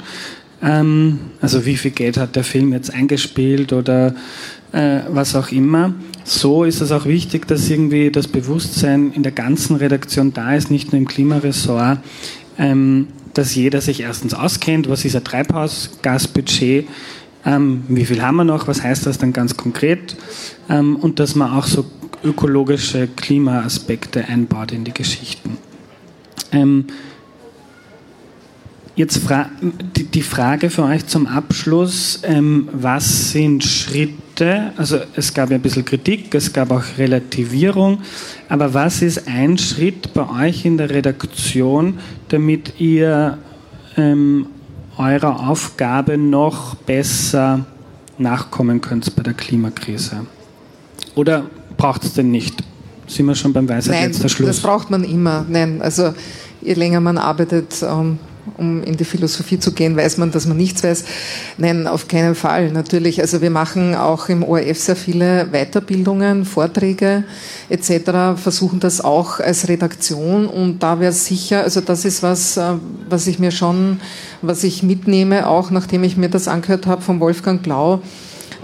Ähm, 0.62 1.18
also 1.40 1.66
wie 1.66 1.76
viel 1.76 1.90
Geld 1.90 2.16
hat 2.16 2.36
der 2.36 2.44
Film 2.44 2.72
jetzt 2.72 2.92
eingespielt 2.92 3.72
oder 3.72 4.14
äh, 4.72 5.00
was 5.08 5.36
auch 5.36 5.52
immer. 5.52 5.94
So 6.24 6.64
ist 6.64 6.80
es 6.80 6.90
auch 6.90 7.04
wichtig, 7.04 7.46
dass 7.46 7.68
irgendwie 7.68 8.10
das 8.10 8.28
Bewusstsein 8.28 9.12
in 9.12 9.22
der 9.22 9.32
ganzen 9.32 9.76
Redaktion 9.76 10.32
da 10.32 10.54
ist, 10.54 10.70
nicht 10.70 10.92
nur 10.92 10.98
im 10.98 11.06
Klimaressort, 11.06 11.98
ähm, 12.58 13.08
dass 13.34 13.54
jeder 13.54 13.80
sich 13.80 14.00
erstens 14.00 14.32
auskennt, 14.32 14.88
was 14.88 15.04
ist 15.04 15.16
ein 15.16 15.24
Treibhausgasbudget, 15.24 16.88
ähm, 17.46 17.84
wie 17.88 18.04
viel 18.04 18.22
haben 18.22 18.36
wir 18.36 18.44
noch, 18.44 18.68
was 18.68 18.82
heißt 18.82 19.06
das 19.06 19.18
dann 19.18 19.32
ganz 19.32 19.56
konkret? 19.56 20.16
Ähm, 20.68 20.96
und 20.96 21.18
dass 21.18 21.34
man 21.34 21.52
auch 21.52 21.66
so 21.66 21.84
ökologische 22.22 23.06
Klimaaspekte 23.06 24.24
einbaut 24.24 24.72
in 24.72 24.84
die 24.84 24.94
Geschichten. 24.94 25.58
Ähm, 26.52 26.86
jetzt 28.96 29.18
fra 29.18 29.50
die, 29.96 30.04
die, 30.04 30.22
Frage 30.22 30.70
für 30.70 30.84
euch 30.84 31.06
zum 31.06 31.26
Abschluss, 31.26 32.20
ähm, 32.22 32.68
was 32.72 33.32
sind 33.32 33.64
Schritte, 33.64 34.72
also 34.76 34.98
es 35.16 35.34
gab 35.34 35.50
ja 35.50 35.56
ein 35.56 35.62
bisschen 35.62 35.84
Kritik, 35.84 36.34
es 36.34 36.52
gab 36.52 36.70
auch 36.70 36.84
Relativierung, 36.96 38.00
aber 38.48 38.72
was 38.72 39.02
ist 39.02 39.28
ein 39.28 39.58
Schritt 39.58 40.14
bei 40.14 40.46
euch 40.46 40.64
in 40.64 40.78
der 40.78 40.90
Redaktion, 40.90 41.98
damit 42.28 42.80
ihr 42.80 43.38
ähm, 43.96 44.46
eurer 44.98 45.48
Aufgabe 45.48 46.16
noch 46.18 46.74
besser 46.74 47.64
nachkommen 48.18 48.80
könnt 48.80 49.14
bei 49.16 49.22
der 49.22 49.34
Klimakrise? 49.34 50.26
Oder 51.14 51.44
braucht 51.76 52.04
es 52.04 52.14
denn 52.14 52.30
nicht? 52.30 52.62
Sind 53.06 53.26
wir 53.26 53.34
schon 53.34 53.52
beim 53.52 53.68
Weisheit 53.68 53.94
Nein, 53.94 54.12
letzter 54.12 54.28
Schluss? 54.28 54.48
das 54.48 54.60
braucht 54.60 54.90
man 54.90 55.04
immer. 55.04 55.44
Nein, 55.48 55.82
also 55.82 56.14
je 56.62 56.74
länger 56.74 57.00
man 57.00 57.18
arbeitet, 57.18 57.82
ähm, 57.82 58.18
um 58.56 58.82
in 58.82 58.96
die 58.96 59.04
Philosophie 59.04 59.58
zu 59.58 59.72
gehen, 59.72 59.96
weiß 59.96 60.18
man, 60.18 60.30
dass 60.30 60.46
man 60.46 60.56
nichts 60.56 60.82
weiß. 60.82 61.04
Nein, 61.58 61.86
auf 61.86 62.08
keinen 62.08 62.34
Fall. 62.34 62.70
Natürlich, 62.70 63.20
also 63.20 63.40
wir 63.40 63.50
machen 63.50 63.94
auch 63.94 64.28
im 64.28 64.42
ORF 64.42 64.78
sehr 64.78 64.96
viele 64.96 65.46
Weiterbildungen, 65.52 66.44
Vorträge 66.44 67.24
etc., 67.68 68.36
versuchen 68.36 68.80
das 68.80 69.00
auch 69.00 69.40
als 69.40 69.68
Redaktion 69.68 70.46
und 70.46 70.82
da 70.82 71.00
wäre 71.00 71.12
sicher, 71.12 71.62
also 71.62 71.80
das 71.80 72.04
ist 72.04 72.22
was, 72.22 72.56
äh, 72.56 72.74
was 73.08 73.26
ich 73.26 73.38
mir 73.38 73.50
schon, 73.50 74.00
was 74.42 74.64
ich 74.64 74.82
mitnehme, 74.82 75.46
auch 75.48 75.70
nachdem 75.70 76.04
ich 76.04 76.16
mir 76.16 76.28
das 76.28 76.48
angehört 76.48 76.86
habe 76.86 77.02
von 77.02 77.20
Wolfgang 77.20 77.62
Blau, 77.62 78.02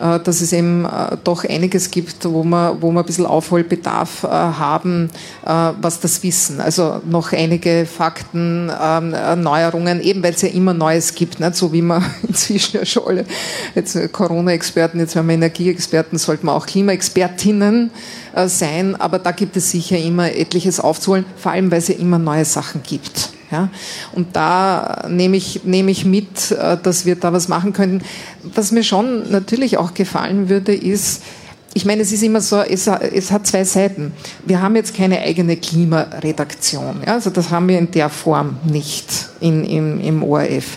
dass 0.01 0.41
es 0.41 0.53
eben 0.53 0.85
äh, 0.85 1.17
doch 1.23 1.45
einiges 1.45 1.91
gibt, 1.91 2.25
wo 2.25 2.43
wir, 2.43 2.77
wo 2.81 2.91
wir 2.91 3.01
ein 3.01 3.07
bisschen 3.07 3.27
Aufholbedarf 3.27 4.25
äh, 4.25 4.29
haben, 4.29 5.11
was 5.43 6.01
das 6.01 6.23
Wissen. 6.23 6.61
Also 6.61 7.01
noch 7.09 7.33
einige 7.33 7.87
Fakten, 7.87 8.71
ähm, 8.81 9.15
Neuerungen, 9.43 10.01
eben 10.01 10.23
weil 10.23 10.35
es 10.35 10.43
ja 10.43 10.49
immer 10.49 10.75
Neues 10.75 11.15
gibt, 11.15 11.41
nicht? 11.41 11.55
so 11.55 11.73
wie 11.73 11.83
man 11.83 12.05
inzwischen 12.29 12.79
ja 12.79 12.87
schon 12.87 13.07
alle, 13.07 13.25
jetzt 13.75 13.99
Corona-Experten, 14.13 14.99
jetzt 14.99 15.17
haben 15.17 15.29
wir 15.29 15.35
Energieexperten, 15.35 16.19
sollten 16.19 16.47
wir 16.47 16.55
auch 16.55 16.67
Klimaexpertinnen 16.67 17.91
sein, 18.47 18.97
aber 18.97 19.19
da 19.19 19.33
gibt 19.33 19.57
es 19.57 19.71
sicher 19.71 19.99
immer 19.99 20.33
etliches 20.33 20.81
aufzuholen, 20.81 21.25
vor 21.37 21.53
allem 21.53 21.71
weil 21.71 21.79
es 21.79 21.89
ja 21.89 21.97
immer 21.97 22.19
neue 22.19 22.45
Sachen 22.45 22.83
gibt. 22.83 23.31
Ja? 23.51 23.69
Und 24.13 24.37
da 24.37 25.07
nehme 25.09 25.37
ich, 25.37 25.65
nehme 25.65 25.91
ich 25.91 26.05
mit, 26.05 26.51
äh, 26.53 26.77
dass 26.83 27.07
wir 27.07 27.17
da 27.17 27.33
was 27.33 27.49
machen 27.49 27.73
könnten. 27.73 28.05
Was 28.55 28.73
mir 28.73 28.83
schon 28.83 29.31
natürlich 29.31 29.77
auch 29.77 29.95
gefallen 29.95 30.49
würde, 30.49 30.75
ist, 30.75 31.23
ich 31.73 31.85
meine, 31.85 32.03
es 32.03 32.13
ist 32.13 32.23
immer 32.23 32.41
so, 32.41 32.61
es, 32.61 32.87
es, 32.87 33.31
hat 33.31 33.47
zwei 33.47 33.65
Seiten. 33.65 34.13
Wir 34.45 34.61
haben 34.61 34.75
jetzt 34.75 34.95
keine 34.95 35.21
eigene 35.21 35.57
Klimaredaktion. 35.57 37.03
Ja? 37.07 37.15
Also 37.15 37.31
das 37.31 37.51
haben 37.51 37.69
wir 37.69 37.79
in 37.79 37.91
der 37.91 38.09
Form 38.09 38.57
nicht 38.65 39.29
in, 39.41 39.65
im, 39.65 40.01
im 40.01 40.23
ORF. 40.23 40.77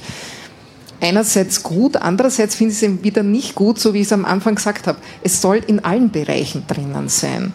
Einerseits 1.01 1.63
gut, 1.63 1.97
andererseits 1.97 2.55
finde 2.55 2.71
ich 2.71 2.78
es 2.78 2.84
eben 2.84 3.03
wieder 3.03 3.24
nicht 3.24 3.55
gut, 3.55 3.78
so 3.78 3.93
wie 3.93 3.99
ich 3.99 4.05
es 4.05 4.13
am 4.13 4.24
Anfang 4.24 4.55
gesagt 4.55 4.88
habe. 4.88 4.99
Es 5.21 5.41
soll 5.41 5.61
in 5.67 5.84
allen 5.84 6.11
Bereichen 6.11 6.63
drinnen 6.67 7.09
sein. 7.09 7.53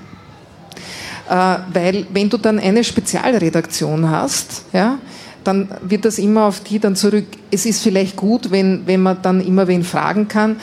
Äh, 1.29 1.59
weil 1.73 2.07
wenn 2.13 2.29
du 2.31 2.39
dann 2.39 2.59
eine 2.59 2.83
Spezialredaktion 2.83 4.11
hast, 4.11 4.65
ja, 4.73 4.99
dann 5.45 5.69
wird 5.83 6.05
das 6.05 6.19
immer 6.19 6.45
auf 6.45 6.61
die 6.61 6.79
dann 6.79 6.97
zurück. 6.97 7.27
Es 7.51 7.67
ist 7.67 7.83
vielleicht 7.83 8.17
gut, 8.17 8.51
wenn, 8.51 8.87
wenn 8.87 9.03
man 9.03 9.23
dann 9.23 9.41
immer 9.41 9.69
wen 9.69 9.83
fragen 9.83 10.29
kann, 10.29 10.57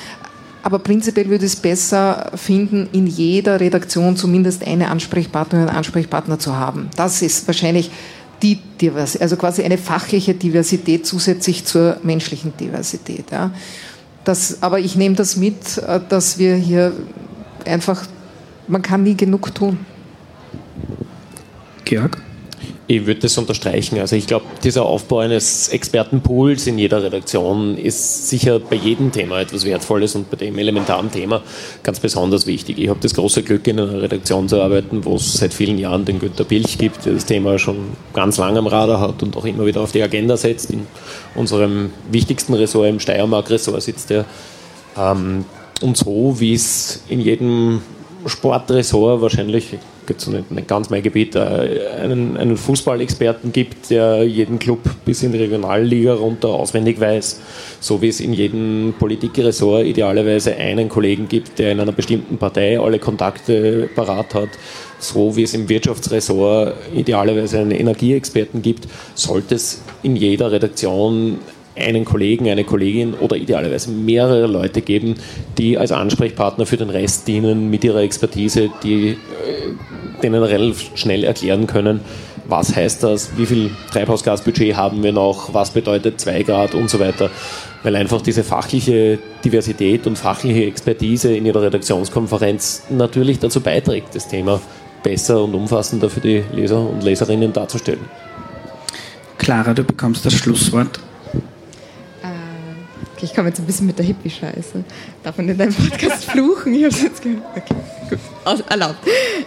aber 0.64 0.80
prinzipiell 0.80 1.30
würde 1.30 1.46
ich 1.46 1.54
es 1.54 1.60
besser 1.60 2.32
finden, 2.36 2.90
in 2.92 3.06
jeder 3.06 3.60
Redaktion 3.60 4.18
zumindest 4.18 4.66
eine 4.66 4.90
Ansprechpartnerin, 4.90 5.68
einen 5.68 5.78
Ansprechpartner 5.78 6.40
zu 6.40 6.56
haben. 6.56 6.90
Das 6.96 7.22
ist 7.22 7.46
wahrscheinlich 7.46 7.92
die 8.42 8.60
Diversität, 8.82 9.22
also 9.22 9.38
quasi 9.38 9.64
eine 9.64 9.78
fachliche 9.78 10.34
Diversität 10.34 11.06
zusätzlich 11.06 11.66
zur 11.66 11.98
menschlichen 12.02 12.58
Diversität. 12.58 13.32
Ja. 13.32 13.52
Das, 14.24 14.64
aber 14.64 14.80
ich 14.80 14.96
nehme 14.96 15.16
das 15.16 15.38
mit, 15.38 15.78
äh, 15.78 16.00
dass 16.10 16.40
wir 16.40 16.56
hier 16.56 16.94
einfach, 17.66 18.04
man 18.68 18.82
kann 18.82 19.04
nie 19.04 19.16
genug 19.16 19.54
tun. 19.54 19.78
Georg? 21.86 22.18
Ich 22.88 23.08
würde 23.08 23.22
das 23.22 23.36
unterstreichen. 23.40 23.98
Also 23.98 24.16
ich 24.16 24.28
glaube, 24.28 24.46
dieser 24.64 24.86
Aufbau 24.86 25.20
eines 25.20 25.70
Expertenpools 25.70 26.68
in 26.68 26.78
jeder 26.78 27.02
Redaktion 27.02 27.78
ist 27.80 28.30
sicher 28.30 28.60
bei 28.60 28.76
jedem 28.76 29.12
Thema 29.12 29.42
etwas 29.42 29.66
Wertvolles 29.66 30.16
und 30.16 30.30
bei 30.30 30.38
dem 30.38 30.58
elementaren 30.60 31.12
Thema 31.12 31.42
ganz 31.82 32.00
besonders 32.00 32.46
wichtig. 32.46 32.78
Ich 32.78 32.90
habe 32.90 33.00
das 33.02 33.16
große 33.16 33.42
Glück, 33.42 33.66
in 33.66 33.80
einer 33.80 34.04
Redaktion 34.04 34.48
zu 34.48 34.62
arbeiten, 34.62 35.04
wo 35.04 35.16
es 35.16 35.34
seit 35.34 35.52
vielen 35.54 35.80
Jahren 35.80 36.06
den 36.06 36.20
Günter 36.20 36.44
Pilch 36.44 36.78
gibt, 36.78 37.06
der 37.06 37.14
das 37.14 37.26
Thema 37.26 37.58
schon 37.58 37.78
ganz 38.14 38.38
lange 38.38 38.60
am 38.60 38.68
Radar 38.68 39.00
hat 39.00 39.24
und 39.24 39.36
auch 39.36 39.46
immer 39.46 39.66
wieder 39.66 39.82
auf 39.82 39.92
die 39.92 40.04
Agenda 40.04 40.38
setzt. 40.38 40.70
In 40.70 40.86
unserem 41.34 41.90
wichtigsten 42.12 42.54
Ressort, 42.54 42.88
im 42.88 43.00
Steiermark-Ressort, 43.00 43.82
sitzt 43.82 44.12
er. 44.12 44.26
Ähm, 44.96 45.46
und 45.82 45.98
so, 45.98 46.40
wie 46.40 46.54
es 46.54 47.02
in 47.10 47.20
jedem 47.20 47.82
Sportressort 48.28 49.22
wahrscheinlich, 49.22 49.78
jetzt 50.10 50.28
nicht, 50.28 50.52
nicht 50.52 50.68
ganz 50.68 50.90
mein 50.90 51.04
Gebiet, 51.04 51.36
äh, 51.36 51.40
einen, 52.02 52.38
einen 52.38 52.58
Fußballexperten 52.58 53.52
gibt, 53.52 53.90
der 53.90 54.24
jeden 54.24 54.60
Club 54.60 54.80
bis 55.06 55.24
in 55.24 55.32
die 55.32 55.38
Regionalliga 55.38 56.14
runter 56.14 56.50
auswendig 56.50 57.00
weiß, 57.00 57.40
so 57.80 58.02
wie 58.02 58.10
es 58.10 58.20
in 58.20 58.34
jedem 58.34 58.94
Politikressort 58.98 59.86
idealerweise 59.86 60.56
einen 60.56 60.90
Kollegen 60.90 61.28
gibt, 61.28 61.60
der 61.60 61.72
in 61.72 61.80
einer 61.80 61.92
bestimmten 61.92 62.38
Partei 62.38 62.80
alle 62.80 63.00
Kontakte 63.00 63.90
parat 63.96 64.34
hat, 64.34 64.50
so 65.00 65.36
wie 65.36 65.44
es 65.44 65.54
im 65.54 65.70
Wirtschaftsressort 65.70 66.74
idealerweise 66.94 67.60
einen 67.60 67.72
Energieexperten 67.72 68.62
gibt, 68.62 68.88
sollte 69.14 69.56
es 69.56 69.84
in 70.04 70.16
jeder 70.16 70.52
Redaktion 70.52 71.40
einen 71.76 72.06
Kollegen, 72.06 72.50
eine 72.50 72.64
Kollegin 72.64 73.14
oder 73.14 73.36
idealerweise 73.36 73.92
mehrere 73.92 74.48
Leute 74.48 74.82
geben, 74.82 75.16
die 75.58 75.78
als 75.78 75.92
Ansprechpartner 75.92 76.66
für 76.66 76.78
den 76.78 76.90
Rest 76.90 77.28
dienen 77.28 77.70
mit 77.70 77.84
ihrer 77.84 78.02
Expertise, 78.02 78.70
die 78.84 79.10
äh, 79.10 79.16
denen 80.24 80.42
relativ 80.44 80.92
schnell 80.96 81.24
erklären 81.24 81.68
können, 81.68 82.00
was 82.48 82.76
heißt 82.76 83.04
das, 83.04 83.38
wie 83.38 83.46
viel 83.46 83.72
Treibhausgasbudget 83.92 84.76
haben 84.76 85.04
wir 85.04 85.12
noch, 85.12 85.54
was 85.54 85.72
bedeutet 85.72 86.20
2 86.20 86.44
Grad 86.44 86.76
und 86.76 86.90
so 86.90 87.00
weiter. 87.00 87.30
Weil 87.84 87.96
einfach 87.96 88.22
diese 88.22 88.44
fachliche 88.44 89.20
Diversität 89.44 90.08
und 90.08 90.18
fachliche 90.18 90.66
Expertise 90.66 91.36
in 91.36 91.46
ihrer 91.46 91.64
Redaktionskonferenz 91.64 92.84
natürlich 92.90 93.40
dazu 93.40 93.62
beiträgt, 93.62 94.16
das 94.16 94.28
Thema 94.28 94.62
besser 95.04 95.44
und 95.44 95.54
umfassender 95.54 96.10
für 96.10 96.22
die 96.22 96.44
Leser 96.54 96.80
und 96.80 97.04
Leserinnen 97.04 97.54
darzustellen. 97.54 98.06
Clara, 99.38 99.74
du 99.74 99.84
bekommst 99.84 100.26
das 100.26 100.34
Schlusswort. 100.34 101.00
Okay, 103.16 103.26
ich 103.26 103.34
komme 103.34 103.48
jetzt 103.48 103.60
ein 103.60 103.66
bisschen 103.66 103.88
mit 103.88 103.98
der 103.98 104.06
Hippie-Scheiße. 104.06 104.84
Darf 105.24 105.38
man 105.38 105.48
in 105.48 105.58
deinem 105.58 105.74
Podcast 105.74 106.26
fluchen? 106.32 106.74
Ich 106.74 106.84
habe 106.84 106.94
es 106.94 107.02
jetzt 107.02 107.22
gehört. 107.22 107.44
Okay, 107.56 107.76
gut. 108.10 108.70
erlaubt. 108.70 108.98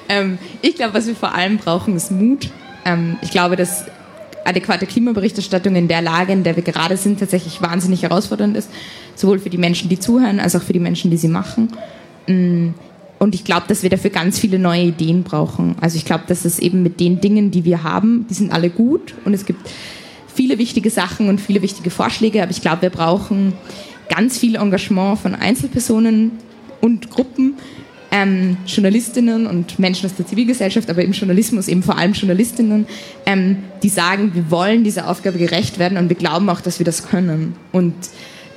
Ähm, 0.08 0.38
ich 0.62 0.74
glaube, 0.74 0.94
was 0.94 1.06
wir 1.06 1.14
vor 1.14 1.34
allem 1.34 1.58
brauchen, 1.58 1.94
ist 1.94 2.10
Mut. 2.10 2.48
Ähm, 2.86 3.18
ich 3.20 3.30
glaube, 3.30 3.56
dass 3.56 3.84
adäquate 4.46 4.86
Klimaberichterstattung 4.86 5.76
in 5.76 5.86
der 5.86 6.00
Lage, 6.00 6.32
in 6.32 6.44
der 6.44 6.56
wir 6.56 6.62
gerade 6.62 6.96
sind, 6.96 7.20
tatsächlich 7.20 7.60
wahnsinnig 7.60 8.04
herausfordernd 8.04 8.56
ist. 8.56 8.70
Sowohl 9.14 9.38
für 9.38 9.50
die 9.50 9.58
Menschen, 9.58 9.90
die 9.90 9.98
zuhören, 9.98 10.40
als 10.40 10.56
auch 10.56 10.62
für 10.62 10.72
die 10.72 10.80
Menschen, 10.80 11.10
die 11.10 11.18
sie 11.18 11.28
machen. 11.28 11.68
Mm, 12.26 12.68
und 13.18 13.34
ich 13.34 13.44
glaube, 13.44 13.66
dass 13.68 13.82
wir 13.82 13.90
dafür 13.90 14.10
ganz 14.10 14.38
viele 14.38 14.58
neue 14.58 14.84
Ideen 14.84 15.24
brauchen. 15.24 15.76
Also 15.82 15.98
ich 15.98 16.06
glaube, 16.06 16.24
dass 16.26 16.46
es 16.46 16.58
eben 16.58 16.82
mit 16.82 17.00
den 17.00 17.20
Dingen, 17.20 17.50
die 17.50 17.66
wir 17.66 17.82
haben, 17.82 18.24
die 18.30 18.34
sind 18.34 18.50
alle 18.50 18.70
gut. 18.70 19.14
Und 19.26 19.34
es 19.34 19.44
gibt 19.44 19.68
viele 20.38 20.56
wichtige 20.56 20.88
Sachen 20.88 21.28
und 21.28 21.40
viele 21.40 21.62
wichtige 21.62 21.90
Vorschläge, 21.90 22.40
aber 22.44 22.52
ich 22.52 22.62
glaube, 22.62 22.82
wir 22.82 22.90
brauchen 22.90 23.54
ganz 24.08 24.38
viel 24.38 24.54
Engagement 24.54 25.18
von 25.18 25.34
Einzelpersonen 25.34 26.30
und 26.80 27.10
Gruppen, 27.10 27.54
ähm, 28.12 28.56
Journalistinnen 28.64 29.48
und 29.48 29.80
Menschen 29.80 30.06
aus 30.06 30.14
der 30.14 30.28
Zivilgesellschaft, 30.28 30.88
aber 30.90 31.02
im 31.02 31.10
Journalismus 31.10 31.66
eben 31.66 31.82
vor 31.82 31.98
allem 31.98 32.12
Journalistinnen, 32.12 32.86
ähm, 33.26 33.56
die 33.82 33.88
sagen, 33.88 34.30
wir 34.32 34.48
wollen 34.48 34.84
dieser 34.84 35.10
Aufgabe 35.10 35.38
gerecht 35.38 35.80
werden 35.80 35.98
und 35.98 36.08
wir 36.08 36.16
glauben 36.16 36.48
auch, 36.50 36.60
dass 36.60 36.78
wir 36.78 36.86
das 36.86 37.08
können. 37.08 37.56
Und 37.72 37.94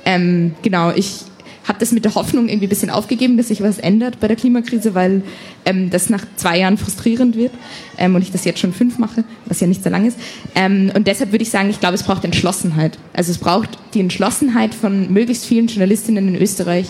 ähm, 0.04 0.54
genau, 0.62 0.92
ich 0.94 1.24
habe 1.66 1.78
das 1.78 1.92
mit 1.92 2.04
der 2.04 2.14
Hoffnung 2.14 2.48
irgendwie 2.48 2.66
ein 2.66 2.70
bisschen 2.70 2.90
aufgegeben, 2.90 3.36
dass 3.36 3.48
sich 3.48 3.62
was 3.62 3.78
ändert 3.78 4.20
bei 4.20 4.28
der 4.28 4.36
Klimakrise, 4.36 4.94
weil 4.94 5.22
ähm, 5.64 5.90
das 5.90 6.10
nach 6.10 6.24
zwei 6.36 6.58
Jahren 6.58 6.76
frustrierend 6.76 7.36
wird 7.36 7.52
ähm, 7.98 8.14
und 8.14 8.22
ich 8.22 8.32
das 8.32 8.44
jetzt 8.44 8.58
schon 8.60 8.72
fünf 8.72 8.98
mache, 8.98 9.24
was 9.46 9.60
ja 9.60 9.66
nicht 9.66 9.84
so 9.84 9.90
lang 9.90 10.06
ist. 10.06 10.18
Ähm, 10.54 10.90
und 10.94 11.06
deshalb 11.06 11.32
würde 11.32 11.42
ich 11.42 11.50
sagen, 11.50 11.70
ich 11.70 11.80
glaube, 11.80 11.94
es 11.94 12.02
braucht 12.02 12.24
Entschlossenheit. 12.24 12.98
Also 13.12 13.30
es 13.30 13.38
braucht 13.38 13.70
die 13.94 14.00
Entschlossenheit 14.00 14.74
von 14.74 15.12
möglichst 15.12 15.46
vielen 15.46 15.68
Journalistinnen 15.68 16.28
in 16.28 16.36
Österreich, 16.36 16.88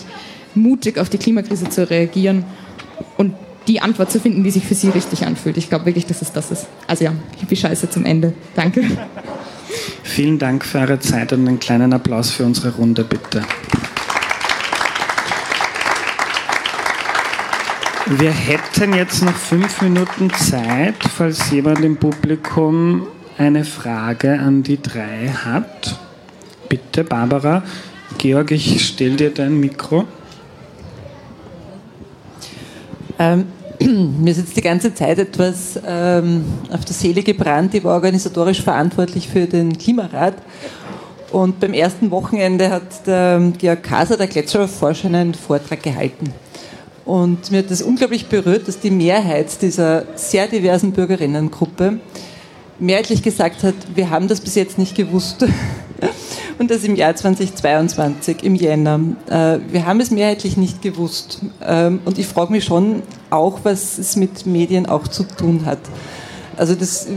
mutig 0.55 0.97
auf 0.97 1.09
die 1.09 1.17
Klimakrise 1.17 1.69
zu 1.69 1.89
reagieren 1.89 2.45
und 3.17 3.33
die 3.67 3.79
Antwort 3.79 4.11
zu 4.11 4.19
finden, 4.19 4.43
die 4.43 4.51
sich 4.51 4.65
für 4.65 4.75
sie 4.75 4.89
richtig 4.89 5.25
anfühlt. 5.25 5.57
Ich 5.57 5.69
glaube 5.69 5.85
wirklich, 5.85 6.05
dass 6.05 6.21
es 6.21 6.31
das 6.31 6.51
ist. 6.51 6.67
Also 6.87 7.05
ja, 7.05 7.13
hippie 7.39 7.55
Scheiße 7.55 7.89
zum 7.89 8.05
Ende. 8.05 8.33
Danke. 8.55 8.83
Vielen 10.03 10.37
Dank 10.37 10.65
für 10.65 10.79
eure 10.79 10.99
Zeit 10.99 11.33
und 11.33 11.47
einen 11.47 11.59
kleinen 11.59 11.93
Applaus 11.93 12.29
für 12.29 12.43
unsere 12.43 12.75
Runde, 12.75 13.03
bitte. 13.03 13.41
Wir 18.05 18.31
hätten 18.31 18.93
jetzt 18.93 19.23
noch 19.23 19.33
fünf 19.33 19.81
Minuten 19.81 20.29
Zeit, 20.33 20.95
falls 21.15 21.51
jemand 21.51 21.79
im 21.85 21.95
Publikum 21.95 23.07
eine 23.37 23.63
Frage 23.63 24.37
an 24.39 24.61
die 24.61 24.81
drei 24.81 25.29
hat. 25.29 25.97
Bitte, 26.67 27.05
Barbara. 27.05 27.63
Georg, 28.17 28.51
ich 28.51 28.85
stelle 28.85 29.15
dir 29.15 29.29
dein 29.33 29.57
Mikro. 29.57 30.03
Ähm, 33.17 33.45
mir 33.79 34.31
ist 34.31 34.37
jetzt 34.39 34.57
die 34.57 34.61
ganze 34.61 34.93
Zeit 34.93 35.19
etwas 35.19 35.79
ähm, 35.87 36.43
auf 36.73 36.83
der 36.83 36.93
Seele 36.93 37.23
gebrannt. 37.23 37.73
Ich 37.73 37.85
war 37.85 37.95
organisatorisch 37.95 38.61
verantwortlich 38.61 39.29
für 39.29 39.45
den 39.45 39.77
Klimarat. 39.77 40.35
Und 41.31 41.61
beim 41.61 41.73
ersten 41.73 42.11
Wochenende 42.11 42.69
hat 42.69 43.07
der 43.07 43.53
Georg 43.57 43.81
Kaser, 43.81 44.17
der 44.17 44.27
Gletscherforscher, 44.27 45.07
einen 45.07 45.33
Vortrag 45.33 45.81
gehalten. 45.81 46.33
Und 47.05 47.51
mir 47.51 47.59
hat 47.59 47.71
das 47.71 47.81
unglaublich 47.81 48.27
berührt, 48.27 48.67
dass 48.67 48.79
die 48.79 48.91
Mehrheit 48.91 49.61
dieser 49.61 50.05
sehr 50.15 50.47
diversen 50.47 50.93
Bürgerinnengruppe 50.93 51.99
mehrheitlich 52.79 53.21
gesagt 53.21 53.63
hat, 53.63 53.75
wir 53.93 54.09
haben 54.09 54.27
das 54.27 54.41
bis 54.41 54.55
jetzt 54.55 54.77
nicht 54.77 54.95
gewusst. 54.95 55.45
Und 56.59 56.69
das 56.69 56.83
im 56.83 56.95
Jahr 56.95 57.15
2022, 57.15 58.43
im 58.43 58.55
Jänner. 58.55 58.99
Äh, 59.27 59.59
wir 59.71 59.85
haben 59.85 59.99
es 59.99 60.11
mehrheitlich 60.11 60.55
nicht 60.55 60.81
gewusst. 60.81 61.39
Ähm, 61.65 61.99
und 62.05 62.19
ich 62.19 62.27
frage 62.27 62.51
mich 62.51 62.63
schon 62.63 63.01
auch, 63.31 63.61
was 63.63 63.97
es 63.97 64.15
mit 64.15 64.45
Medien 64.45 64.85
auch 64.85 65.07
zu 65.07 65.23
tun 65.23 65.65
hat. 65.65 65.79
Also 66.55 66.75
das 66.75 67.07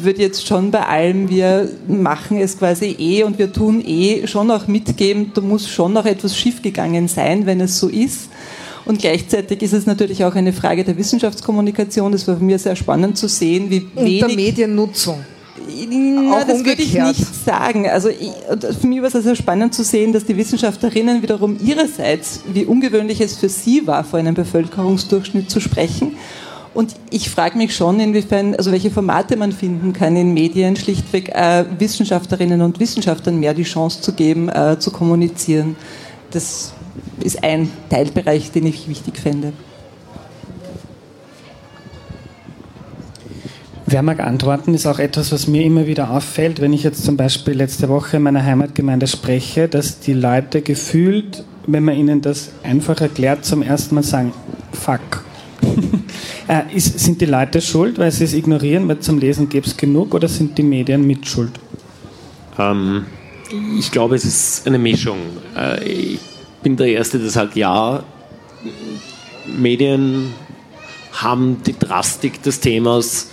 würde 0.00 0.22
jetzt 0.22 0.46
schon 0.46 0.70
bei 0.70 0.86
allem, 0.86 1.28
wir 1.28 1.68
machen 1.86 2.38
es 2.38 2.58
quasi 2.58 2.96
eh 2.98 3.24
und 3.24 3.38
wir 3.38 3.52
tun 3.52 3.82
eh 3.84 4.26
schon 4.26 4.50
auch 4.50 4.66
mitgeben, 4.68 5.32
da 5.34 5.42
muss 5.42 5.68
schon 5.68 5.92
noch 5.92 6.06
etwas 6.06 6.36
schiefgegangen 6.36 7.08
sein, 7.08 7.46
wenn 7.46 7.60
es 7.60 7.78
so 7.78 7.88
ist. 7.88 8.30
Und 8.88 8.98
gleichzeitig 9.00 9.62
ist 9.62 9.74
es 9.74 9.84
natürlich 9.84 10.24
auch 10.24 10.34
eine 10.34 10.54
Frage 10.54 10.82
der 10.82 10.96
Wissenschaftskommunikation. 10.96 12.10
Das 12.10 12.26
war 12.26 12.38
für 12.38 12.42
mich 12.42 12.62
sehr 12.62 12.74
spannend 12.74 13.18
zu 13.18 13.28
sehen, 13.28 13.68
wie 13.68 13.86
wenig... 13.94 14.22
Und 14.22 14.30
der 14.30 14.36
Mediennutzung. 14.36 15.20
Na, 15.90 16.42
das 16.44 16.64
würde 16.64 16.80
ich 16.80 16.94
nicht 16.94 17.44
sagen. 17.44 17.86
Also 17.86 18.08
ich, 18.08 18.30
für 18.80 18.86
mich 18.86 19.02
war 19.02 19.14
es 19.14 19.22
sehr 19.22 19.36
spannend 19.36 19.74
zu 19.74 19.84
sehen, 19.84 20.14
dass 20.14 20.24
die 20.24 20.34
Wissenschaftlerinnen 20.34 21.22
wiederum 21.22 21.58
ihrerseits, 21.62 22.40
wie 22.54 22.64
ungewöhnlich 22.64 23.20
es 23.20 23.36
für 23.36 23.50
sie 23.50 23.86
war, 23.86 24.04
vor 24.04 24.18
einem 24.20 24.34
Bevölkerungsdurchschnitt 24.34 25.50
zu 25.50 25.60
sprechen. 25.60 26.16
Und 26.72 26.94
ich 27.10 27.28
frage 27.28 27.58
mich 27.58 27.76
schon, 27.76 28.00
inwiefern, 28.00 28.54
also 28.54 28.72
welche 28.72 28.90
Formate 28.90 29.36
man 29.36 29.52
finden 29.52 29.92
kann 29.92 30.16
in 30.16 30.32
Medien, 30.32 30.76
schlichtweg 30.76 31.28
äh, 31.34 31.66
Wissenschaftlerinnen 31.78 32.62
und 32.62 32.80
Wissenschaftlern 32.80 33.38
mehr 33.38 33.52
die 33.52 33.64
Chance 33.64 34.00
zu 34.00 34.14
geben, 34.14 34.48
äh, 34.48 34.78
zu 34.78 34.90
kommunizieren. 34.90 35.76
Das 36.30 36.72
ist 37.22 37.42
ein 37.42 37.70
Teilbereich, 37.90 38.50
den 38.52 38.66
ich 38.66 38.88
wichtig 38.88 39.18
fände. 39.18 39.52
Wer 43.90 44.02
mag 44.02 44.20
antworten, 44.20 44.74
ist 44.74 44.86
auch 44.86 44.98
etwas, 44.98 45.32
was 45.32 45.46
mir 45.46 45.64
immer 45.64 45.86
wieder 45.86 46.10
auffällt, 46.10 46.60
wenn 46.60 46.74
ich 46.74 46.82
jetzt 46.82 47.04
zum 47.04 47.16
Beispiel 47.16 47.54
letzte 47.54 47.88
Woche 47.88 48.18
in 48.18 48.22
meiner 48.22 48.44
Heimatgemeinde 48.44 49.06
spreche, 49.06 49.66
dass 49.66 49.98
die 50.00 50.12
Leute 50.12 50.60
gefühlt, 50.60 51.42
wenn 51.66 51.84
man 51.84 51.96
ihnen 51.96 52.20
das 52.20 52.50
einfach 52.62 53.00
erklärt, 53.00 53.46
zum 53.46 53.62
ersten 53.62 53.94
Mal 53.94 54.04
sagen, 54.04 54.34
fuck. 54.72 55.24
äh, 56.48 56.64
ist, 56.74 56.98
sind 56.98 57.22
die 57.22 57.26
Leute 57.26 57.62
schuld, 57.62 57.98
weil 57.98 58.12
sie 58.12 58.24
es 58.24 58.34
ignorieren, 58.34 58.86
weil 58.88 58.98
zum 58.98 59.18
Lesen 59.18 59.48
gäbe 59.48 59.66
es 59.66 59.74
genug, 59.74 60.12
oder 60.12 60.28
sind 60.28 60.58
die 60.58 60.64
Medien 60.64 61.06
mit 61.06 61.26
schuld? 61.26 61.52
Ähm, 62.58 63.06
ich 63.78 63.90
glaube, 63.90 64.16
es 64.16 64.26
ist 64.26 64.66
eine 64.66 64.78
Mischung. 64.78 65.16
Äh, 65.56 65.82
ich 65.88 66.20
bin 66.62 66.76
der 66.76 66.88
Erste, 66.88 67.18
der 67.18 67.30
sagt, 67.30 67.56
ja, 67.56 68.02
Medien 69.46 70.34
haben 71.12 71.62
die 71.66 71.78
Drastik 71.78 72.42
des 72.42 72.60
Themas 72.60 73.28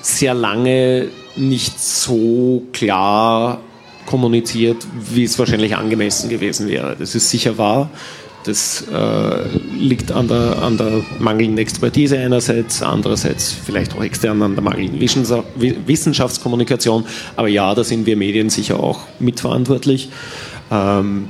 sehr 0.00 0.34
lange 0.34 1.08
nicht 1.36 1.80
so 1.80 2.62
klar 2.72 3.60
kommuniziert, 4.06 4.86
wie 5.12 5.24
es 5.24 5.38
wahrscheinlich 5.38 5.76
angemessen 5.76 6.30
gewesen 6.30 6.68
wäre. 6.68 6.96
Das 6.98 7.14
ist 7.14 7.30
sicher 7.30 7.58
wahr. 7.58 7.90
Das 8.44 8.84
äh, 8.90 9.48
liegt 9.78 10.12
an 10.12 10.28
der, 10.28 10.62
an 10.62 10.78
der 10.78 11.02
mangelnden 11.18 11.58
Expertise 11.58 12.18
einerseits, 12.18 12.82
andererseits 12.82 13.52
vielleicht 13.52 13.94
auch 13.94 14.02
extern 14.02 14.40
an 14.40 14.54
der 14.54 14.64
mangelnden 14.64 14.98
Wissenschaftskommunikation. 15.00 17.04
Aber 17.36 17.48
ja, 17.48 17.74
da 17.74 17.84
sind 17.84 18.06
wir 18.06 18.16
Medien 18.16 18.48
sicher 18.48 18.80
auch 18.80 19.00
mitverantwortlich. 19.18 20.08
Ähm, 20.70 21.28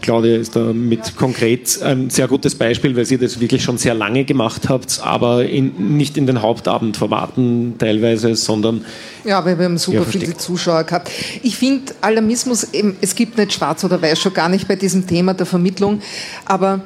Claudia 0.00 0.36
ist 0.36 0.56
da 0.56 0.72
mit 0.72 1.16
konkret 1.16 1.82
ein 1.82 2.10
sehr 2.10 2.28
gutes 2.28 2.54
Beispiel, 2.54 2.96
weil 2.96 3.04
sie 3.04 3.18
das 3.18 3.40
wirklich 3.40 3.62
schon 3.62 3.78
sehr 3.78 3.94
lange 3.94 4.24
gemacht 4.24 4.68
habt, 4.68 5.00
aber 5.02 5.44
in, 5.44 5.96
nicht 5.96 6.16
in 6.16 6.26
den 6.26 6.42
Hauptabendformaten 6.42 7.74
teilweise, 7.78 8.34
sondern. 8.34 8.84
Ja, 9.24 9.38
aber 9.38 9.58
wir 9.58 9.64
haben 9.64 9.78
super 9.78 10.04
viele 10.04 10.36
Zuschauer 10.36 10.84
gehabt. 10.84 11.10
Ich 11.42 11.56
finde 11.56 11.92
Alarmismus, 12.00 12.66
es 13.00 13.14
gibt 13.14 13.38
nicht 13.38 13.52
schwarz 13.52 13.84
oder 13.84 14.00
weiß, 14.00 14.18
schon 14.18 14.34
gar 14.34 14.48
nicht 14.48 14.68
bei 14.68 14.76
diesem 14.76 15.06
Thema 15.06 15.34
der 15.34 15.46
Vermittlung, 15.46 16.00
aber 16.44 16.80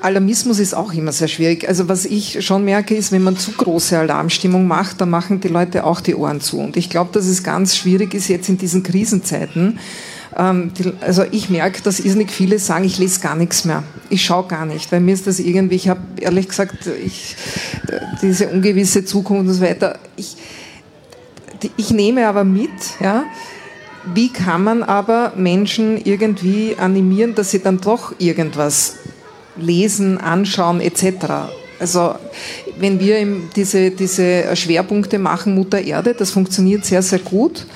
Alarmismus 0.00 0.58
ist 0.58 0.74
auch 0.74 0.92
immer 0.92 1.12
sehr 1.12 1.28
schwierig. 1.28 1.68
Also 1.68 1.88
was 1.88 2.04
ich 2.04 2.44
schon 2.44 2.64
merke, 2.64 2.94
ist, 2.94 3.12
wenn 3.12 3.22
man 3.22 3.36
zu 3.36 3.52
große 3.52 3.98
Alarmstimmung 3.98 4.66
macht, 4.66 5.00
dann 5.00 5.10
machen 5.10 5.40
die 5.40 5.48
Leute 5.48 5.84
auch 5.84 6.00
die 6.00 6.14
Ohren 6.14 6.40
zu. 6.40 6.58
Und 6.58 6.76
ich 6.76 6.88
glaube, 6.88 7.10
dass 7.12 7.26
es 7.26 7.42
ganz 7.42 7.76
schwierig 7.76 8.14
ist 8.14 8.28
jetzt 8.28 8.48
in 8.48 8.56
diesen 8.56 8.82
Krisenzeiten, 8.82 9.78
ähm, 10.36 10.72
die, 10.74 10.92
also 11.00 11.24
ich 11.30 11.50
merke, 11.50 11.82
dass 11.82 12.00
irrsinnig 12.00 12.30
viele 12.30 12.58
sagen, 12.58 12.84
ich 12.84 12.98
lese 12.98 13.20
gar 13.20 13.34
nichts 13.34 13.64
mehr. 13.64 13.82
Ich 14.08 14.24
schaue 14.24 14.46
gar 14.46 14.66
nicht, 14.66 14.90
weil 14.92 15.00
mir 15.00 15.14
ist 15.14 15.26
das 15.26 15.38
irgendwie, 15.40 15.76
ich 15.76 15.88
habe 15.88 16.00
ehrlich 16.20 16.48
gesagt, 16.48 16.86
ich, 17.04 17.36
diese 18.22 18.48
ungewisse 18.48 19.04
Zukunft 19.04 19.48
und 19.48 19.54
so 19.54 19.60
weiter, 19.60 19.98
ich, 20.16 20.36
ich 21.76 21.90
nehme 21.90 22.26
aber 22.28 22.44
mit, 22.44 22.70
ja, 23.00 23.24
wie 24.14 24.32
kann 24.32 24.64
man 24.64 24.82
aber 24.82 25.32
Menschen 25.36 26.00
irgendwie 26.02 26.76
animieren, 26.78 27.34
dass 27.34 27.50
sie 27.50 27.60
dann 27.60 27.80
doch 27.80 28.14
irgendwas 28.18 28.96
lesen, 29.56 30.18
anschauen 30.18 30.80
etc. 30.80 31.50
Also 31.78 32.14
wenn 32.78 32.98
wir 32.98 33.26
diese, 33.54 33.90
diese 33.90 34.56
Schwerpunkte 34.56 35.18
machen, 35.18 35.54
Mutter 35.54 35.80
Erde, 35.80 36.14
das 36.14 36.30
funktioniert 36.30 36.84
sehr, 36.84 37.02
sehr 37.02 37.18
gut. 37.18 37.66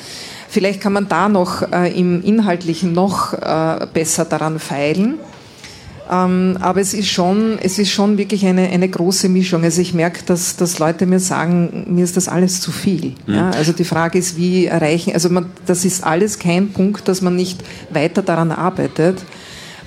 Vielleicht 0.55 0.81
kann 0.81 0.93
man 0.93 1.09
da 1.09 1.29
noch 1.29 1.63
äh, 1.73 1.93
im 1.99 2.23
Inhaltlichen 2.23 2.93
noch 2.93 3.33
äh, 3.33 3.89
besser 3.93 4.25
daran 4.25 4.61
feilen. 4.61 5.19
Ähm, 6.09 6.59
aber 6.61 6.81
es 6.81 6.95
ist 6.95 7.09
schon, 7.09 7.59
es 7.61 7.81
ist 7.81 7.91
schon 7.91 8.19
wirklich 8.19 8.47
eine, 8.47 8.69
eine 8.69 8.89
große 8.89 9.29
Mischung. 9.29 9.65
Also 9.65 9.81
ich 9.81 9.95
merke, 9.95 10.23
dass, 10.25 10.55
dass 10.55 10.79
Leute 10.79 11.07
mir 11.07 11.19
sagen, 11.19 11.87
mir 11.89 12.05
ist 12.05 12.17
das 12.17 12.29
alles 12.29 12.61
zu 12.61 12.71
viel. 12.71 13.15
Mhm. 13.27 13.35
Ja, 13.35 13.51
also 13.51 13.73
die 13.73 13.83
Frage 13.83 14.17
ist, 14.17 14.37
wie 14.37 14.67
erreichen, 14.67 15.13
also 15.13 15.29
man, 15.29 15.47
das 15.67 15.85
ist 15.85 16.05
alles 16.05 16.39
kein 16.39 16.69
Punkt, 16.69 17.09
dass 17.09 17.21
man 17.21 17.35
nicht 17.35 17.61
weiter 17.91 18.23
daran 18.23 18.53
arbeitet. 18.53 19.25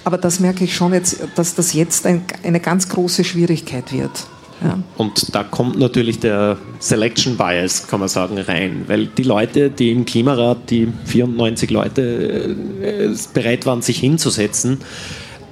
Aber 0.03 0.17
das 0.17 0.41
merke 0.41 0.65
ich 0.65 0.75
schon 0.75 0.91
jetzt, 0.91 1.19
dass 1.35 1.55
das 1.55 1.71
jetzt 1.71 2.05
ein, 2.05 2.23
eine 2.43 2.59
ganz 2.59 2.89
große 2.89 3.23
Schwierigkeit 3.23 3.93
wird. 3.93 4.27
Ja. 4.63 4.79
Und 4.97 5.35
da 5.35 5.43
kommt 5.43 5.77
natürlich 5.77 6.19
der 6.19 6.57
Selection 6.79 7.37
Bias, 7.37 7.87
kann 7.87 7.99
man 7.99 8.09
sagen, 8.09 8.39
rein, 8.39 8.85
weil 8.87 9.05
die 9.05 9.23
Leute, 9.23 9.69
die 9.69 9.91
im 9.91 10.05
Klimarat, 10.05 10.69
die 10.69 10.87
94 11.05 11.69
Leute 11.69 12.55
äh, 12.81 13.15
bereit 13.33 13.65
waren, 13.65 13.81
sich 13.81 13.99
hinzusetzen, 13.99 14.79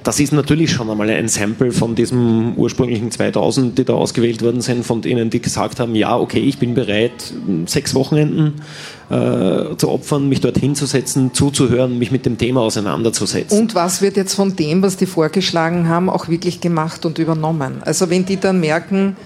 das 0.06 0.20
ist 0.20 0.32
natürlich 0.32 0.70
schon 0.70 0.88
einmal 0.88 1.10
ein 1.10 1.26
Sample 1.26 1.72
von 1.72 1.96
diesem 1.96 2.54
ursprünglichen 2.54 3.10
2000, 3.10 3.76
die 3.76 3.84
da 3.84 3.94
ausgewählt 3.94 4.40
worden 4.40 4.60
sind, 4.60 4.86
von 4.86 5.02
denen, 5.02 5.30
die 5.30 5.42
gesagt 5.42 5.80
haben, 5.80 5.96
ja, 5.96 6.16
okay, 6.16 6.38
ich 6.38 6.58
bin 6.58 6.74
bereit, 6.74 7.34
sechs 7.66 7.92
Wochenenden 7.92 8.62
äh, 9.10 9.76
zu 9.76 9.88
opfern, 9.88 10.28
mich 10.28 10.40
dort 10.40 10.58
hinzusetzen, 10.58 11.34
zuzuhören, 11.34 11.98
mich 11.98 12.12
mit 12.12 12.24
dem 12.24 12.38
Thema 12.38 12.60
auseinanderzusetzen. 12.60 13.58
Und 13.58 13.74
was 13.74 14.00
wird 14.00 14.16
jetzt 14.16 14.34
von 14.34 14.54
dem, 14.54 14.80
was 14.80 14.96
die 14.96 15.06
vorgeschlagen 15.06 15.88
haben, 15.88 16.08
auch 16.08 16.28
wirklich 16.28 16.60
gemacht 16.60 17.04
und 17.04 17.18
übernommen? 17.18 17.82
Also 17.84 18.08
wenn 18.08 18.24
die 18.24 18.36
dann 18.36 18.60
merken, 18.60 19.16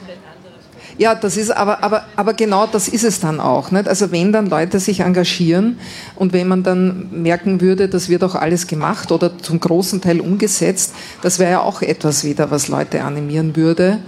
ja, 1.00 1.14
das 1.14 1.38
ist 1.38 1.50
aber, 1.50 1.82
aber, 1.82 2.04
aber 2.14 2.34
genau 2.34 2.66
das 2.66 2.86
ist 2.86 3.04
es 3.04 3.20
dann 3.20 3.40
auch. 3.40 3.70
Nicht? 3.70 3.88
Also 3.88 4.12
wenn 4.12 4.34
dann 4.34 4.50
Leute 4.50 4.78
sich 4.78 5.00
engagieren 5.00 5.78
und 6.14 6.34
wenn 6.34 6.46
man 6.46 6.62
dann 6.62 7.08
merken 7.22 7.62
würde, 7.62 7.88
das 7.88 8.10
wird 8.10 8.22
auch 8.22 8.34
alles 8.34 8.66
gemacht 8.66 9.10
oder 9.10 9.38
zum 9.38 9.60
großen 9.60 10.02
Teil 10.02 10.20
umgesetzt, 10.20 10.94
das 11.22 11.38
wäre 11.38 11.52
ja 11.52 11.60
auch 11.62 11.80
etwas 11.80 12.22
wieder, 12.24 12.50
was 12.50 12.68
Leute 12.68 13.02
animieren 13.02 13.56
würde. 13.56 14.00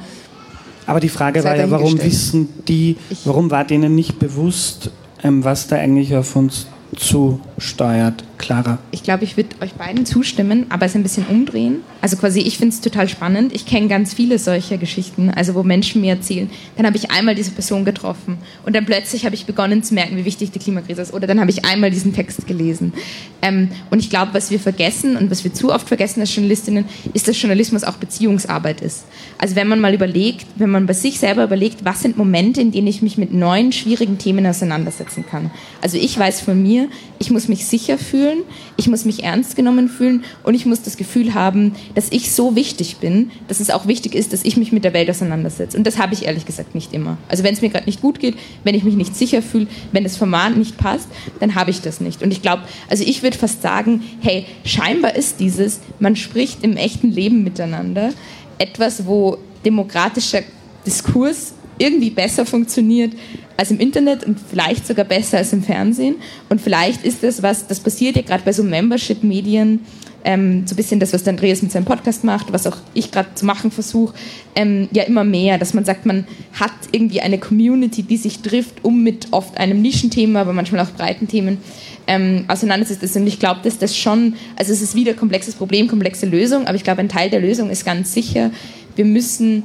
Aber 0.84 1.00
die 1.00 1.08
Frage 1.08 1.42
war 1.44 1.56
ja, 1.56 1.70
warum 1.70 1.98
wissen 2.02 2.50
die, 2.68 2.98
warum 3.24 3.50
war 3.50 3.64
denen 3.64 3.94
nicht 3.94 4.18
bewusst, 4.18 4.90
ähm, 5.22 5.44
was 5.44 5.68
da 5.68 5.76
eigentlich 5.76 6.14
auf 6.14 6.36
uns 6.36 6.66
zusteuert. 6.94 8.22
Clara. 8.36 8.76
Ich 8.90 9.02
glaube, 9.02 9.24
ich 9.24 9.38
würde 9.38 9.56
euch 9.62 9.72
beiden 9.72 10.04
zustimmen, 10.04 10.66
aber 10.68 10.84
es 10.84 10.94
ein 10.94 11.02
bisschen 11.02 11.24
umdrehen. 11.26 11.76
Also 12.02 12.16
quasi, 12.16 12.40
ich 12.40 12.58
finde 12.58 12.74
es 12.74 12.80
total 12.80 13.08
spannend. 13.08 13.54
Ich 13.54 13.64
kenne 13.64 13.86
ganz 13.86 14.12
viele 14.12 14.40
solcher 14.40 14.76
Geschichten, 14.76 15.30
also 15.30 15.54
wo 15.54 15.62
Menschen 15.62 16.00
mir 16.00 16.14
erzählen, 16.14 16.50
dann 16.76 16.84
habe 16.84 16.96
ich 16.96 17.12
einmal 17.12 17.36
diese 17.36 17.52
Person 17.52 17.84
getroffen 17.84 18.38
und 18.66 18.74
dann 18.74 18.84
plötzlich 18.84 19.24
habe 19.24 19.36
ich 19.36 19.46
begonnen 19.46 19.84
zu 19.84 19.94
merken, 19.94 20.16
wie 20.16 20.24
wichtig 20.24 20.50
die 20.50 20.58
Klimakrise 20.58 21.00
ist. 21.00 21.14
Oder 21.14 21.28
dann 21.28 21.38
habe 21.38 21.52
ich 21.52 21.64
einmal 21.64 21.92
diesen 21.92 22.12
Text 22.12 22.44
gelesen. 22.48 22.92
Ähm, 23.40 23.68
und 23.90 24.00
ich 24.00 24.10
glaube, 24.10 24.34
was 24.34 24.50
wir 24.50 24.58
vergessen 24.58 25.16
und 25.16 25.30
was 25.30 25.44
wir 25.44 25.54
zu 25.54 25.72
oft 25.72 25.86
vergessen 25.86 26.20
als 26.20 26.34
Journalistinnen, 26.34 26.86
ist, 27.14 27.28
dass 27.28 27.40
Journalismus 27.40 27.84
auch 27.84 27.94
Beziehungsarbeit 27.94 28.80
ist. 28.80 29.04
Also 29.38 29.54
wenn 29.54 29.68
man 29.68 29.80
mal 29.80 29.94
überlegt, 29.94 30.46
wenn 30.56 30.70
man 30.70 30.86
bei 30.86 30.94
sich 30.94 31.20
selber 31.20 31.44
überlegt, 31.44 31.84
was 31.84 32.02
sind 32.02 32.16
Momente, 32.16 32.60
in 32.60 32.72
denen 32.72 32.88
ich 32.88 33.02
mich 33.02 33.16
mit 33.16 33.32
neuen, 33.32 33.70
schwierigen 33.70 34.18
Themen 34.18 34.44
auseinandersetzen 34.44 35.24
kann. 35.24 35.52
Also 35.80 35.98
ich 35.98 36.18
weiß 36.18 36.40
von 36.40 36.60
mir, 36.60 36.88
ich 37.20 37.30
muss 37.30 37.46
mich 37.46 37.64
sicher 37.66 37.96
fühlen, 37.96 38.38
ich 38.76 38.88
muss 38.88 39.04
mich 39.04 39.22
ernst 39.22 39.54
genommen 39.54 39.88
fühlen 39.88 40.24
und 40.42 40.54
ich 40.54 40.66
muss 40.66 40.82
das 40.82 40.96
Gefühl 40.96 41.34
haben, 41.34 41.72
dass 41.94 42.10
ich 42.10 42.32
so 42.32 42.56
wichtig 42.56 42.96
bin, 42.96 43.30
dass 43.48 43.60
es 43.60 43.70
auch 43.70 43.86
wichtig 43.86 44.14
ist, 44.14 44.32
dass 44.32 44.44
ich 44.44 44.56
mich 44.56 44.72
mit 44.72 44.84
der 44.84 44.92
Welt 44.92 45.10
auseinandersetze. 45.10 45.76
Und 45.76 45.86
das 45.86 45.98
habe 45.98 46.14
ich 46.14 46.24
ehrlich 46.24 46.46
gesagt 46.46 46.74
nicht 46.74 46.92
immer. 46.92 47.18
Also 47.28 47.44
wenn 47.44 47.54
es 47.54 47.60
mir 47.60 47.68
gerade 47.68 47.86
nicht 47.86 48.00
gut 48.00 48.20
geht, 48.20 48.36
wenn 48.64 48.74
ich 48.74 48.84
mich 48.84 48.94
nicht 48.94 49.16
sicher 49.16 49.42
fühle, 49.42 49.66
wenn 49.92 50.04
das 50.04 50.16
Format 50.16 50.56
nicht 50.56 50.76
passt, 50.76 51.08
dann 51.40 51.54
habe 51.54 51.70
ich 51.70 51.80
das 51.80 52.00
nicht. 52.00 52.22
Und 52.22 52.30
ich 52.30 52.42
glaube, 52.42 52.62
also 52.88 53.04
ich 53.04 53.22
würde 53.22 53.38
fast 53.38 53.62
sagen, 53.62 54.02
hey, 54.20 54.46
scheinbar 54.64 55.16
ist 55.16 55.40
dieses, 55.40 55.80
man 55.98 56.16
spricht 56.16 56.62
im 56.62 56.76
echten 56.76 57.10
Leben 57.10 57.42
miteinander, 57.44 58.10
etwas, 58.58 59.06
wo 59.06 59.38
demokratischer 59.64 60.42
Diskurs 60.86 61.54
irgendwie 61.78 62.10
besser 62.10 62.46
funktioniert 62.46 63.12
als 63.56 63.70
im 63.70 63.80
Internet 63.80 64.24
und 64.24 64.38
vielleicht 64.38 64.86
sogar 64.86 65.04
besser 65.04 65.38
als 65.38 65.52
im 65.52 65.62
Fernsehen. 65.62 66.16
Und 66.48 66.60
vielleicht 66.60 67.04
ist 67.04 67.22
das 67.22 67.42
was, 67.42 67.66
das 67.66 67.80
passiert 67.80 68.16
ja 68.16 68.22
gerade 68.22 68.44
bei 68.44 68.52
so 68.52 68.62
Membership-Medien, 68.62 69.80
ähm, 70.24 70.66
so 70.66 70.74
ein 70.74 70.76
bisschen 70.76 71.00
das, 71.00 71.12
was 71.12 71.24
der 71.24 71.32
Andreas 71.32 71.62
mit 71.62 71.72
seinem 71.72 71.84
Podcast 71.84 72.24
macht, 72.24 72.52
was 72.52 72.66
auch 72.66 72.76
ich 72.94 73.10
gerade 73.10 73.28
zu 73.34 73.44
machen 73.44 73.70
versuche, 73.70 74.14
ähm, 74.54 74.88
ja 74.92 75.02
immer 75.04 75.24
mehr, 75.24 75.58
dass 75.58 75.74
man 75.74 75.84
sagt, 75.84 76.06
man 76.06 76.26
hat 76.52 76.72
irgendwie 76.92 77.20
eine 77.20 77.38
Community, 77.38 78.02
die 78.02 78.16
sich 78.16 78.40
trifft, 78.40 78.84
um 78.84 79.02
mit 79.02 79.28
oft 79.32 79.56
einem 79.58 79.82
Nischenthema, 79.82 80.40
aber 80.40 80.52
manchmal 80.52 80.80
auch 80.84 80.90
breiten 80.90 81.28
Themen 81.28 81.58
ähm, 82.06 82.44
auseinanderzusetzen. 82.48 83.22
Und 83.22 83.28
ich 83.28 83.38
glaube, 83.38 83.60
dass 83.62 83.78
das 83.78 83.96
schon, 83.96 84.34
also 84.56 84.72
es 84.72 84.82
ist 84.82 84.94
wieder 84.94 85.12
ein 85.12 85.16
komplexes 85.18 85.54
Problem, 85.54 85.88
komplexe 85.88 86.26
Lösung, 86.26 86.66
aber 86.66 86.76
ich 86.76 86.84
glaube, 86.84 87.00
ein 87.00 87.08
Teil 87.08 87.30
der 87.30 87.40
Lösung 87.40 87.70
ist 87.70 87.84
ganz 87.84 88.12
sicher, 88.12 88.50
wir 88.96 89.04
müssen 89.04 89.64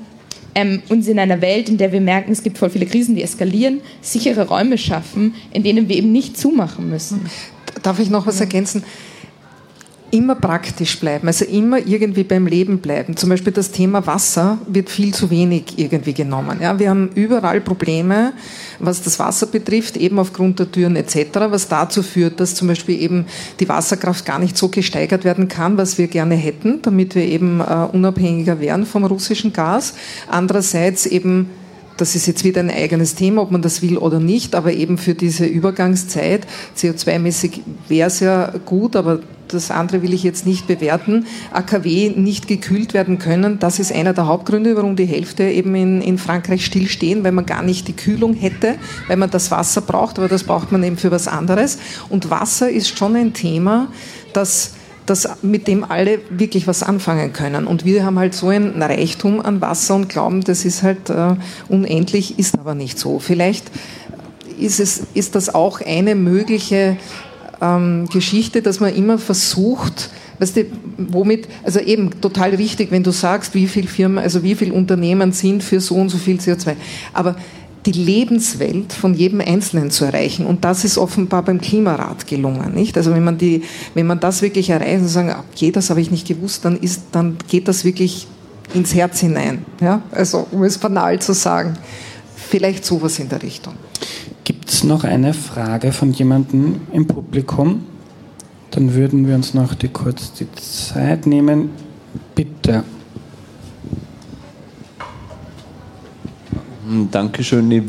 ähm, 0.55 0.81
uns 0.89 1.07
in 1.07 1.19
einer 1.19 1.41
Welt, 1.41 1.69
in 1.69 1.77
der 1.77 1.91
wir 1.91 2.01
merken, 2.01 2.31
es 2.31 2.41
gibt 2.41 2.57
voll 2.57 2.69
viele 2.69 2.85
Krisen, 2.85 3.15
die 3.15 3.21
eskalieren, 3.21 3.81
sichere 4.01 4.47
Räume 4.47 4.77
schaffen, 4.77 5.35
in 5.51 5.63
denen 5.63 5.87
wir 5.89 5.95
eben 5.95 6.11
nicht 6.11 6.37
zumachen 6.37 6.89
müssen. 6.89 7.21
Darf 7.83 7.99
ich 7.99 8.09
noch 8.09 8.25
was 8.25 8.39
ergänzen? 8.39 8.83
Immer 10.11 10.35
praktisch 10.35 10.99
bleiben, 10.99 11.27
also 11.27 11.43
immer 11.45 11.85
irgendwie 11.85 12.23
beim 12.23 12.47
Leben 12.47 12.79
bleiben. 12.79 13.17
Zum 13.17 13.29
Beispiel 13.29 13.51
das 13.51 13.71
Thema 13.71 14.05
Wasser 14.07 14.57
wird 14.67 14.89
viel 14.89 15.13
zu 15.13 15.29
wenig 15.29 15.77
irgendwie 15.77 16.13
genommen. 16.13 16.59
Ja, 16.61 16.79
wir 16.79 16.89
haben 16.89 17.09
überall 17.15 17.59
Probleme, 17.59 18.33
was 18.79 19.01
das 19.01 19.19
Wasser 19.19 19.47
betrifft, 19.47 19.97
eben 19.97 20.17
aufgrund 20.19 20.59
der 20.59 20.71
Türen 20.71 20.95
etc., 20.95 21.17
was 21.49 21.67
dazu 21.67 22.03
führt, 22.03 22.39
dass 22.39 22.55
zum 22.55 22.69
Beispiel 22.69 23.01
eben 23.01 23.25
die 23.59 23.67
Wasserkraft 23.67 24.25
gar 24.25 24.39
nicht 24.39 24.57
so 24.57 24.69
gesteigert 24.69 25.25
werden 25.25 25.47
kann, 25.47 25.77
was 25.77 25.97
wir 25.97 26.07
gerne 26.07 26.35
hätten, 26.35 26.81
damit 26.81 27.15
wir 27.15 27.23
eben 27.23 27.59
äh, 27.59 27.87
unabhängiger 27.91 28.59
wären 28.61 28.85
vom 28.85 29.03
russischen 29.03 29.51
Gas. 29.51 29.93
Andererseits 30.29 31.05
eben 31.05 31.49
das 31.97 32.13
ist 32.13 32.27
jetzt 32.27 32.43
wieder 32.43 32.61
ein 32.61 32.69
eigenes 32.69 33.15
Thema, 33.15 33.41
ob 33.41 33.49
man 33.49 33.63
das 33.63 33.81
will 33.81 33.97
oder 33.97 34.19
nicht, 34.19 34.53
aber 34.53 34.71
eben 34.71 34.99
für 34.99 35.15
diese 35.15 35.45
Übergangszeit, 35.45 36.45
CO2-mäßig 36.77 37.61
wäre 37.87 38.07
es 38.07 38.19
ja 38.19 38.53
gut, 38.65 38.95
aber 38.95 39.19
das 39.47 39.71
andere 39.71 40.01
will 40.01 40.13
ich 40.13 40.23
jetzt 40.23 40.45
nicht 40.45 40.67
bewerten, 40.67 41.25
AKW 41.51 42.09
nicht 42.15 42.47
gekühlt 42.47 42.93
werden 42.93 43.19
können. 43.19 43.59
Das 43.59 43.79
ist 43.79 43.91
einer 43.91 44.13
der 44.13 44.27
Hauptgründe, 44.27 44.75
warum 44.75 44.95
die 44.95 45.05
Hälfte 45.05 45.43
eben 45.43 45.75
in, 45.75 46.01
in 46.01 46.17
Frankreich 46.17 46.65
stillstehen, 46.65 47.23
weil 47.23 47.31
man 47.31 47.45
gar 47.45 47.63
nicht 47.63 47.87
die 47.87 47.95
Kühlung 47.95 48.33
hätte, 48.33 48.75
weil 49.07 49.17
man 49.17 49.29
das 49.29 49.51
Wasser 49.51 49.81
braucht, 49.81 50.17
aber 50.19 50.27
das 50.27 50.43
braucht 50.43 50.71
man 50.71 50.83
eben 50.83 50.97
für 50.97 51.11
was 51.11 51.27
anderes. 51.27 51.77
Und 52.09 52.29
Wasser 52.29 52.69
ist 52.69 52.97
schon 52.97 53.15
ein 53.15 53.33
Thema, 53.33 53.87
das 54.33 54.71
das, 55.07 55.41
mit 55.41 55.67
dem 55.67 55.83
alle 55.83 56.19
wirklich 56.29 56.67
was 56.67 56.83
anfangen 56.83 57.33
können. 57.33 57.65
Und 57.65 57.85
wir 57.85 58.05
haben 58.05 58.19
halt 58.19 58.33
so 58.33 58.49
ein 58.49 58.81
Reichtum 58.81 59.39
an 59.39 59.61
Wasser 59.61 59.95
und 59.95 60.09
glauben, 60.09 60.43
das 60.43 60.65
ist 60.65 60.83
halt 60.83 61.09
äh, 61.09 61.35
unendlich, 61.69 62.37
ist 62.37 62.59
aber 62.59 62.75
nicht 62.75 62.99
so. 62.99 63.19
Vielleicht 63.19 63.71
ist, 64.59 64.79
es, 64.79 65.03
ist 65.13 65.35
das 65.35 65.53
auch 65.53 65.81
eine 65.81 66.15
mögliche 66.15 66.97
ähm, 67.61 68.07
Geschichte, 68.11 68.61
dass 68.61 68.79
man 68.79 68.95
immer 68.95 69.17
versucht, 69.17 70.09
Weißt 70.39 70.55
du, 70.55 70.65
womit, 70.97 71.47
also 71.63 71.79
eben 71.79 72.21
total 72.21 72.51
richtig, 72.51 72.91
wenn 72.91 73.03
du 73.03 73.11
sagst, 73.11 73.55
wie 73.55 73.67
viele 73.67 73.87
Firmen, 73.87 74.19
also 74.19 74.43
wie 74.43 74.53
viele 74.53 74.73
Unternehmen 74.73 75.31
sind 75.31 75.63
für 75.63 75.79
so 75.79 75.95
und 75.95 76.09
so 76.09 76.19
viel 76.19 76.37
CO2. 76.37 76.75
Aber 77.13 77.35
die 77.87 77.91
Lebenswelt 77.91 78.93
von 78.93 79.13
jedem 79.13 79.41
Einzelnen 79.41 79.91
zu 79.91 80.05
erreichen. 80.05 80.45
Und 80.45 80.65
das 80.65 80.83
ist 80.83 80.97
offenbar 80.97 81.41
beim 81.43 81.59
Klimarat 81.59 82.27
gelungen, 82.27 82.73
nicht? 82.73 82.97
Also 82.97 83.13
wenn 83.13 83.23
man 83.23 83.37
die, 83.37 83.63
wenn 83.93 84.05
man 84.05 84.19
das 84.19 84.41
wirklich 84.41 84.69
erreicht 84.69 85.01
und 85.01 85.07
sagen, 85.07 85.33
okay, 85.53 85.71
das 85.71 85.89
habe 85.89 86.01
ich 86.01 86.11
nicht 86.11 86.27
gewusst, 86.27 86.65
dann 86.65 86.77
ist, 86.77 87.03
dann 87.13 87.37
geht 87.47 87.67
das 87.67 87.85
wirklich 87.85 88.27
ins 88.73 88.93
Herz 88.93 89.21
hinein. 89.21 89.65
Ja? 89.81 90.01
Also, 90.11 90.47
um 90.51 90.63
es 90.63 90.77
banal 90.77 91.19
zu 91.19 91.33
sagen. 91.33 91.77
Vielleicht 92.35 92.85
sowas 92.85 93.19
in 93.19 93.29
der 93.29 93.41
Richtung. 93.41 93.73
Gibt 94.47 94.69
es 94.69 94.85
noch 94.85 95.03
eine 95.03 95.33
Frage 95.33 95.91
von 95.91 96.13
jemandem 96.13 96.79
im 96.93 97.05
Publikum? 97.05 97.83
Dann 98.71 98.93
würden 98.93 99.27
wir 99.27 99.35
uns 99.35 99.53
noch 99.53 99.75
die, 99.75 99.89
kurz 99.89 100.31
die 100.31 100.49
Zeit 100.53 101.27
nehmen. 101.27 101.71
Bitte. 102.33 102.85
Dankeschön. 107.11 107.69
Ich 107.71 107.83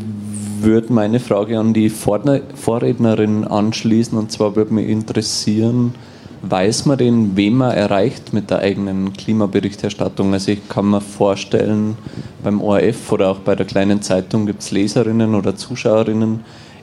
würde 0.59 0.91
meine 0.91 1.21
Frage 1.21 1.57
an 1.57 1.73
die 1.73 1.89
Vorrednerin 1.89 3.45
anschließen 3.45 4.17
und 4.17 4.29
zwar 4.29 4.57
würde 4.57 4.73
mich 4.73 4.89
interessieren, 4.89 5.95
weiß 6.41 6.85
man 6.85 6.97
denn, 6.97 7.31
wen 7.35 7.55
man 7.55 7.71
erreicht 7.71 8.33
mit 8.33 8.49
der 8.49 8.59
eigenen 8.59 9.13
Klimaberichterstattung? 9.13 10.33
Also 10.33 10.51
ich 10.51 10.67
kann 10.69 10.89
mir 10.89 11.01
vorstellen, 11.01 11.97
beim 12.43 12.61
ORF 12.61 13.11
oder 13.11 13.29
auch 13.29 13.39
bei 13.39 13.55
der 13.55 13.65
kleinen 13.65 14.01
Zeitung 14.01 14.45
gibt 14.45 14.61
es 14.61 14.71
Leserinnen 14.71 15.35
oder 15.35 15.55
Zuschauerinnen. 15.55 16.41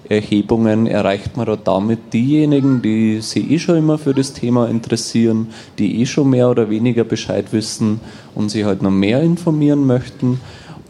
Erhebungen 0.09 0.87
erreicht 0.87 1.37
man 1.37 1.47
da 1.47 1.57
damit 1.57 2.13
diejenigen, 2.13 2.81
die 2.81 3.21
sich 3.21 3.51
eh 3.51 3.59
schon 3.59 3.77
immer 3.79 3.99
für 3.99 4.15
das 4.15 4.33
Thema 4.33 4.69
interessieren, 4.69 5.49
die 5.79 6.01
eh 6.01 6.07
schon 6.07 6.31
mehr 6.31 6.49
oder 6.49 6.71
weniger 6.71 7.05
Bescheid 7.05 7.53
wissen 7.53 8.01
und 8.35 8.51
sich 8.51 8.65
halt 8.65 8.83
noch 8.83 8.91
mehr 8.91 9.21
informieren 9.23 9.85
möchten? 9.87 10.41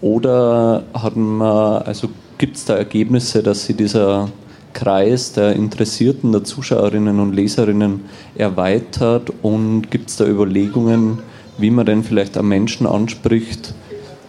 Oder 0.03 0.85
hat 0.93 1.17
man, 1.17 1.83
also 1.83 2.09
gibt 2.37 2.57
es 2.57 2.67
da 2.67 2.77
Ergebnisse, 2.77 3.43
dass 3.43 3.64
sie 3.64 3.75
dieser 3.75 4.29
Kreis 4.77 5.33
der 5.33 5.55
Interessierten, 5.55 6.33
der 6.33 6.45
Zuschauerinnen 6.45 7.18
und 7.18 7.35
Leserinnen 7.35 8.03
erweitert 8.35 9.33
und 9.41 9.91
gibt 9.91 10.11
es 10.11 10.16
da 10.16 10.27
Überlegungen, 10.27 11.20
wie 11.57 11.70
man 11.70 11.87
denn 11.87 12.05
vielleicht 12.05 12.37
auch 12.37 12.43
Menschen 12.43 12.87
anspricht, 12.87 13.72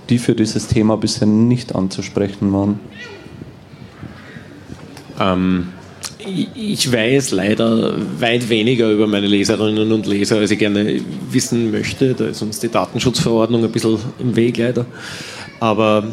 die 0.09 0.17
für 0.17 0.35
dieses 0.35 0.67
Thema 0.67 0.95
bisher 0.95 1.27
nicht 1.27 1.75
anzusprechen 1.75 2.53
waren? 2.53 2.79
Ähm, 5.19 5.67
ich 6.55 6.91
weiß 6.93 7.31
leider 7.31 7.95
weit 8.17 8.47
weniger 8.47 8.89
über 8.89 9.05
meine 9.05 9.27
Leserinnen 9.27 9.91
und 9.91 10.05
Leser, 10.05 10.37
als 10.37 10.51
ich 10.51 10.59
gerne 10.59 11.01
wissen 11.29 11.71
möchte. 11.71 12.13
Da 12.13 12.25
ist 12.27 12.41
uns 12.41 12.59
die 12.59 12.69
Datenschutzverordnung 12.69 13.65
ein 13.65 13.71
bisschen 13.71 13.99
im 14.17 14.33
Weg 14.37 14.57
leider. 14.57 14.85
Aber 15.59 16.05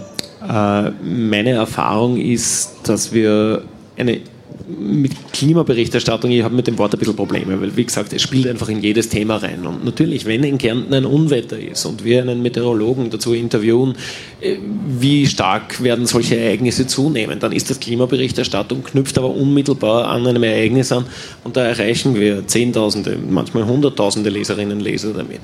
äh, 0.42 0.90
meine 1.04 1.50
Erfahrung 1.50 2.16
ist, 2.16 2.72
dass 2.82 3.12
wir 3.12 3.62
eine 3.96 4.20
mit 4.68 5.32
Klimaberichterstattung, 5.32 6.30
ich 6.30 6.42
habe 6.42 6.54
mit 6.54 6.66
dem 6.66 6.78
Wort 6.78 6.94
ein 6.94 6.98
bisschen 6.98 7.16
Probleme, 7.16 7.60
weil 7.60 7.76
wie 7.76 7.84
gesagt, 7.84 8.12
es 8.12 8.22
spielt 8.22 8.46
einfach 8.46 8.68
in 8.68 8.80
jedes 8.80 9.08
Thema 9.08 9.36
rein. 9.36 9.66
Und 9.66 9.84
natürlich, 9.84 10.26
wenn 10.26 10.44
in 10.44 10.58
Kärnten 10.58 10.94
ein 10.94 11.04
Unwetter 11.04 11.58
ist 11.58 11.84
und 11.86 12.04
wir 12.04 12.22
einen 12.22 12.40
Meteorologen 12.40 13.10
dazu 13.10 13.34
interviewen, 13.34 13.94
äh, 14.40 14.56
wie 14.88 15.26
stark 15.26 15.82
werden 15.82 16.06
solche 16.06 16.38
Ereignisse 16.38 16.86
zunehmen, 16.86 17.40
dann 17.40 17.52
ist 17.52 17.68
das 17.68 17.80
Klimaberichterstattung, 17.80 18.84
knüpft 18.84 19.18
aber 19.18 19.30
unmittelbar 19.30 20.08
an 20.08 20.26
einem 20.26 20.44
Ereignis 20.44 20.92
an 20.92 21.06
und 21.42 21.56
da 21.56 21.64
erreichen 21.64 22.14
wir 22.14 22.46
Zehntausende, 22.46 23.18
manchmal 23.28 23.66
Hunderttausende 23.66 24.30
Leserinnen 24.30 24.78
und 24.78 24.84
Leser 24.84 25.12
damit. 25.12 25.40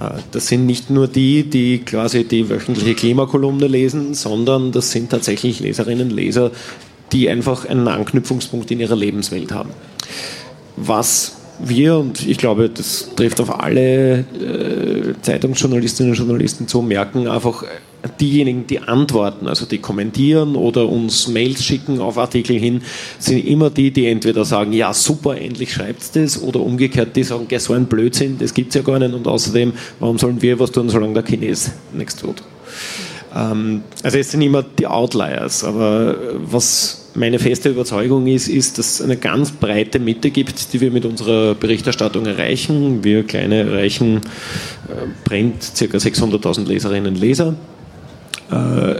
Äh, 0.00 0.20
das 0.32 0.48
sind 0.48 0.66
nicht 0.66 0.90
nur 0.90 1.08
die, 1.08 1.44
die 1.44 1.78
quasi 1.78 2.24
die 2.24 2.50
wöchentliche 2.50 2.94
Klimakolumne 2.94 3.66
lesen, 3.66 4.14
sondern 4.14 4.70
das 4.70 4.90
sind 4.90 5.10
tatsächlich 5.10 5.60
Leserinnen 5.60 6.10
und 6.10 6.14
Leser, 6.14 6.50
die 7.14 7.30
einfach 7.30 7.64
einen 7.64 7.88
Anknüpfungspunkt 7.88 8.70
in 8.70 8.80
ihrer 8.80 8.96
Lebenswelt 8.96 9.52
haben. 9.52 9.70
Was 10.76 11.36
wir, 11.60 11.96
und 11.96 12.26
ich 12.26 12.36
glaube, 12.36 12.68
das 12.68 13.10
trifft 13.14 13.40
auf 13.40 13.60
alle 13.60 14.18
äh, 14.18 15.14
Zeitungsjournalistinnen 15.22 16.12
und 16.12 16.18
Journalisten 16.18 16.66
zu, 16.66 16.82
merken 16.82 17.28
einfach, 17.28 17.64
diejenigen, 18.20 18.66
die 18.66 18.80
antworten, 18.80 19.46
also 19.46 19.64
die 19.64 19.78
kommentieren 19.78 20.56
oder 20.56 20.88
uns 20.88 21.28
Mails 21.28 21.64
schicken 21.64 22.00
auf 22.00 22.18
Artikel 22.18 22.58
hin, 22.58 22.82
sind 23.18 23.46
immer 23.46 23.70
die, 23.70 23.92
die 23.92 24.06
entweder 24.06 24.44
sagen, 24.44 24.72
ja 24.72 24.92
super, 24.92 25.38
endlich 25.38 25.72
schreibt 25.72 26.02
es 26.02 26.10
das, 26.10 26.42
oder 26.42 26.60
umgekehrt, 26.60 27.16
die 27.16 27.22
sagen, 27.22 27.46
so 27.58 27.72
ein 27.72 27.86
Blödsinn, 27.86 28.36
das 28.38 28.52
gibt 28.52 28.70
es 28.70 28.74
ja 28.74 28.82
gar 28.82 28.98
nicht 28.98 29.14
und 29.14 29.26
außerdem, 29.26 29.72
warum 30.00 30.18
sollen 30.18 30.42
wir 30.42 30.58
was 30.58 30.72
tun, 30.72 30.88
solange 30.88 31.14
der 31.14 31.24
Chines 31.24 31.70
nichts 31.92 32.16
tut. 32.16 32.42
Ähm, 33.34 33.82
also 34.02 34.18
es 34.18 34.30
sind 34.30 34.42
immer 34.42 34.62
die 34.62 34.86
Outliers, 34.86 35.64
aber 35.64 36.16
was 36.36 37.10
meine 37.14 37.38
feste 37.38 37.68
Überzeugung 37.68 38.26
ist, 38.26 38.48
ist, 38.48 38.78
dass 38.78 38.94
es 38.94 39.02
eine 39.02 39.16
ganz 39.16 39.52
breite 39.52 39.98
Mitte 39.98 40.30
gibt, 40.30 40.72
die 40.72 40.80
wir 40.80 40.90
mit 40.90 41.04
unserer 41.04 41.54
Berichterstattung 41.54 42.26
erreichen. 42.26 43.04
Wir 43.04 43.24
kleine 43.24 43.62
erreichen 43.62 44.16
äh, 44.88 45.28
Print 45.28 45.72
ca. 45.76 45.84
600.000 45.84 46.66
Leserinnen 46.66 47.14
und 47.14 47.20
Leser, 47.20 47.54
äh, 48.50 48.94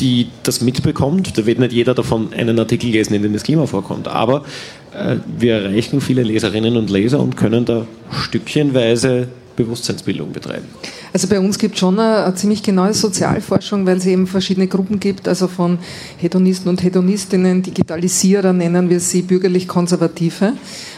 die 0.00 0.28
das 0.42 0.60
mitbekommt. 0.60 1.38
Da 1.38 1.46
wird 1.46 1.60
nicht 1.60 1.72
jeder 1.72 1.94
davon 1.94 2.32
einen 2.32 2.58
Artikel 2.58 2.90
lesen, 2.90 3.14
in 3.14 3.22
dem 3.22 3.32
das 3.32 3.44
Klima 3.44 3.66
vorkommt, 3.66 4.08
aber 4.08 4.44
äh, 4.92 5.16
wir 5.38 5.54
erreichen 5.54 6.00
viele 6.00 6.22
Leserinnen 6.22 6.76
und 6.76 6.90
Leser 6.90 7.20
und 7.20 7.36
können 7.36 7.64
da 7.64 7.86
stückchenweise 8.10 9.28
Bewusstseinsbildung 9.56 10.32
betreiben. 10.32 10.66
Also 11.12 11.28
bei 11.28 11.38
uns 11.38 11.58
gibt 11.58 11.74
es 11.74 11.80
schon 11.80 11.98
eine, 11.98 12.24
eine, 12.24 12.34
ziemlich 12.34 12.62
genaue 12.62 12.94
Sozialforschung, 12.94 13.86
weil 13.86 13.98
es 13.98 14.06
eben 14.06 14.26
verschiedene 14.26 14.66
Gruppen 14.66 14.98
gibt, 14.98 15.28
also 15.28 15.48
von 15.48 15.78
Hedonisten 16.18 16.68
und 16.68 16.82
Hedonistinnen, 16.82 17.62
Digitalisierer 17.62 18.52
nennen 18.52 18.88
wir 18.88 19.00
sie, 19.00 19.22
bürgerlich-konservative. 19.22 20.54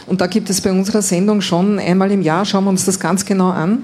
Und 0.07 0.21
da 0.21 0.27
gibt 0.27 0.49
es 0.49 0.61
bei 0.61 0.71
unserer 0.71 1.01
Sendung 1.01 1.41
schon 1.41 1.79
einmal 1.79 2.11
im 2.11 2.21
Jahr, 2.21 2.45
schauen 2.45 2.65
wir 2.65 2.69
uns 2.69 2.85
das 2.85 2.99
ganz 2.99 3.25
genau 3.25 3.49
an, 3.49 3.83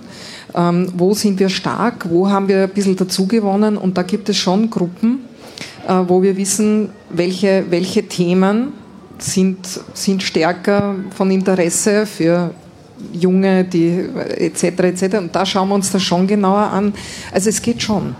ähm, 0.56 0.92
wo 0.96 1.14
sind 1.14 1.40
wir 1.40 1.50
stark, 1.50 2.10
wo 2.10 2.30
haben 2.30 2.48
wir 2.48 2.64
ein 2.64 2.70
bisschen 2.70 2.96
dazugewonnen 2.96 3.78
und 3.78 3.98
da 3.98 4.04
gibt 4.04 4.30
es 4.30 4.38
schon 4.38 4.70
Gruppen, 4.70 5.20
äh, 5.88 5.94
wo 6.08 6.22
wir 6.22 6.38
wissen, 6.38 6.90
welche, 7.10 7.66
welche 7.70 8.04
Themen 8.04 8.74
sind, 9.18 9.58
sind 9.94 10.24
stärker 10.24 10.96
von 11.16 11.32
Interesse 11.32 12.06
für 12.06 12.52
Junge, 13.14 13.64
die 13.64 14.06
etc. 14.38 14.64
etc. 14.64 15.18
Und 15.18 15.36
da 15.36 15.45
schauen 15.45 15.70
wir 15.70 15.76
uns 15.76 15.91
das 15.91 16.04
schon 16.04 16.28
genauer 16.28 16.72
an. 16.72 16.93
Also 17.32 17.49
es 17.49 17.62
geht 17.62 17.82
schon. 17.82 18.16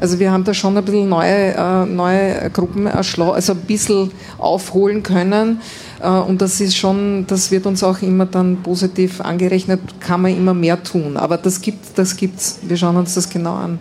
Also 0.00 0.18
wir 0.18 0.32
haben 0.32 0.44
da 0.44 0.52
schon 0.52 0.76
ein 0.76 0.84
bisschen 0.84 1.08
neue, 1.08 1.54
äh, 1.54 1.86
neue 1.86 2.50
Gruppen 2.50 2.86
also 2.88 3.52
ein 3.52 3.58
bisschen 3.66 4.10
aufholen 4.38 5.02
können. 5.02 5.60
Äh, 6.00 6.08
und 6.08 6.42
das 6.42 6.60
ist 6.60 6.76
schon, 6.76 7.26
das 7.26 7.50
wird 7.50 7.66
uns 7.66 7.82
auch 7.82 8.02
immer 8.02 8.26
dann 8.26 8.58
positiv 8.62 9.20
angerechnet, 9.20 9.80
kann 10.00 10.22
man 10.22 10.36
immer 10.36 10.52
mehr 10.52 10.82
tun. 10.82 11.16
Aber 11.16 11.36
das 11.36 11.60
gibt 11.60 11.96
das 11.96 12.16
gibt's. 12.16 12.58
Wir 12.62 12.76
schauen 12.76 12.96
uns 12.96 13.14
das 13.14 13.30
genau 13.30 13.54
an. 13.54 13.78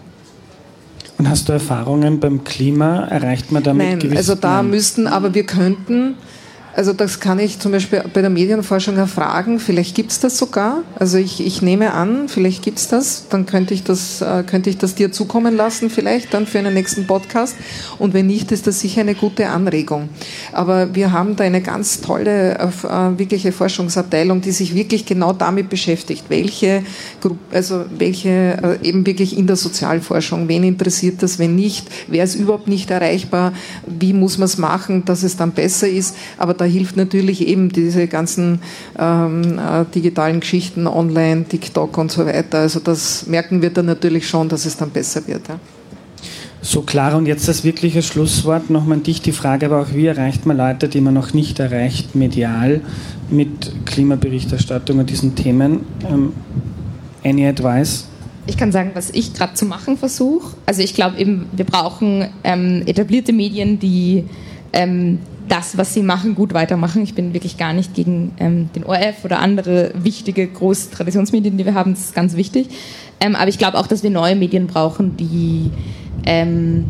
Und 1.18 1.30
hast 1.30 1.50
du 1.50 1.54
Erfahrungen 1.54 2.20
beim 2.20 2.44
Klima? 2.44 3.06
Erreicht 3.06 3.52
man 3.52 3.64
damit 3.64 4.04
Nein, 4.04 4.18
also 4.18 4.36
da 4.36 4.64
müssten, 4.64 5.08
aber 5.08 5.34
wir 5.34 5.46
könnten 5.46 6.16
also 6.76 6.92
das 6.92 7.20
kann 7.20 7.38
ich 7.38 7.60
zum 7.60 7.72
Beispiel 7.72 8.04
bei 8.14 8.22
der 8.22 8.32
Medienforschung 8.32 8.98
erfragen. 8.98 9.60
Vielleicht 9.60 9.96
gibt 9.96 10.12
es 10.12 10.20
das 10.20 10.38
sogar. 10.40 10.82
Also 10.98 11.20
ich, 11.20 11.46
ich 11.46 11.62
nehme 11.62 11.94
an, 11.94 12.28
vielleicht 12.28 12.64
gibt 12.64 12.80
es 12.80 12.88
das. 12.88 13.28
Dann 13.30 13.46
könnte 13.46 13.76
ich 13.76 13.84
das, 13.84 14.22
äh, 14.22 14.44
könnte 14.44 14.72
ich 14.72 14.80
das 14.80 14.96
dir 14.96 15.12
zukommen 15.12 15.56
lassen, 15.56 15.92
vielleicht 15.92 16.34
dann 16.34 16.48
für 16.48 16.58
einen 16.58 16.74
nächsten 16.74 17.06
Podcast. 17.06 17.56
Und 18.00 18.16
wenn 18.16 18.26
nicht, 18.26 18.52
ist 18.52 18.66
das 18.66 18.80
sicher 18.80 19.02
eine 19.02 19.14
gute 19.14 19.50
Anregung. 19.50 20.10
Aber 20.52 20.96
wir 20.96 21.12
haben 21.12 21.36
da 21.36 21.44
eine 21.44 21.62
ganz 21.62 22.02
tolle, 22.02 22.58
äh, 22.58 22.66
äh 22.66 23.20
wirkliche 23.20 23.52
Forschungsabteilung, 23.52 24.42
die 24.42 24.52
sich 24.52 24.74
wirklich 24.74 25.06
genau 25.06 25.32
damit 25.32 25.70
beschäftigt. 25.70 26.26
Welche, 26.30 26.84
also 27.52 27.86
welche 27.96 28.30
äh, 28.82 28.88
eben 28.88 29.06
wirklich 29.06 29.38
in 29.38 29.46
der 29.46 29.58
Sozialforschung, 29.58 30.48
wen 30.48 30.64
interessiert 30.64 31.22
das, 31.22 31.38
wenn 31.38 31.56
nicht, 31.56 31.88
wer 32.08 32.24
ist 32.24 32.34
überhaupt 32.34 32.68
nicht 32.68 32.90
erreichbar, 32.90 33.54
wie 33.86 34.14
muss 34.14 34.40
man 34.40 34.46
es 34.46 34.58
machen, 34.58 35.06
dass 35.06 35.22
es 35.22 35.38
dann 35.38 35.52
besser 35.52 35.88
ist. 35.88 36.16
Aber 36.40 36.63
da 36.64 36.70
hilft 36.70 36.96
natürlich 36.96 37.46
eben 37.46 37.70
diese 37.70 38.08
ganzen 38.08 38.60
ähm, 38.98 39.60
äh, 39.60 39.84
digitalen 39.94 40.40
Geschichten, 40.40 40.88
online, 40.88 41.44
TikTok 41.44 41.98
und 41.98 42.10
so 42.10 42.26
weiter. 42.26 42.60
Also 42.60 42.80
das 42.80 43.28
merken 43.28 43.62
wir 43.62 43.70
dann 43.70 43.86
natürlich 43.86 44.28
schon, 44.28 44.48
dass 44.48 44.66
es 44.66 44.78
dann 44.78 44.90
besser 44.92 45.28
wird. 45.28 45.48
Ja. 45.50 45.60
So 46.62 46.82
klar, 46.84 47.18
und 47.18 47.26
jetzt 47.26 47.50
das 47.50 47.66
wirkliche 47.66 48.02
Schlusswort 48.02 48.70
nochmal 48.70 49.00
an 49.00 49.04
dich 49.04 49.22
die 49.22 49.34
Frage, 49.34 49.66
aber 49.66 49.82
auch 49.82 49.94
wie 49.94 50.06
erreicht 50.06 50.46
man 50.46 50.56
Leute, 50.56 50.88
die 50.88 51.02
man 51.02 51.14
noch 51.14 51.34
nicht 51.34 51.60
erreicht, 51.60 52.16
medial 52.16 52.80
mit 53.30 53.74
Klimaberichterstattung 53.86 55.00
und 55.00 55.10
diesen 55.10 55.36
Themen? 55.36 55.82
Ähm, 56.10 56.32
any 57.26 57.46
advice? 57.46 58.08
Ich 58.48 58.56
kann 58.56 58.72
sagen, 58.72 58.92
was 58.94 59.10
ich 59.10 59.34
gerade 59.34 59.56
zu 59.56 59.66
machen 59.66 59.98
versuche. 59.98 60.56
Also 60.66 60.82
ich 60.82 60.94
glaube 60.94 61.18
eben, 61.18 61.48
wir 61.52 61.66
brauchen 61.66 62.30
ähm, 62.46 62.84
etablierte 62.86 63.34
Medien, 63.34 63.80
die 63.80 64.24
ähm, 64.72 65.20
das, 65.48 65.78
was 65.78 65.94
sie 65.94 66.04
machen, 66.04 66.36
gut 66.36 66.54
weitermachen. 66.54 67.04
Ich 67.04 67.16
bin 67.16 67.34
wirklich 67.34 67.58
gar 67.58 67.74
nicht 67.74 67.94
gegen 67.94 68.34
ähm, 68.40 68.70
den 68.76 68.84
ORF 68.84 69.24
oder 69.24 69.40
andere 69.40 69.92
wichtige 69.96 70.48
große 70.48 70.92
Traditionsmedien, 70.92 71.58
die 71.58 71.66
wir 71.66 71.74
haben. 71.74 71.94
Das 71.94 72.06
ist 72.06 72.16
ganz 72.16 72.36
wichtig. 72.36 72.70
Ähm, 73.20 73.36
aber 73.36 73.48
ich 73.50 73.58
glaube 73.58 73.78
auch, 73.78 73.88
dass 73.88 74.04
wir 74.04 74.10
neue 74.10 74.36
Medien 74.36 74.68
brauchen, 74.68 75.18
die 75.18 75.72
ähm, 76.26 76.86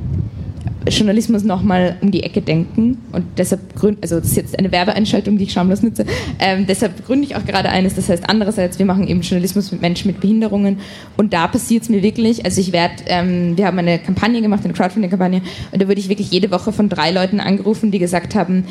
Journalismus 0.87 1.43
nochmal 1.43 1.97
um 2.01 2.11
die 2.11 2.23
Ecke 2.23 2.41
denken. 2.41 2.99
Und 3.11 3.25
deshalb 3.37 3.75
gründe, 3.75 3.99
also 4.01 4.19
das 4.19 4.29
ist 4.29 4.35
jetzt 4.35 4.59
eine 4.59 4.71
Werbeeinschaltung, 4.71 5.37
die 5.37 5.45
ich 5.45 5.53
schamlos 5.53 5.81
nutze, 5.81 6.05
ähm, 6.39 6.65
deshalb 6.67 7.05
gründe 7.05 7.25
ich 7.25 7.35
auch 7.35 7.45
gerade 7.45 7.69
eines, 7.69 7.95
das 7.95 8.09
heißt 8.09 8.29
andererseits, 8.29 8.79
wir 8.79 8.85
machen 8.85 9.07
eben 9.07 9.21
Journalismus 9.21 9.71
mit 9.71 9.81
Menschen 9.81 10.07
mit 10.07 10.19
Behinderungen. 10.19 10.79
Und 11.17 11.33
da 11.33 11.47
passiert 11.47 11.83
es 11.83 11.89
mir 11.89 12.03
wirklich, 12.03 12.45
also 12.45 12.59
ich 12.59 12.71
werde, 12.71 12.95
ähm, 13.07 13.57
wir 13.57 13.65
haben 13.65 13.79
eine 13.79 13.99
Kampagne 13.99 14.41
gemacht, 14.41 14.63
eine 14.63 14.73
Crowdfunding-Kampagne. 14.73 15.41
Und 15.71 15.81
da 15.81 15.87
wurde 15.87 15.99
ich 15.99 16.09
wirklich 16.09 16.31
jede 16.31 16.51
Woche 16.51 16.71
von 16.71 16.89
drei 16.89 17.11
Leuten 17.11 17.39
angerufen, 17.39 17.91
die 17.91 17.99
gesagt 17.99 18.35
haben, 18.35 18.65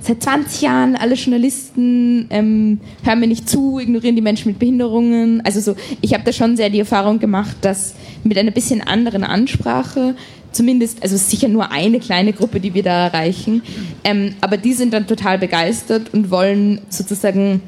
seit 0.00 0.22
20 0.22 0.62
Jahren 0.62 0.96
alle 0.96 1.14
Journalisten 1.14 2.26
ähm, 2.30 2.80
hören 3.02 3.20
mir 3.20 3.26
nicht 3.26 3.48
zu, 3.48 3.78
ignorieren 3.78 4.16
die 4.16 4.22
Menschen 4.22 4.48
mit 4.48 4.58
Behinderungen. 4.58 5.42
Also 5.44 5.60
so, 5.60 5.76
ich 6.00 6.14
habe 6.14 6.24
da 6.24 6.32
schon 6.32 6.56
sehr 6.56 6.70
die 6.70 6.78
Erfahrung 6.78 7.18
gemacht, 7.18 7.56
dass 7.62 7.94
mit 8.24 8.38
einer 8.38 8.50
bisschen 8.50 8.80
anderen 8.80 9.24
Ansprache 9.24 10.14
zumindest, 10.52 11.02
also 11.02 11.16
sicher 11.16 11.48
nur 11.48 11.70
eine 11.70 12.00
kleine 12.00 12.32
Gruppe, 12.32 12.60
die 12.60 12.74
wir 12.74 12.82
da 12.82 13.06
erreichen, 13.06 13.62
ähm, 14.04 14.34
aber 14.40 14.56
die 14.56 14.72
sind 14.72 14.92
dann 14.92 15.06
total 15.06 15.38
begeistert 15.38 16.12
und 16.12 16.30
wollen 16.30 16.80
sozusagen 16.88 17.62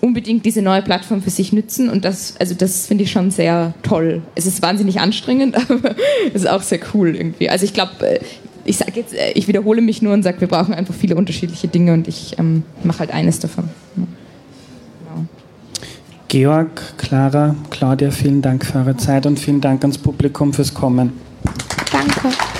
unbedingt 0.00 0.44
diese 0.44 0.62
neue 0.62 0.82
Plattform 0.82 1.22
für 1.22 1.30
sich 1.30 1.52
nützen 1.52 1.88
und 1.88 2.04
das, 2.04 2.34
also 2.38 2.54
das 2.54 2.86
finde 2.86 3.04
ich 3.04 3.10
schon 3.10 3.30
sehr 3.30 3.74
toll. 3.82 4.22
Es 4.34 4.46
ist 4.46 4.62
wahnsinnig 4.62 5.00
anstrengend, 5.00 5.56
aber 5.70 5.96
es 6.28 6.42
ist 6.42 6.48
auch 6.48 6.62
sehr 6.62 6.80
cool 6.94 7.14
irgendwie. 7.16 7.48
Also 7.48 7.64
ich 7.64 7.74
glaube, 7.74 7.92
äh, 8.06 8.20
ich 8.64 8.76
sage 8.76 8.92
jetzt, 8.96 9.14
äh, 9.14 9.32
ich 9.34 9.48
wiederhole 9.48 9.80
mich 9.80 10.02
nur 10.02 10.12
und 10.12 10.22
sage, 10.22 10.40
wir 10.40 10.48
brauchen 10.48 10.74
einfach 10.74 10.94
viele 10.94 11.16
unterschiedliche 11.16 11.68
Dinge 11.68 11.92
und 11.92 12.08
ich 12.08 12.38
ähm, 12.38 12.62
mache 12.82 13.00
halt 13.00 13.10
eines 13.12 13.38
davon. 13.38 13.68
Georg, 16.28 16.82
Clara, 16.98 17.54
Claudia, 17.70 18.10
vielen 18.10 18.42
Dank 18.42 18.66
für 18.66 18.78
eure 18.78 18.96
Zeit 18.96 19.26
und 19.26 19.38
vielen 19.38 19.60
Dank 19.60 19.82
ans 19.82 19.96
Publikum 19.96 20.52
fürs 20.52 20.74
Kommen. 20.74 21.12
Danke. 21.96 22.55